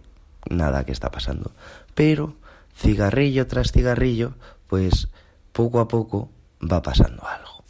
nada 0.48 0.84
que 0.84 0.92
está 0.92 1.10
pasando. 1.10 1.52
Pero 1.94 2.36
cigarrillo 2.74 3.46
tras 3.46 3.72
cigarrillo, 3.72 4.34
pues 4.66 5.08
poco 5.52 5.80
a 5.80 5.88
poco 5.88 6.30
va 6.60 6.82
pasando 6.82 7.26
algo. 7.26 7.64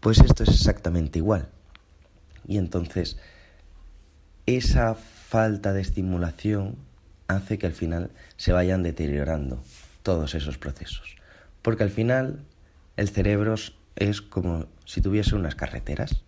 Pues 0.00 0.20
esto 0.20 0.42
es 0.42 0.50
exactamente 0.50 1.18
igual. 1.18 1.48
Y 2.46 2.58
entonces 2.58 3.18
esa 4.46 4.94
falta 4.94 5.72
de 5.72 5.82
estimulación 5.82 6.76
hace 7.26 7.58
que 7.58 7.66
al 7.66 7.74
final 7.74 8.10
se 8.36 8.52
vayan 8.52 8.82
deteriorando 8.82 9.60
todos 10.02 10.34
esos 10.34 10.56
procesos. 10.56 11.16
Porque 11.60 11.82
al 11.82 11.90
final 11.90 12.44
el 12.96 13.08
cerebro 13.08 13.54
es 13.96 14.22
como 14.22 14.66
si 14.86 15.00
tuviese 15.02 15.34
unas 15.34 15.54
carreteras. 15.54 16.24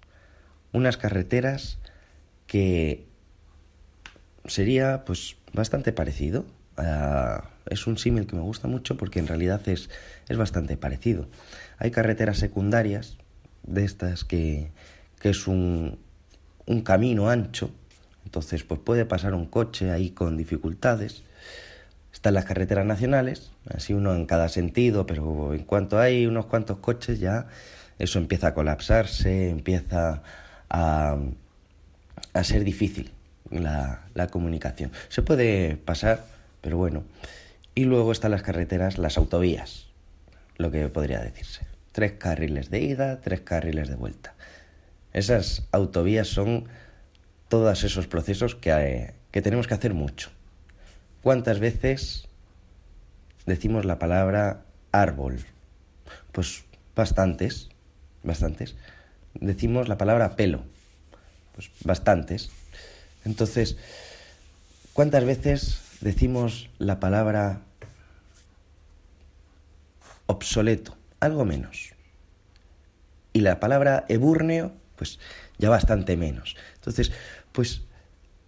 Unas 0.72 0.96
carreteras 0.98 1.78
que 2.46 3.06
sería 4.50 5.04
pues 5.04 5.36
bastante 5.52 5.92
parecido. 5.92 6.44
es 7.66 7.86
un 7.86 7.98
símil 7.98 8.26
que 8.26 8.36
me 8.36 8.42
gusta 8.42 8.68
mucho 8.68 8.96
porque 8.96 9.20
en 9.20 9.26
realidad 9.26 9.66
es, 9.68 9.90
es 10.28 10.36
bastante 10.36 10.76
parecido. 10.76 11.28
Hay 11.78 11.90
carreteras 11.90 12.38
secundarias 12.38 13.16
de 13.62 13.84
estas 13.84 14.24
que, 14.24 14.70
que 15.20 15.30
es 15.30 15.46
un, 15.46 15.98
un 16.66 16.82
camino 16.82 17.30
ancho, 17.30 17.70
entonces 18.24 18.64
pues 18.64 18.80
puede 18.80 19.04
pasar 19.04 19.34
un 19.34 19.46
coche 19.46 19.90
ahí 19.90 20.10
con 20.10 20.36
dificultades. 20.36 21.22
Están 22.12 22.34
las 22.34 22.44
carreteras 22.44 22.84
nacionales, 22.84 23.52
así 23.72 23.94
uno 23.94 24.14
en 24.14 24.26
cada 24.26 24.48
sentido, 24.48 25.06
pero 25.06 25.54
en 25.54 25.62
cuanto 25.62 26.00
hay 26.00 26.26
unos 26.26 26.46
cuantos 26.46 26.78
coches 26.78 27.20
ya 27.20 27.46
eso 27.98 28.18
empieza 28.18 28.48
a 28.48 28.54
colapsarse, 28.54 29.50
empieza 29.50 30.22
a, 30.68 31.18
a 32.32 32.44
ser 32.44 32.64
difícil 32.64 33.12
la, 33.50 34.04
la 34.14 34.28
comunicación. 34.28 34.92
Se 35.08 35.22
puede 35.22 35.76
pasar, 35.76 36.24
pero 36.60 36.76
bueno. 36.76 37.04
Y 37.74 37.84
luego 37.84 38.12
están 38.12 38.32
las 38.32 38.42
carreteras, 38.42 38.98
las 38.98 39.16
autovías, 39.16 39.86
lo 40.56 40.70
que 40.70 40.88
podría 40.88 41.20
decirse. 41.20 41.66
Tres 41.92 42.12
carriles 42.12 42.70
de 42.70 42.80
ida, 42.80 43.20
tres 43.20 43.40
carriles 43.40 43.88
de 43.88 43.96
vuelta. 43.96 44.34
Esas 45.12 45.64
autovías 45.72 46.28
son 46.28 46.68
todos 47.48 47.82
esos 47.84 48.06
procesos 48.06 48.54
que, 48.54 48.70
eh, 48.70 49.14
que 49.30 49.42
tenemos 49.42 49.66
que 49.66 49.74
hacer 49.74 49.94
mucho. 49.94 50.30
¿Cuántas 51.22 51.58
veces 51.58 52.28
decimos 53.46 53.84
la 53.84 53.98
palabra 53.98 54.62
árbol? 54.92 55.38
Pues 56.32 56.64
bastantes, 56.94 57.68
bastantes. 58.22 58.76
Decimos 59.34 59.88
la 59.88 59.98
palabra 59.98 60.36
pelo, 60.36 60.62
pues 61.54 61.70
bastantes. 61.84 62.50
Entonces, 63.24 63.76
¿cuántas 64.92 65.24
veces 65.24 65.80
decimos 66.00 66.70
la 66.78 67.00
palabra 67.00 67.60
obsoleto? 70.26 70.96
Algo 71.20 71.44
menos. 71.44 71.92
Y 73.32 73.40
la 73.40 73.60
palabra 73.60 74.04
eburneo, 74.08 74.72
pues 74.96 75.18
ya 75.58 75.70
bastante 75.70 76.16
menos. 76.16 76.56
Entonces, 76.76 77.12
pues 77.52 77.82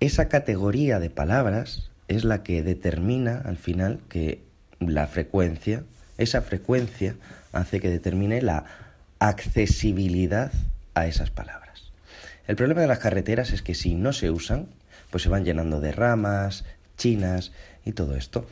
esa 0.01 0.29
categoría 0.29 0.99
de 0.99 1.11
palabras 1.11 1.91
es 2.09 2.25
la 2.25 2.43
que 2.43 2.63
determina 2.63 3.43
al 3.45 3.57
final 3.57 4.01
que 4.09 4.43
la 4.81 5.07
frecuencia, 5.07 5.85
esa 6.19 6.43
frecuencia 6.43 7.15
hace 7.53 7.81
que 7.81 7.91
determine 7.91 8.43
la 8.43 8.65
accesibilidad 9.19 10.51
a 10.95 11.07
esas 11.07 11.31
palabras. 11.31 11.62
El 12.47 12.57
problema 12.57 12.81
de 12.81 12.87
las 12.87 12.99
carreteras 12.99 13.53
es 13.53 13.63
que 13.63 13.75
si 13.75 13.95
no 13.95 14.13
se 14.13 14.31
usan, 14.31 14.69
pues 15.11 15.23
se 15.23 15.29
van 15.29 15.45
llenando 15.45 15.81
de 15.81 15.93
ramas, 15.93 16.65
chinas 16.97 17.53
y 17.85 17.93
todo 17.93 18.17
esto. 18.17 18.47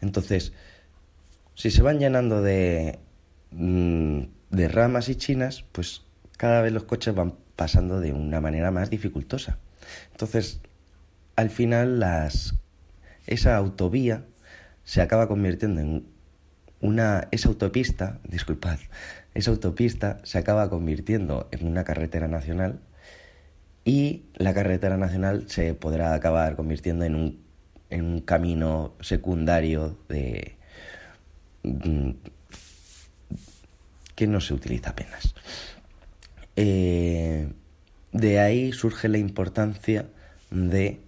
Entonces, 0.00 0.52
si 1.54 1.70
se 1.70 1.82
van 1.82 1.98
llenando 1.98 2.42
de, 2.42 2.98
mm, 3.50 4.20
de 4.50 4.68
ramas 4.68 5.08
y 5.08 5.16
chinas, 5.16 5.64
pues 5.72 6.02
cada 6.36 6.62
vez 6.62 6.72
los 6.72 6.84
coches 6.84 7.14
van 7.14 7.34
pasando 7.56 8.00
de 8.00 8.12
una 8.12 8.40
manera 8.40 8.70
más 8.70 8.90
dificultosa. 8.90 9.58
Entonces, 10.12 10.60
al 11.36 11.50
final 11.50 12.00
las, 12.00 12.54
esa 13.26 13.56
autovía 13.56 14.24
se 14.84 15.02
acaba 15.02 15.28
convirtiendo 15.28 15.80
en 15.80 16.06
una 16.80 17.28
esa 17.30 17.48
autopista, 17.48 18.20
disculpad, 18.28 18.78
esa 19.34 19.50
autopista 19.50 20.20
se 20.24 20.38
acaba 20.38 20.70
convirtiendo 20.70 21.48
en 21.50 21.66
una 21.66 21.84
carretera 21.84 22.28
nacional 22.28 22.80
y 23.86 24.24
la 24.34 24.52
carretera 24.52 24.96
nacional 24.96 25.44
se 25.46 25.72
podrá 25.74 26.12
acabar 26.12 26.56
convirtiendo 26.56 27.04
en 27.04 27.14
un, 27.14 27.40
en 27.88 28.04
un 28.04 28.20
camino 28.20 28.94
secundario 29.00 29.96
de, 30.08 30.56
mm, 31.62 32.10
que 34.16 34.26
no 34.26 34.40
se 34.40 34.54
utiliza 34.54 34.90
apenas. 34.90 35.36
Eh, 36.56 37.48
de 38.10 38.40
ahí 38.40 38.72
surge 38.72 39.08
la 39.08 39.18
importancia 39.18 40.06
de 40.50 41.00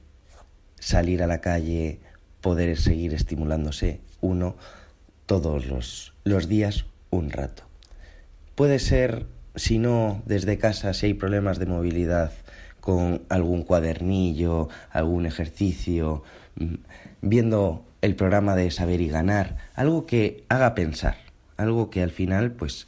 salir 0.78 1.24
a 1.24 1.26
la 1.26 1.40
calle, 1.40 1.98
poder 2.40 2.78
seguir 2.78 3.12
estimulándose 3.12 4.00
uno 4.20 4.56
todos 5.26 5.66
los, 5.66 6.14
los 6.22 6.46
días 6.46 6.86
un 7.10 7.30
rato. 7.30 7.64
Puede 8.54 8.78
ser, 8.78 9.26
si 9.56 9.78
no, 9.78 10.22
desde 10.26 10.58
casa, 10.58 10.94
si 10.94 11.06
hay 11.06 11.14
problemas 11.14 11.58
de 11.58 11.66
movilidad, 11.66 12.30
con 12.88 13.20
algún 13.28 13.64
cuadernillo, 13.64 14.70
algún 14.90 15.26
ejercicio, 15.26 16.22
mm, 16.56 16.76
viendo 17.20 17.84
el 18.00 18.16
programa 18.16 18.56
de 18.56 18.70
Saber 18.70 19.02
y 19.02 19.08
Ganar, 19.08 19.58
algo 19.74 20.06
que 20.06 20.44
haga 20.48 20.74
pensar, 20.74 21.18
algo 21.58 21.90
que 21.90 22.02
al 22.02 22.10
final 22.10 22.52
pues 22.52 22.86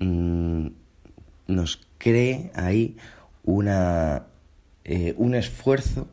mm, 0.00 0.68
nos 1.48 1.86
cree 1.98 2.50
ahí 2.54 2.96
una, 3.44 4.22
eh, 4.84 5.12
un 5.18 5.34
esfuerzo 5.34 6.08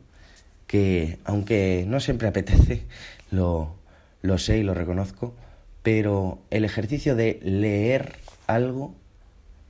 que, 0.66 1.18
aunque 1.24 1.86
no 1.88 2.00
siempre 2.00 2.28
apetece, 2.28 2.84
lo, 3.30 3.74
lo 4.20 4.36
sé 4.36 4.58
y 4.58 4.64
lo 4.64 4.74
reconozco, 4.74 5.34
pero 5.82 6.40
el 6.50 6.66
ejercicio 6.66 7.16
de 7.16 7.40
leer 7.42 8.16
algo, 8.46 8.94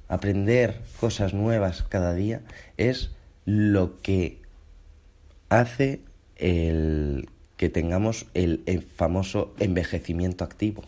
aprender 0.08 0.82
cosas 0.98 1.34
nuevas 1.34 1.84
cada 1.84 2.14
día, 2.14 2.40
es 2.78 3.12
lo 3.44 4.00
que 4.00 4.38
hace 5.48 6.00
el 6.36 7.28
que 7.56 7.68
tengamos 7.68 8.26
el, 8.34 8.86
famoso 8.96 9.54
envejecimiento 9.58 10.44
activo. 10.44 10.84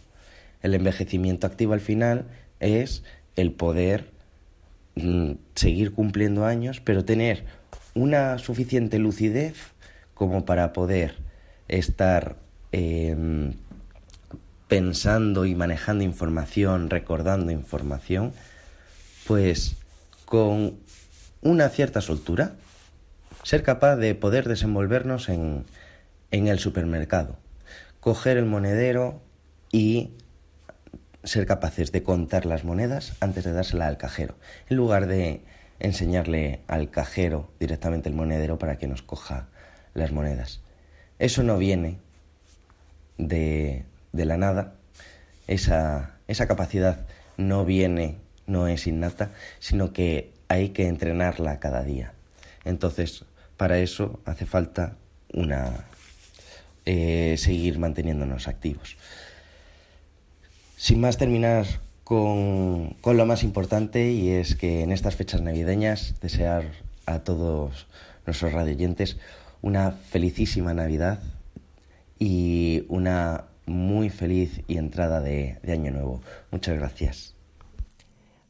El 0.62 0.74
envejecimiento 0.74 1.46
activo 1.46 1.74
al 1.74 1.80
final 1.80 2.26
es 2.60 3.04
el 3.36 3.52
poder 3.52 4.10
mm, 4.96 5.32
seguir 5.54 5.92
cumpliendo 5.92 6.44
años, 6.44 6.80
pero 6.80 7.04
tener 7.04 7.44
una 7.94 8.38
suficiente 8.38 8.98
lucidez 8.98 9.54
como 10.14 10.44
para 10.44 10.72
poder 10.72 11.16
estar 11.68 12.36
em, 12.72 13.54
pensando 14.68 15.46
y 15.46 15.54
manejando 15.54 16.04
información, 16.04 16.90
recordando 16.90 17.52
información, 17.52 18.32
pues 19.26 19.76
con 20.24 20.78
una 21.42 21.68
cierta 21.68 22.00
soltura, 22.00 22.54
ser 23.42 23.62
capaz 23.62 23.96
de 23.96 24.14
poder 24.14 24.48
desenvolvernos 24.48 25.28
en, 25.28 25.64
en 26.30 26.48
el 26.48 26.58
supermercado, 26.58 27.36
coger 28.00 28.36
el 28.36 28.44
monedero 28.44 29.20
y 29.72 30.10
ser 31.24 31.46
capaces 31.46 31.92
de 31.92 32.02
contar 32.02 32.46
las 32.46 32.64
monedas 32.64 33.14
antes 33.20 33.44
de 33.44 33.52
dársela 33.52 33.86
al 33.86 33.98
cajero, 33.98 34.36
en 34.68 34.76
lugar 34.76 35.06
de 35.06 35.42
enseñarle 35.80 36.60
al 36.68 36.90
cajero 36.90 37.50
directamente 37.60 38.08
el 38.08 38.14
monedero 38.14 38.58
para 38.58 38.78
que 38.78 38.86
nos 38.86 39.02
coja 39.02 39.48
las 39.94 40.12
monedas. 40.12 40.60
Eso 41.18 41.42
no 41.42 41.58
viene 41.58 41.98
de, 43.18 43.84
de 44.12 44.24
la 44.24 44.36
nada, 44.36 44.74
esa, 45.46 46.16
esa 46.28 46.46
capacidad 46.46 47.06
no 47.36 47.64
viene, 47.64 48.16
no 48.46 48.68
es 48.68 48.86
innata, 48.86 49.30
sino 49.58 49.92
que 49.92 50.32
hay 50.48 50.70
que 50.70 50.88
entrenarla 50.88 51.58
cada 51.58 51.82
día. 51.82 52.12
Entonces, 52.64 53.24
para 53.56 53.78
eso 53.78 54.20
hace 54.24 54.46
falta 54.46 54.96
una 55.32 55.86
eh, 56.84 57.34
seguir 57.38 57.78
manteniéndonos 57.78 58.48
activos. 58.48 58.96
Sin 60.76 61.00
más 61.00 61.16
terminar 61.16 61.66
con, 62.04 62.90
con, 63.00 63.16
lo 63.16 63.26
más 63.26 63.42
importante 63.42 64.12
y 64.12 64.30
es 64.30 64.54
que 64.54 64.82
en 64.82 64.92
estas 64.92 65.16
fechas 65.16 65.40
navideñas 65.40 66.14
desear 66.20 66.64
a 67.06 67.20
todos 67.20 67.86
nuestros 68.26 68.52
radioyentes 68.52 69.16
una 69.62 69.90
felicísima 69.92 70.74
Navidad 70.74 71.20
y 72.18 72.84
una 72.88 73.46
muy 73.66 74.10
feliz 74.10 74.62
y 74.68 74.76
entrada 74.76 75.20
de, 75.20 75.58
de 75.62 75.72
Año 75.72 75.90
Nuevo. 75.90 76.22
Muchas 76.50 76.78
gracias. 76.78 77.34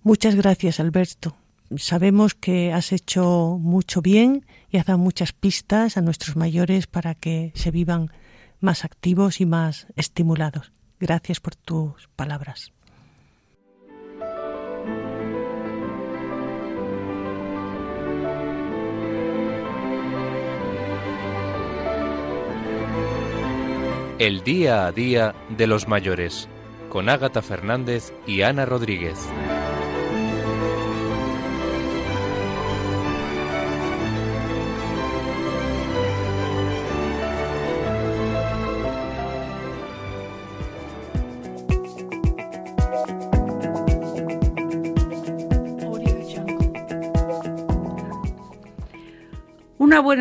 Muchas 0.03 0.35
gracias, 0.35 0.79
Alberto. 0.79 1.37
Sabemos 1.77 2.35
que 2.35 2.73
has 2.73 2.93
hecho 2.93 3.59
mucho 3.61 4.01
bien 4.01 4.47
y 4.71 4.77
has 4.77 4.87
dado 4.87 4.99
muchas 4.99 5.33
pistas 5.33 5.97
a 5.97 6.01
nuestros 6.01 6.37
mayores 6.37 6.87
para 6.87 7.15
que 7.15 7.53
se 7.55 7.71
vivan 7.71 8.11
más 8.61 8.85
activos 8.85 9.41
y 9.41 9.47
más 9.47 9.87
estimulados. 9.97 10.73
Gracias 11.01 11.41
por 11.41 11.57
tus 11.57 12.09
palabras. 12.15 12.73
El 24.19 24.43
día 24.45 24.87
a 24.87 24.93
día 24.93 25.35
de 25.51 25.67
los 25.67 25.89
mayores, 25.89 26.49
con 26.89 27.11
Ágata 27.11 27.43
Fernández 27.43 28.15
y 28.27 28.41
Ana 28.41 28.65
Rodríguez. 28.65 29.19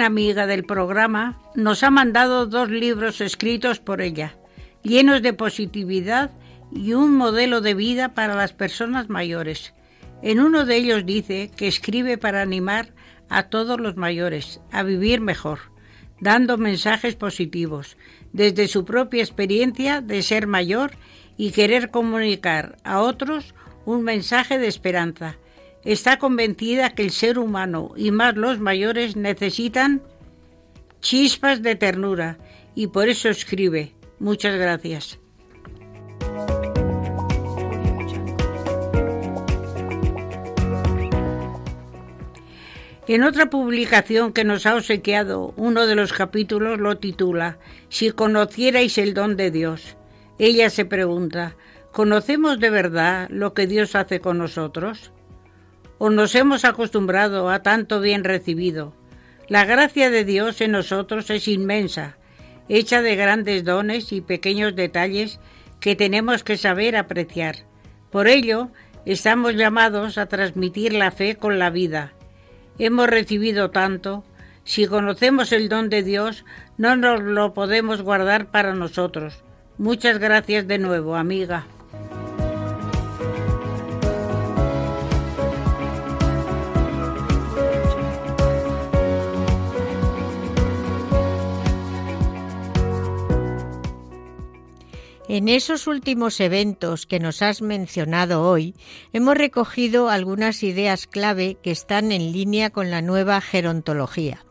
Amiga 0.05 0.47
del 0.47 0.63
programa 0.63 1.39
nos 1.55 1.83
ha 1.83 1.89
mandado 1.89 2.45
dos 2.45 2.69
libros 2.69 3.21
escritos 3.21 3.79
por 3.79 4.01
ella, 4.01 4.37
llenos 4.83 5.21
de 5.21 5.33
positividad 5.33 6.31
y 6.71 6.93
un 6.93 7.15
modelo 7.15 7.61
de 7.61 7.73
vida 7.73 8.13
para 8.13 8.35
las 8.35 8.53
personas 8.53 9.09
mayores. 9.09 9.73
En 10.21 10.39
uno 10.39 10.65
de 10.65 10.77
ellos 10.77 11.05
dice 11.05 11.51
que 11.55 11.67
escribe 11.67 12.17
para 12.17 12.41
animar 12.41 12.93
a 13.29 13.43
todos 13.43 13.79
los 13.79 13.95
mayores 13.95 14.61
a 14.71 14.83
vivir 14.83 15.21
mejor, 15.21 15.59
dando 16.19 16.57
mensajes 16.57 17.15
positivos 17.15 17.97
desde 18.33 18.67
su 18.67 18.85
propia 18.85 19.23
experiencia 19.23 20.01
de 20.01 20.21
ser 20.21 20.47
mayor 20.47 20.91
y 21.37 21.51
querer 21.51 21.91
comunicar 21.91 22.77
a 22.83 23.01
otros 23.01 23.53
un 23.85 24.03
mensaje 24.03 24.57
de 24.57 24.67
esperanza 24.67 25.37
está 25.85 26.17
convencida 26.17 26.95
que 26.95 27.03
el 27.03 27.11
ser 27.11 27.39
humano 27.39 27.93
y 27.95 28.11
más 28.11 28.35
los 28.35 28.59
mayores 28.59 29.15
necesitan 29.15 30.01
chispas 30.99 31.61
de 31.61 31.75
ternura 31.75 32.37
y 32.73 32.87
por 32.87 33.07
eso 33.07 33.29
escribe. 33.29 33.93
Muchas 34.19 34.55
gracias. 34.55 35.19
En 43.07 43.21
otra 43.21 43.51
publicación 43.51 44.33
que 44.33 44.43
nos 44.43 44.65
ha 44.65 44.75
obsequiado, 44.75 45.53
uno 45.57 45.85
de 45.85 45.93
los 45.93 46.11
capítulos 46.11 46.79
lo 46.79 46.97
titula 46.97 47.59
Si 47.87 48.09
conocierais 48.09 48.97
el 48.97 49.13
don 49.13 49.37
de 49.37 49.51
Dios. 49.51 49.95
Ella 50.39 50.71
se 50.71 50.85
pregunta, 50.85 51.55
¿conocemos 51.91 52.59
de 52.59 52.71
verdad 52.71 53.27
lo 53.29 53.53
que 53.53 53.67
Dios 53.67 53.93
hace 53.93 54.21
con 54.21 54.39
nosotros? 54.39 55.11
O 55.97 56.09
nos 56.09 56.35
hemos 56.35 56.65
acostumbrado 56.65 57.49
a 57.49 57.61
tanto 57.61 58.01
bien 58.01 58.23
recibido. 58.23 58.93
La 59.47 59.65
gracia 59.65 60.09
de 60.09 60.25
Dios 60.25 60.59
en 60.61 60.71
nosotros 60.71 61.29
es 61.29 61.47
inmensa, 61.47 62.17
hecha 62.69 63.01
de 63.01 63.15
grandes 63.15 63.63
dones 63.63 64.11
y 64.11 64.21
pequeños 64.21 64.75
detalles 64.75 65.39
que 65.79 65.95
tenemos 65.95 66.43
que 66.43 66.57
saber 66.57 66.95
apreciar. 66.95 67.57
Por 68.09 68.27
ello, 68.27 68.69
estamos 69.05 69.55
llamados 69.55 70.17
a 70.17 70.25
transmitir 70.25 70.93
la 70.93 71.11
fe 71.11 71.35
con 71.35 71.59
la 71.59 71.69
vida. 71.69 72.13
Hemos 72.79 73.07
recibido 73.07 73.71
tanto, 73.71 74.23
si 74.63 74.87
conocemos 74.87 75.51
el 75.51 75.69
don 75.69 75.89
de 75.89 76.01
Dios, 76.01 76.43
no 76.77 76.95
nos 76.95 77.21
lo 77.21 77.53
podemos 77.53 78.01
guardar 78.01 78.47
para 78.47 78.73
nosotros. 78.73 79.43
Muchas 79.77 80.17
gracias 80.17 80.67
de 80.67 80.79
nuevo, 80.79 81.15
amiga. 81.15 81.67
En 95.35 95.49
esos 95.49 95.87
últimos 95.87 96.39
eventos 96.39 97.05
que 97.05 97.19
nos 97.19 97.41
has 97.41 97.61
mencionado 97.61 98.49
hoy, 98.49 98.73
hemos 99.11 99.35
recogido 99.35 100.07
algunas 100.07 100.63
ideas 100.63 101.07
clave 101.07 101.57
que 101.61 101.71
están 101.71 102.13
en 102.13 102.31
línea 102.31 102.69
con 102.69 102.89
la 102.89 103.01
nueva 103.01 103.41
gerontología. 103.41 104.45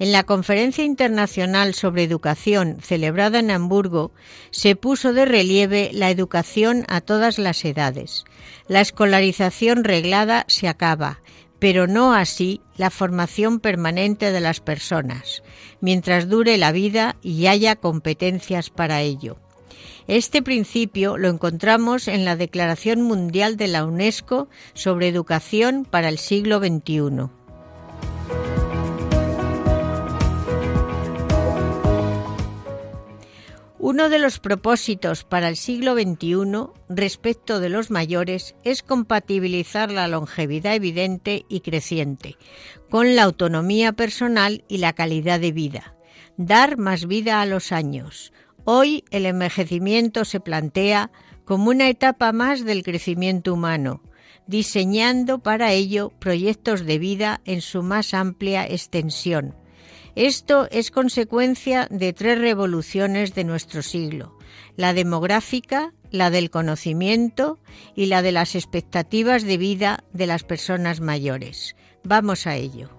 En 0.00 0.10
la 0.10 0.24
Conferencia 0.24 0.82
Internacional 0.82 1.74
sobre 1.74 2.02
Educación 2.02 2.78
celebrada 2.82 3.38
en 3.38 3.52
Hamburgo 3.52 4.10
se 4.50 4.74
puso 4.74 5.12
de 5.12 5.26
relieve 5.26 5.90
la 5.92 6.10
educación 6.10 6.84
a 6.88 7.00
todas 7.00 7.38
las 7.38 7.64
edades. 7.64 8.24
La 8.66 8.80
escolarización 8.80 9.84
reglada 9.84 10.44
se 10.48 10.66
acaba, 10.66 11.20
pero 11.60 11.86
no 11.86 12.14
así 12.14 12.60
la 12.76 12.90
formación 12.90 13.60
permanente 13.60 14.32
de 14.32 14.40
las 14.40 14.58
personas, 14.58 15.44
mientras 15.80 16.28
dure 16.28 16.56
la 16.56 16.72
vida 16.72 17.14
y 17.22 17.46
haya 17.46 17.76
competencias 17.76 18.70
para 18.70 19.02
ello. 19.02 19.38
Este 20.08 20.40
principio 20.40 21.18
lo 21.18 21.28
encontramos 21.28 22.06
en 22.06 22.24
la 22.24 22.36
Declaración 22.36 23.02
Mundial 23.02 23.56
de 23.56 23.66
la 23.66 23.84
UNESCO 23.84 24.48
sobre 24.72 25.08
Educación 25.08 25.84
para 25.84 26.08
el 26.08 26.18
siglo 26.18 26.60
XXI. 26.60 27.28
Uno 33.78 34.08
de 34.08 34.18
los 34.20 34.38
propósitos 34.38 35.24
para 35.24 35.48
el 35.48 35.56
siglo 35.56 35.94
XXI 35.94 36.70
respecto 36.88 37.58
de 37.58 37.68
los 37.68 37.90
mayores 37.90 38.54
es 38.62 38.82
compatibilizar 38.82 39.90
la 39.90 40.06
longevidad 40.06 40.74
evidente 40.74 41.46
y 41.48 41.60
creciente 41.60 42.36
con 42.90 43.16
la 43.16 43.24
autonomía 43.24 43.92
personal 43.92 44.64
y 44.68 44.78
la 44.78 44.92
calidad 44.92 45.40
de 45.40 45.52
vida, 45.52 45.96
dar 46.36 46.78
más 46.78 47.06
vida 47.06 47.40
a 47.40 47.46
los 47.46 47.70
años. 47.72 48.32
Hoy 48.66 49.04
el 49.10 49.24
envejecimiento 49.24 50.26
se 50.26 50.40
plantea 50.40 51.10
como 51.46 51.70
una 51.70 51.88
etapa 51.88 52.32
más 52.32 52.64
del 52.64 52.82
crecimiento 52.82 53.54
humano, 53.54 54.02
diseñando 54.46 55.38
para 55.38 55.72
ello 55.72 56.10
proyectos 56.18 56.84
de 56.84 56.98
vida 56.98 57.40
en 57.46 57.62
su 57.62 57.82
más 57.82 58.12
amplia 58.12 58.66
extensión 58.66 59.54
esto 60.16 60.66
es 60.70 60.90
consecuencia 60.90 61.88
de 61.90 62.14
tres 62.14 62.38
revoluciones 62.38 63.34
de 63.34 63.44
nuestro 63.44 63.82
siglo, 63.82 64.34
la 64.74 64.94
demográfica, 64.94 65.92
la 66.10 66.30
del 66.30 66.48
conocimiento 66.48 67.58
y 67.94 68.06
la 68.06 68.22
de 68.22 68.32
las 68.32 68.54
expectativas 68.54 69.42
de 69.42 69.58
vida 69.58 70.04
de 70.14 70.26
las 70.26 70.42
personas 70.42 71.02
mayores. 71.02 71.76
Vamos 72.02 72.46
a 72.46 72.56
ello. 72.56 72.95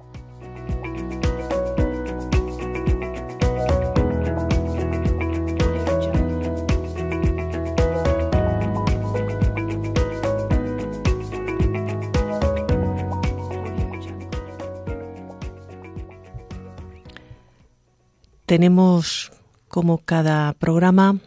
Tenemos 18.47 19.33
como 19.67 19.97
cada 19.97 20.53
programa 20.53 21.19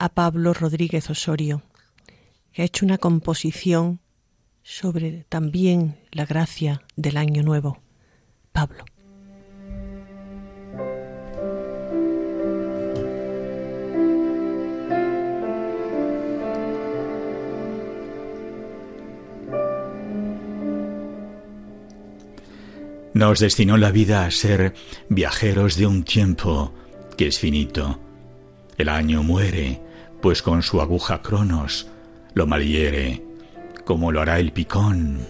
a 0.00 0.08
Pablo 0.08 0.52
Rodríguez 0.52 1.08
Osorio, 1.08 1.62
que 2.52 2.62
ha 2.62 2.64
hecho 2.64 2.84
una 2.84 2.98
composición 2.98 4.00
sobre 4.64 5.24
también 5.28 6.00
la 6.10 6.26
gracia 6.26 6.82
del 6.96 7.18
Año 7.18 7.44
Nuevo. 7.44 7.78
Pablo. 8.50 8.84
Nos 23.14 23.40
destinó 23.40 23.76
la 23.76 23.90
vida 23.90 24.24
a 24.24 24.30
ser 24.30 24.74
viajeros 25.08 25.76
de 25.76 25.86
un 25.86 26.02
tiempo 26.02 26.72
que 27.16 27.26
es 27.26 27.38
finito. 27.38 28.00
El 28.78 28.88
año 28.88 29.22
muere, 29.22 29.82
pues 30.22 30.42
con 30.42 30.62
su 30.62 30.80
aguja 30.80 31.20
Cronos 31.20 31.88
lo 32.34 32.46
malhiere, 32.46 33.22
como 33.84 34.12
lo 34.12 34.22
hará 34.22 34.38
el 34.38 34.52
picón 34.52 35.26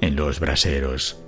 en 0.00 0.16
los 0.16 0.40
braseros. 0.40 1.18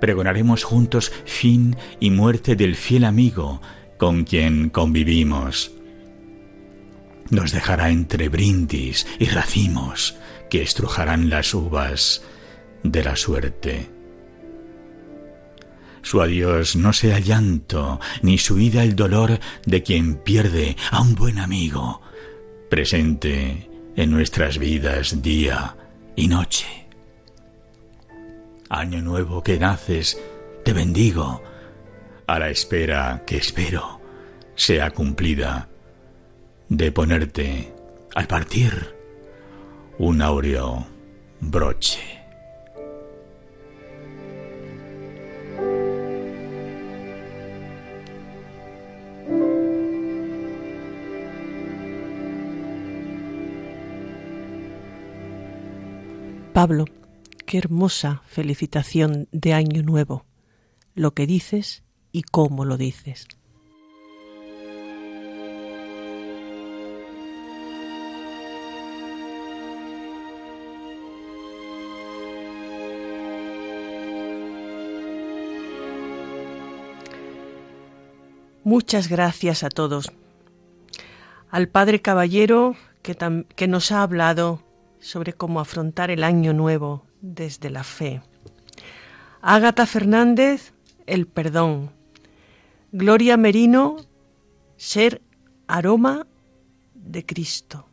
Pregonaremos 0.00 0.64
juntos 0.64 1.10
fin 1.24 1.76
y 1.98 2.10
muerte 2.10 2.56
del 2.56 2.76
fiel 2.76 3.04
amigo 3.04 3.62
con 3.96 4.24
quien 4.24 4.68
convivimos. 4.68 5.72
Nos 7.30 7.52
dejará 7.52 7.88
entre 7.88 8.28
brindis 8.28 9.06
y 9.18 9.26
racimos 9.26 10.16
que 10.50 10.60
estrujarán 10.60 11.30
las 11.30 11.54
uvas 11.54 12.22
de 12.82 13.02
la 13.02 13.16
suerte. 13.16 13.93
Su 16.04 16.20
adiós 16.20 16.76
no 16.76 16.92
sea 16.92 17.18
llanto, 17.18 17.98
ni 18.20 18.36
su 18.36 18.58
ida 18.58 18.84
el 18.84 18.94
dolor 18.94 19.40
de 19.64 19.82
quien 19.82 20.16
pierde 20.16 20.76
a 20.90 21.00
un 21.00 21.14
buen 21.14 21.38
amigo, 21.38 22.02
presente 22.68 23.70
en 23.96 24.10
nuestras 24.10 24.58
vidas 24.58 25.22
día 25.22 25.74
y 26.14 26.28
noche. 26.28 26.66
Año 28.68 29.00
nuevo 29.00 29.42
que 29.42 29.58
naces, 29.58 30.20
te 30.62 30.74
bendigo, 30.74 31.42
a 32.26 32.38
la 32.38 32.50
espera 32.50 33.22
que 33.26 33.38
espero 33.38 34.00
sea 34.56 34.90
cumplida, 34.90 35.68
de 36.68 36.92
ponerte, 36.92 37.72
al 38.14 38.26
partir, 38.26 38.94
un 39.98 40.20
áureo 40.20 40.86
broche. 41.40 42.23
Pablo, 56.54 56.84
qué 57.46 57.58
hermosa 57.58 58.22
felicitación 58.26 59.26
de 59.32 59.54
Año 59.54 59.82
Nuevo, 59.82 60.24
lo 60.94 61.12
que 61.12 61.26
dices 61.26 61.82
y 62.12 62.22
cómo 62.22 62.64
lo 62.64 62.76
dices. 62.76 63.26
Muchas 78.62 79.08
gracias 79.08 79.64
a 79.64 79.70
todos. 79.70 80.12
Al 81.50 81.66
Padre 81.68 82.00
Caballero 82.00 82.76
que, 83.02 83.16
que 83.56 83.66
nos 83.66 83.90
ha 83.90 84.02
hablado 84.04 84.63
sobre 85.04 85.34
cómo 85.34 85.60
afrontar 85.60 86.10
el 86.10 86.24
año 86.24 86.54
nuevo 86.54 87.04
desde 87.20 87.68
la 87.68 87.84
fe. 87.84 88.22
Ágata 89.42 89.84
Fernández, 89.84 90.72
el 91.06 91.26
perdón. 91.26 91.90
Gloria 92.90 93.36
Merino, 93.36 93.96
ser 94.78 95.20
aroma 95.66 96.26
de 96.94 97.26
Cristo. 97.26 97.86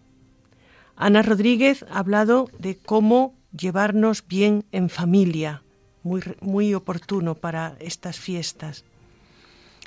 Ana 0.96 1.22
Rodríguez 1.22 1.84
ha 1.90 2.00
hablado 2.00 2.50
de 2.58 2.78
cómo 2.78 3.36
llevarnos 3.52 4.26
bien 4.26 4.64
en 4.72 4.90
familia, 4.90 5.64
muy, 6.04 6.22
muy 6.40 6.74
oportuno 6.74 7.36
para 7.36 7.76
estas 7.82 8.20
fiestas. 8.20 8.86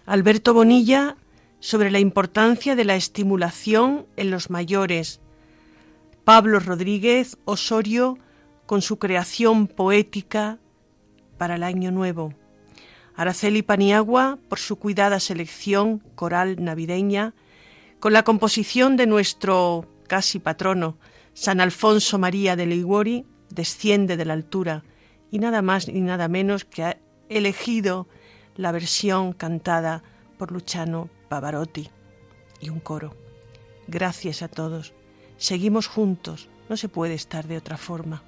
Alberto 0.04 0.52
Bonilla 0.52 1.16
sobre 1.58 1.90
la 1.90 2.00
importancia 2.00 2.76
de 2.76 2.84
la 2.84 2.96
estimulación 2.96 4.04
en 4.16 4.30
los 4.30 4.50
mayores 4.50 5.20
Pablo 6.24 6.58
Rodríguez 6.58 7.36
Osorio 7.44 8.18
con 8.64 8.80
su 8.80 8.98
creación 8.98 9.66
poética 9.66 10.58
para 11.36 11.56
el 11.56 11.62
Año 11.62 11.90
Nuevo. 11.90 12.32
Araceli 13.14 13.60
Paniagua 13.60 14.38
por 14.48 14.58
su 14.58 14.76
cuidada 14.76 15.20
selección 15.20 15.98
coral 16.14 16.64
navideña, 16.64 17.34
con 18.00 18.14
la 18.14 18.22
composición 18.22 18.96
de 18.96 19.06
nuestro 19.06 19.86
casi 20.08 20.38
patrono, 20.38 20.96
San 21.34 21.60
Alfonso 21.60 22.18
María 22.18 22.56
de 22.56 22.66
Liguori, 22.66 23.26
desciende 23.50 24.16
de 24.16 24.24
la 24.24 24.32
altura, 24.32 24.82
y 25.30 25.38
nada 25.38 25.60
más 25.60 25.88
ni 25.88 26.00
nada 26.00 26.28
menos 26.28 26.64
que 26.64 26.84
ha 26.84 26.98
elegido 27.28 28.08
la 28.56 28.72
versión 28.72 29.34
cantada 29.34 30.02
por 30.38 30.52
Luciano 30.52 31.10
Pavarotti 31.28 31.90
y 32.60 32.70
un 32.70 32.80
coro. 32.80 33.14
Gracias 33.88 34.42
a 34.42 34.48
todos. 34.48 34.94
Seguimos 35.36 35.86
juntos, 35.86 36.48
no 36.68 36.76
se 36.76 36.88
puede 36.88 37.14
estar 37.14 37.46
de 37.46 37.56
otra 37.56 37.76
forma. 37.76 38.24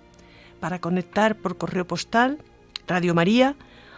Para 0.61 0.79
conectar 0.81 1.37
por 1.37 1.59
correo 1.59 1.85
postal, 1.87 2.39
Radio 2.87 3.15
María, 3.15 3.57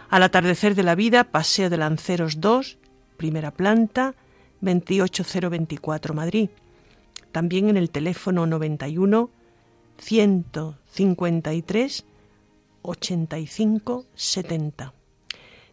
al 0.09 0.23
atardecer 0.23 0.73
de 0.75 0.83
la 0.83 0.95
vida, 0.95 1.25
Paseo 1.25 1.69
de 1.69 1.77
Lanceros 1.77 2.41
2, 2.41 2.77
primera 3.17 3.51
planta, 3.51 4.15
28024 4.61 6.13
Madrid. 6.13 6.49
También 7.31 7.69
en 7.69 7.77
el 7.77 7.91
teléfono 7.91 8.47
91 8.47 9.29
153 9.97 12.05
85 12.81 14.05
70. 14.15 14.93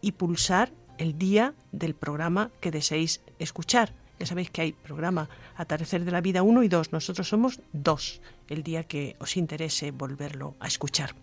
y 0.00 0.12
pulsar 0.12 0.72
el 0.98 1.18
día 1.18 1.54
del 1.72 1.94
programa 1.94 2.50
que 2.60 2.70
deseéis 2.70 3.20
escuchar. 3.38 3.92
Ya 4.18 4.26
sabéis 4.26 4.50
que 4.50 4.62
hay 4.62 4.72
programa 4.72 5.28
Atardecer 5.56 6.04
de 6.04 6.12
la 6.12 6.20
Vida 6.20 6.42
1 6.42 6.62
y 6.62 6.68
2. 6.68 6.92
Nosotros 6.92 7.28
somos 7.28 7.60
dos, 7.72 8.20
el 8.48 8.62
día 8.62 8.84
que 8.84 9.16
os 9.18 9.36
interese 9.36 9.90
volverlo 9.90 10.54
a 10.60 10.68
escuchar. 10.68 11.14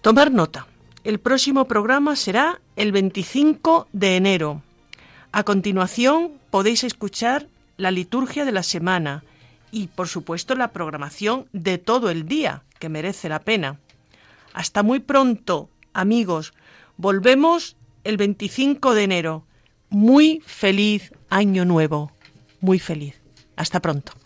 Tomar 0.00 0.30
nota. 0.30 0.68
El 1.04 1.18
próximo 1.18 1.66
programa 1.66 2.16
será 2.16 2.60
el 2.76 2.92
25 2.92 3.88
de 3.92 4.16
enero. 4.16 4.62
A 5.32 5.42
continuación 5.42 6.32
podéis 6.50 6.84
escuchar 6.84 7.48
la 7.76 7.90
liturgia 7.90 8.44
de 8.44 8.52
la 8.52 8.62
semana 8.62 9.24
y, 9.70 9.88
por 9.88 10.08
supuesto, 10.08 10.54
la 10.54 10.72
programación 10.72 11.48
de 11.52 11.78
todo 11.78 12.10
el 12.10 12.26
día, 12.26 12.62
que 12.78 12.88
merece 12.88 13.28
la 13.28 13.40
pena. 13.40 13.78
Hasta 14.52 14.82
muy 14.82 15.00
pronto, 15.00 15.70
amigos. 15.92 16.54
Volvemos 16.96 17.76
el 18.04 18.16
25 18.16 18.94
de 18.94 19.04
enero. 19.04 19.44
Muy 19.90 20.42
feliz 20.46 21.12
año 21.30 21.64
nuevo. 21.64 22.12
Muy 22.60 22.78
feliz. 22.78 23.20
Hasta 23.56 23.80
pronto. 23.80 24.17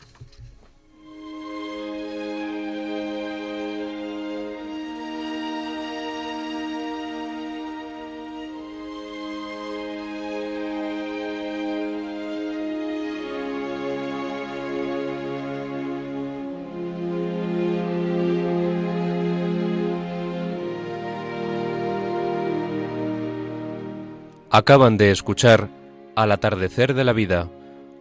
Acaban 24.55 24.98
de 24.98 25.11
escuchar 25.11 25.70
Al 26.14 26.30
atardecer 26.30 26.92
de 26.92 27.05
la 27.05 27.14
vida, 27.14 27.48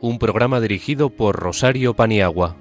un 0.01 0.19
programa 0.19 0.59
dirigido 0.59 1.09
por 1.09 1.37
Rosario 1.37 1.93
Paniagua. 1.93 2.57